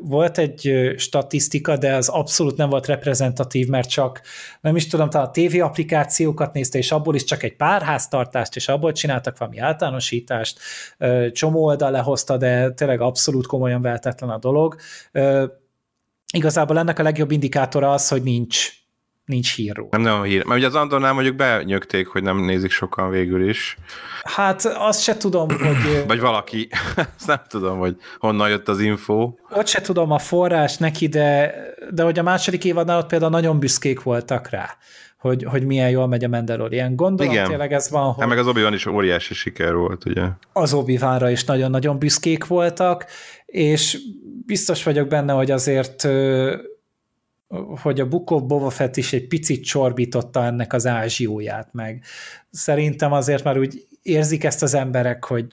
[0.00, 4.20] volt egy statisztika, de az abszolút nem volt reprezentatív, mert csak,
[4.60, 8.56] nem is tudom, talán a TV applikációkat nézte, és abból is csak egy pár háztartást,
[8.56, 10.58] és abból csináltak valami általánosítást,
[11.32, 14.76] csomó oldal lehozta, de tényleg abszolút komolyan vehetetlen a dolog.
[16.32, 18.79] Igazából ennek a legjobb indikátora az, hogy nincs
[19.30, 19.88] nincs hírról.
[19.90, 20.44] Nem, nem a hír.
[20.44, 23.76] Mert ugye az Andornál mondjuk benyögték, hogy nem nézik sokan végül is.
[24.22, 26.04] Hát azt se tudom, hogy...
[26.06, 26.68] Vagy valaki.
[27.18, 29.32] Azt nem tudom, hogy honnan jött az info.
[29.50, 31.54] Ott se tudom a forrás neki, de,
[31.90, 34.76] de hogy a második évadnál ott például nagyon büszkék voltak rá
[35.20, 36.96] hogy, hogy milyen jól megy a Mandalorian.
[36.96, 37.48] Gondolom Igen.
[37.48, 38.14] tényleg ez van, hogy...
[38.18, 40.22] Hát meg az obi is óriási siker volt, ugye?
[40.52, 40.98] Az obi
[41.30, 43.04] is nagyon-nagyon büszkék voltak,
[43.46, 43.98] és
[44.46, 46.08] biztos vagyok benne, hogy azért
[47.82, 52.04] hogy a Book of Boba Fett is egy picit csorbította ennek az ázsióját meg.
[52.50, 55.46] Szerintem azért már úgy érzik ezt az emberek, hogy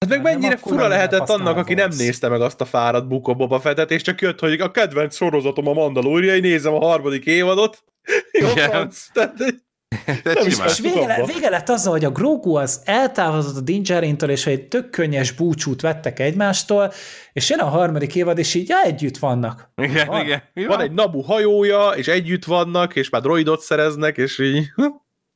[0.00, 3.36] Hát meg mennyire fura lehetett annak, aki nem nézte meg azt a fáradt Book of
[3.36, 7.84] Boba Fettet, és csak jött, hogy a kedvenc sorozatom a Mandaloriai, nézem a harmadik évadot.
[8.40, 8.48] Jó.
[8.52, 8.94] Tehát,
[10.22, 10.32] De.
[10.32, 14.68] És vége, vége lett azzal, hogy a Grogu az eltávozott a Din Djarin-től, és egy
[14.68, 16.92] tök könnyes búcsút vettek egymástól,
[17.32, 19.70] és jön a harmadik évad, és így ja, együtt vannak.
[19.76, 20.24] Igen, Van.
[20.24, 20.42] igen.
[20.54, 24.72] Mi Van egy Nabu hajója, és együtt vannak, és már droidot szereznek, és így...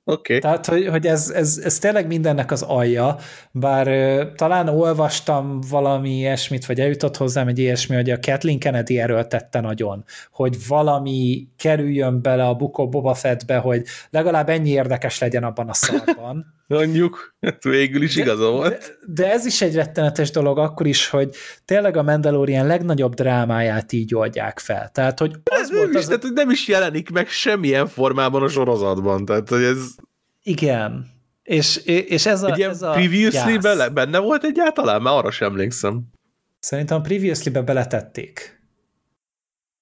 [0.06, 0.36] Oké.
[0.36, 0.38] Okay.
[0.38, 3.16] Tehát, hogy, hogy ez, ez, ez tényleg mindennek az alja,
[3.50, 8.98] bár ö, talán olvastam valami ilyesmit, vagy eljutott hozzám egy ilyesmi, hogy a Kathleen Kennedy
[8.98, 15.44] erőltette nagyon, hogy valami kerüljön bele a of Boba Fettbe, hogy legalább ennyi érdekes legyen
[15.44, 16.46] abban a szarban.
[16.78, 18.98] Mondjuk, hát végül is igaza volt.
[19.06, 21.34] De, de ez is egy rettenetes dolog akkor is, hogy
[21.64, 24.90] tényleg a Mandalorian legnagyobb drámáját így oldják fel.
[24.92, 26.06] Tehát, hogy az Ez nem, volt is, az...
[26.06, 29.24] tehát, hogy nem is jelenik meg semmilyen formában a sorozatban.
[29.24, 29.94] Tehát, hogy ez
[30.42, 31.12] Igen.
[31.42, 35.02] És, és ez a, egy ilyen ez a previously bele, benne volt egyáltalán?
[35.02, 36.02] Már arra sem emlékszem.
[36.58, 38.62] Szerintem a previously-be beletették.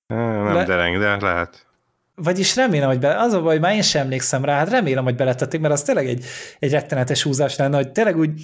[0.07, 1.67] Nem Le- dereng, de lehet.
[2.15, 5.15] Vagyis remélem, hogy be, az a baj, már én sem emlékszem rá, hát remélem, hogy
[5.15, 6.25] beletették, mert az tényleg egy,
[6.59, 8.41] egy rettenetes húzás lenne, hogy tényleg úgy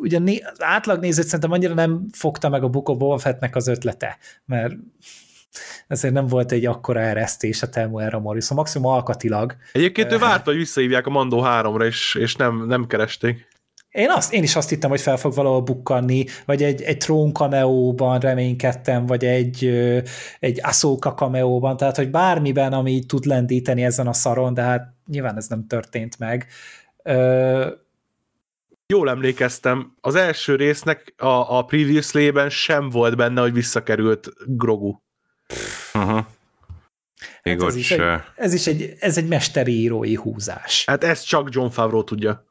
[0.00, 3.66] ugye né, az átlagnézőt szerintem annyira nem fogta meg a Book of Boba Fettnek az
[3.66, 4.74] ötlete, mert
[5.86, 9.56] ezért nem volt egy akkora eresztés a Temuera Morrison, maximum alkatilag.
[9.72, 13.48] Egyébként ő várta, hogy visszahívják a Mandó 3-ra, és, és nem, nem keresték.
[13.90, 17.32] Én, azt, én is azt hittem, hogy fel fog valahol bukkanni, vagy egy, egy Trón
[17.32, 19.64] cameo-ban reménykedtem, vagy egy,
[20.40, 25.36] egy Ahsoka cameo-ban, tehát hogy bármiben, ami tud lendíteni ezen a szaron, de hát nyilván
[25.36, 26.46] ez nem történt meg.
[27.02, 27.68] Ö,
[28.86, 34.94] Jól emlékeztem, az első résznek a, a previous lében sem volt benne, hogy visszakerült Grogu.
[37.42, 38.00] Még hát ez, is egy,
[38.36, 40.84] ez is egy, ez egy mesteri írói húzás.
[40.86, 42.48] Hát ezt csak John Favreau tudja.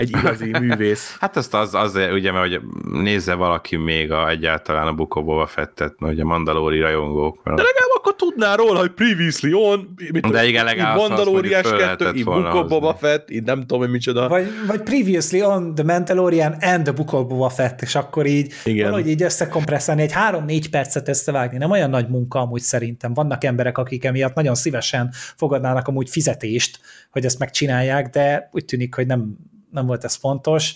[0.00, 1.16] Egy igazi művész.
[1.20, 2.60] Hát azt az, az ugye, mert hogy
[2.92, 7.44] nézze valaki még a, egyáltalán a Boba Fettet, mert ugye a Mandalori rajongók.
[7.44, 11.52] Mert De legalább akkor tudná róla, hogy previously on, mit De igen, legalább azt Mandalorias
[11.52, 12.78] mondjuk föl 2, lehetett így volna Book of hozni.
[12.78, 14.28] Boba Fett, így nem tudom, hogy micsoda.
[14.28, 18.84] Vagy, vagy previously on The Mandalorian and the Boba Fett, és akkor így Igen.
[18.84, 23.14] valahogy így összekompresszálni, egy három-négy percet összevágni, nem olyan nagy munka amúgy szerintem.
[23.14, 28.94] Vannak emberek, akik emiatt nagyon szívesen fogadnának amúgy fizetést, hogy ezt megcsinálják, de úgy tűnik,
[28.94, 29.36] hogy nem,
[29.70, 30.74] nem volt ez fontos.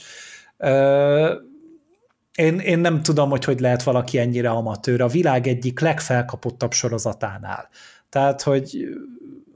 [2.35, 5.01] Én, én nem tudom, hogy hogy lehet valaki ennyire amatőr.
[5.01, 7.69] A világ egyik legfelkapottabb sorozatánál.
[8.09, 8.89] Tehát, hogy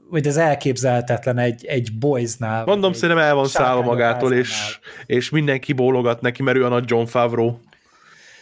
[0.09, 2.65] hogy ez elképzelhetetlen egy, egy boysnál.
[2.65, 6.69] Mondom, egy szerintem el van szállva magától, és, és mindenki bólogat neki, mert ő a
[6.69, 7.57] nagy John Favreau.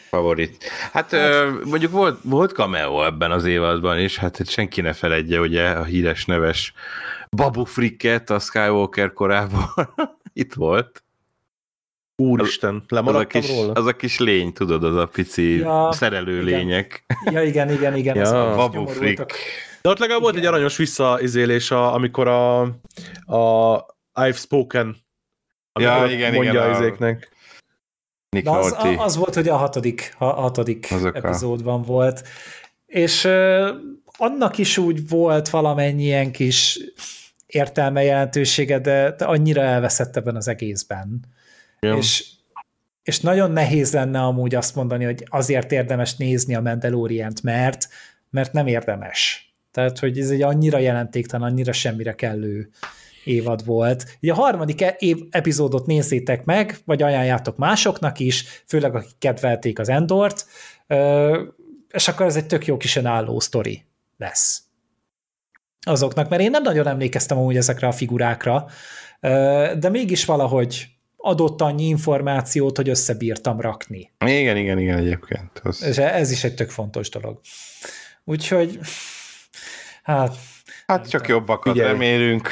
[0.10, 0.69] favorit.
[0.91, 5.69] Hát, ö, mondjuk volt, volt cameo ebben az évadban is, hát senki ne feledje, ugye
[5.69, 6.74] a híres neves
[7.30, 9.69] Babu Fricket a Skywalker korában
[10.38, 11.03] itt volt.
[12.15, 13.72] Úristen, Az a, lemaradtam kis, róla?
[13.73, 16.43] az a kis lény, tudod, az a pici Ja, szerelő igen.
[16.45, 17.05] lények.
[17.31, 18.15] Ja, igen, igen, igen.
[18.15, 19.31] Ja, az a kis Babu nyomorultak.
[19.31, 19.34] Frick.
[19.81, 20.53] De ott legalább volt egy Igen.
[20.53, 22.61] aranyos visszaizélés, a, amikor a,
[23.35, 24.95] a I've spoken
[25.80, 27.31] Ja, igen, mondja igen, izéknek.
[28.30, 32.27] Nick az, az volt, hogy a hatodik, a hatodik Azok epizódban volt.
[32.85, 33.69] És ö,
[34.18, 36.80] annak is úgy volt valamennyien kis
[37.57, 41.19] értelme jelentősége, de, de annyira elveszett ebben az egészben.
[41.79, 41.95] Ja.
[41.95, 42.25] És,
[43.03, 47.88] és nagyon nehéz lenne amúgy azt mondani, hogy azért érdemes nézni a Mandalorient, mert,
[48.29, 49.51] mert nem érdemes.
[49.71, 52.69] Tehát, hogy ez egy annyira jelentéktelen, annyira semmire kellő
[53.23, 54.17] évad volt.
[54.21, 59.79] Ugye a harmadik e- év epizódot nézzétek meg, vagy ajánljátok másoknak is, főleg akik kedvelték
[59.79, 60.45] az Endort,
[61.91, 63.85] és akkor ez egy tök jó kis önálló sztori
[64.17, 64.66] lesz
[65.88, 68.65] azoknak, mert én nem nagyon emlékeztem amúgy ezekre a figurákra,
[69.80, 70.88] de mégis valahogy
[71.18, 74.11] adott annyi információt, hogy összebírtam rakni.
[74.26, 75.51] Igen, igen, igen, egyébként.
[75.64, 75.84] Az...
[75.84, 77.39] És ez is egy tök fontos dolog.
[78.23, 78.80] Úgyhogy,
[80.03, 80.35] hát,
[80.88, 81.91] Hát csak jobbakat Figyelj.
[81.91, 82.49] remélünk.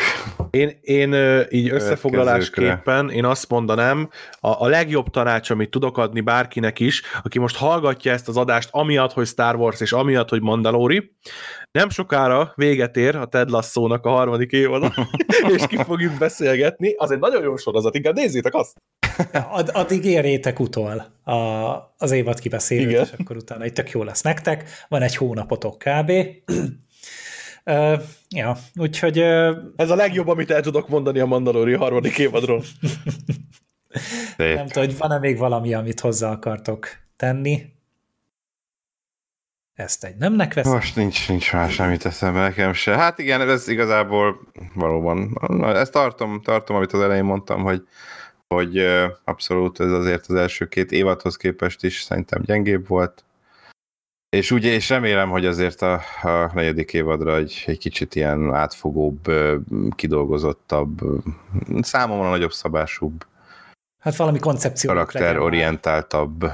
[0.50, 1.16] Én, én
[1.50, 4.10] így összefoglalásképpen én azt mondanám,
[4.40, 8.70] a, a legjobb tanács, amit tudok adni bárkinek is, aki most hallgatja ezt az adást,
[8.72, 11.16] amiatt, hogy Star Wars, és amiatt, hogy Mandalori,
[11.72, 14.94] nem sokára véget ér a Ted Lasso-nak a harmadik évada,
[15.56, 16.94] és ki fogjuk beszélgetni.
[16.94, 18.78] Az egy nagyon jó sorozat, inkább nézzétek azt.
[19.52, 21.34] ad, addig érjétek utol a,
[21.98, 23.04] az évad kibeszélőt, Igen.
[23.04, 24.70] és akkor utána egy tök jó lesz nektek.
[24.88, 26.12] Van egy hónapotok kb.
[27.66, 32.64] Uh, ja, úgyhogy uh, Ez a legjobb, amit el tudok mondani a Mandalori harmadik évadról.
[34.38, 37.74] Nem tudom, hogy van-e még valami, amit hozzá akartok tenni.
[39.74, 40.72] Ezt egy nemnek veszem.
[40.72, 42.96] Most nincs, nincs más, amit eszembe nekem se.
[42.98, 44.40] Hát igen, ez igazából
[44.74, 47.88] valóban, ezt tartom, tartom, amit az elején mondtam, hogy,
[48.48, 48.86] hogy
[49.24, 53.24] abszolút ez azért az első két évadhoz képest is szerintem gyengébb volt.
[54.30, 59.32] És ugye, és remélem, hogy azért a, a negyedik évadra egy, egy kicsit ilyen átfogóbb,
[59.96, 61.00] kidolgozottabb,
[61.82, 63.26] számomra nagyobb szabásúbb
[64.06, 64.90] Hát valami koncepció.
[64.90, 66.52] Karakterorientáltabb.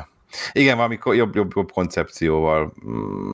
[0.52, 3.30] Igen, valami jobb, jobb, jobb koncepcióval mm,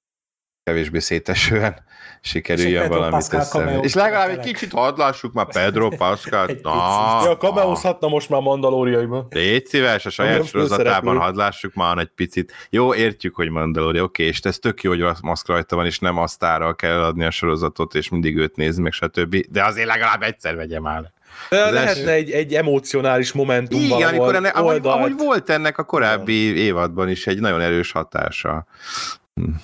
[0.68, 1.76] kevésbé szétesően
[2.22, 3.80] sikerüljön valamit össze.
[3.82, 6.50] És legalább egy kicsit hadd lássuk már Pedro Pascal.
[6.62, 9.28] Na, ja, kameózhatna most már Mandalóriaiban.
[9.30, 12.54] Légy szíves, a saját sorozatában hadd lássuk már egy picit.
[12.70, 16.18] Jó, értjük, hogy Mandalori, oké, és ez tök jó, hogy maszk rajta van, és nem
[16.18, 19.46] asztára kell adni a sorozatot, és mindig őt nézni, meg stb.
[19.50, 21.12] De azért legalább egyszer vegye már
[21.50, 25.84] de az lehetne egy, egy emocionális momentum Igen, amikor enne, ahogy, ahogy, volt ennek a
[25.84, 28.66] korábbi évadban is egy nagyon erős hatása.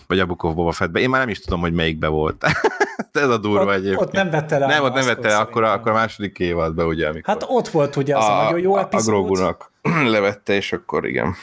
[0.08, 1.00] Vagy a Book of Boba Fettbe.
[1.00, 2.46] Én már nem is tudom, hogy melyikbe volt.
[3.12, 4.02] Ez a durva ott, egyébként.
[4.02, 4.66] Ott nem vette le.
[4.66, 7.08] Nem, ott nem vette le, akkor, akkor a második évadban, ugye.
[7.08, 9.14] Amikor hát ott volt ugye az a, a nagyon jó epizód.
[9.14, 9.72] A Grogunak
[10.14, 11.34] levette, és akkor igen.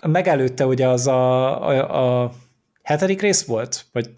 [0.00, 2.32] Megelőtte ugye az a, a, a
[2.82, 3.84] hetedik rész volt?
[3.92, 4.10] Vagy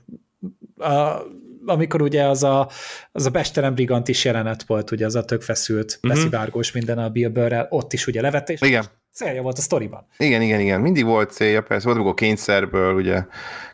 [0.76, 1.22] a,
[1.66, 2.68] amikor ugye az a,
[3.12, 6.18] az a Bestelen Brigant is jelenet volt, ugye az a tök feszült, uh-huh.
[6.18, 8.84] beszivárgós minden a Bill Burrell, ott is ugye levette, és igen.
[9.18, 10.06] Célja volt a sztoriban.
[10.16, 13.24] Igen, igen, igen, mindig volt célja, persze, volt, amikor kényszerből ugye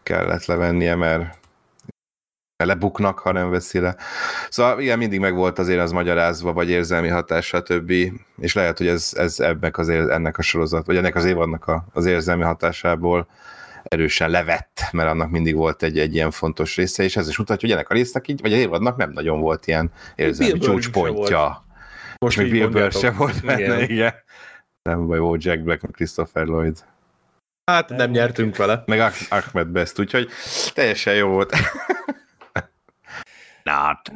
[0.02, 1.38] kellett levennie, mert
[2.64, 3.96] lebuknak, ha nem veszi le.
[4.48, 7.92] Szóval igen, mindig meg volt azért az magyarázva, vagy érzelmi hatás, stb.
[8.38, 11.86] És lehet, hogy ez, ez ebben az, ennek a sorozat, vagy ennek az évadnak a,
[11.92, 13.28] az érzelmi hatásából
[13.82, 17.68] erősen levett, mert annak mindig volt egy, egy ilyen fontos része, és ez is mutatja,
[17.68, 21.64] hogy ennek a résznek így, vagy a évadnak nem nagyon volt ilyen érzelmi csúcspontja.
[22.18, 23.90] Most még Bill Burr se volt benne, igen.
[23.90, 24.14] igen.
[24.88, 26.84] Nem baj, volt Jack Black, meg Christopher Lloyd.
[27.70, 28.82] Hát nem, nem nyertünk vele.
[28.86, 30.28] Meg Ahmed Best, úgyhogy
[30.74, 31.52] teljesen jó volt.
[33.62, 34.12] Not.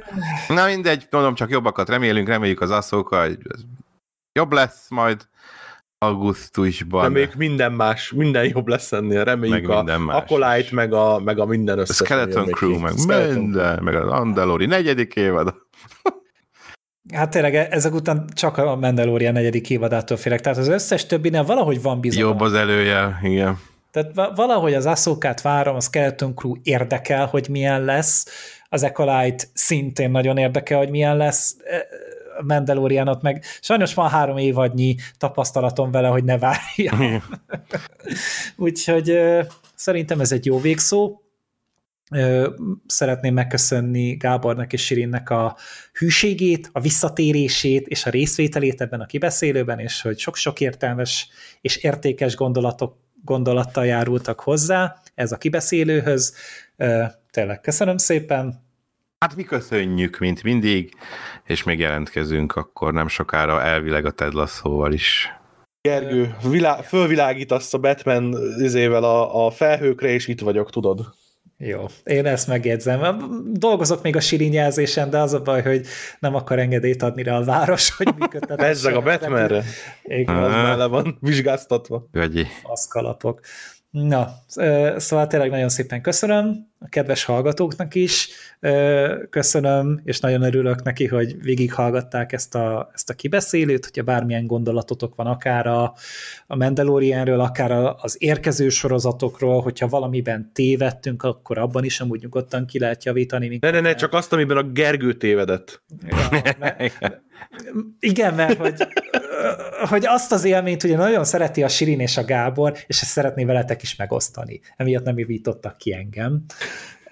[0.48, 3.38] Na mindegy, mondom, csak jobbakat remélünk, reméljük az asszóka, hogy
[4.32, 5.28] jobb lesz majd
[5.98, 7.02] augusztusban.
[7.02, 9.24] Reméljük minden más, minden jobb lesz ennél.
[9.24, 12.00] Reméljük meg a minden más Acolyte, meg a, meg a minden összes.
[12.00, 15.54] A Skeleton Crew, meg Skeleton minden, meg az Andalori negyedik évad.
[17.12, 20.40] Hát tényleg ezek után csak a Mandalorian negyedik évadától félek.
[20.40, 22.28] Tehát az összes többinél valahogy van bizalom.
[22.28, 23.58] Jobb az előjel, igen.
[23.90, 28.26] Tehát valahogy az asszókát várom, a Skeleton Crew érdekel, hogy milyen lesz,
[28.68, 31.56] az Acolyte szintén nagyon érdekel, hogy milyen lesz
[32.46, 37.22] Mandalorianot, meg sajnos van három évadnyi tapasztalatom vele, hogy ne várjam.
[38.56, 39.18] Úgyhogy
[39.74, 41.20] szerintem ez egy jó végszó.
[42.86, 45.56] Szeretném megköszönni Gábornak és Sirinnek a
[45.92, 51.28] hűségét, a visszatérését és a részvételét ebben a kibeszélőben, és hogy sok-sok értelmes
[51.60, 56.34] és értékes gondolatok, gondolattal járultak hozzá ez a kibeszélőhöz.
[57.30, 58.66] Tényleg köszönöm szépen,
[59.18, 60.92] Hát mi köszönjük, mint mindig,
[61.44, 65.28] és még jelentkezünk akkor nem sokára elvileg a Ted Lasso-val is.
[65.80, 71.00] Gergő, vilá- fölvilágítasz a Batman izével a, a felhőkre, és itt vagyok, tudod?
[71.60, 73.20] Jó, én ezt megjegyzem.
[73.52, 75.86] Dolgozok még a sirinyelzésen, de az a baj, hogy
[76.18, 78.56] nem akar engedélyt adni rá a város, hogy működtet.
[78.56, 79.64] Bezzeg a Batmanre?
[80.02, 80.36] Igen.
[80.36, 82.08] Az már le van vizsgáztatva.
[82.12, 82.46] Gagyi.
[82.62, 83.40] Aszkalapok.
[83.90, 84.28] Na,
[84.96, 88.28] szóval tényleg nagyon szépen köszönöm a kedves hallgatóknak is,
[89.30, 95.14] köszönöm, és nagyon örülök neki, hogy végighallgatták ezt a, ezt a kibeszélőt, hogyha bármilyen gondolatotok
[95.14, 95.94] van, akár a,
[96.46, 102.78] a Mandalorianről, akár az érkező sorozatokról, hogyha valamiben tévedtünk, akkor abban is amúgy nyugodtan ki
[102.78, 103.58] lehet javítani.
[103.60, 105.82] Ne, ne, ne, csak azt, amiben a Gergő tévedett.
[106.06, 106.28] Ja,
[106.58, 107.22] mert,
[108.00, 108.74] igen, mert hogy,
[109.88, 113.44] hogy azt az élményt ugye nagyon szereti a Sirin és a Gábor, és ezt szeretné
[113.44, 114.60] veletek is megosztani.
[114.76, 116.44] Emiatt nem javítottak ki engem.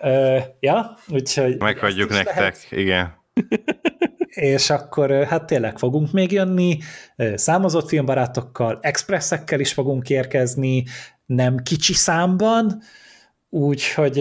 [0.00, 1.58] Uh, ja, úgyhogy...
[1.58, 2.66] Meghagyjuk nektek, lehet.
[2.70, 3.14] igen.
[4.36, 6.78] és akkor hát tényleg fogunk még jönni,
[7.34, 10.84] számozott filmbarátokkal, expresszekkel is fogunk érkezni,
[11.26, 12.82] nem kicsi számban,
[13.48, 14.12] úgyhogy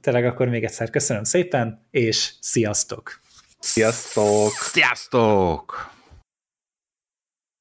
[0.00, 3.20] tényleg akkor még egyszer köszönöm szépen, és sziasztok!
[3.58, 4.50] Sziasztok!
[4.50, 5.91] Sziasztok!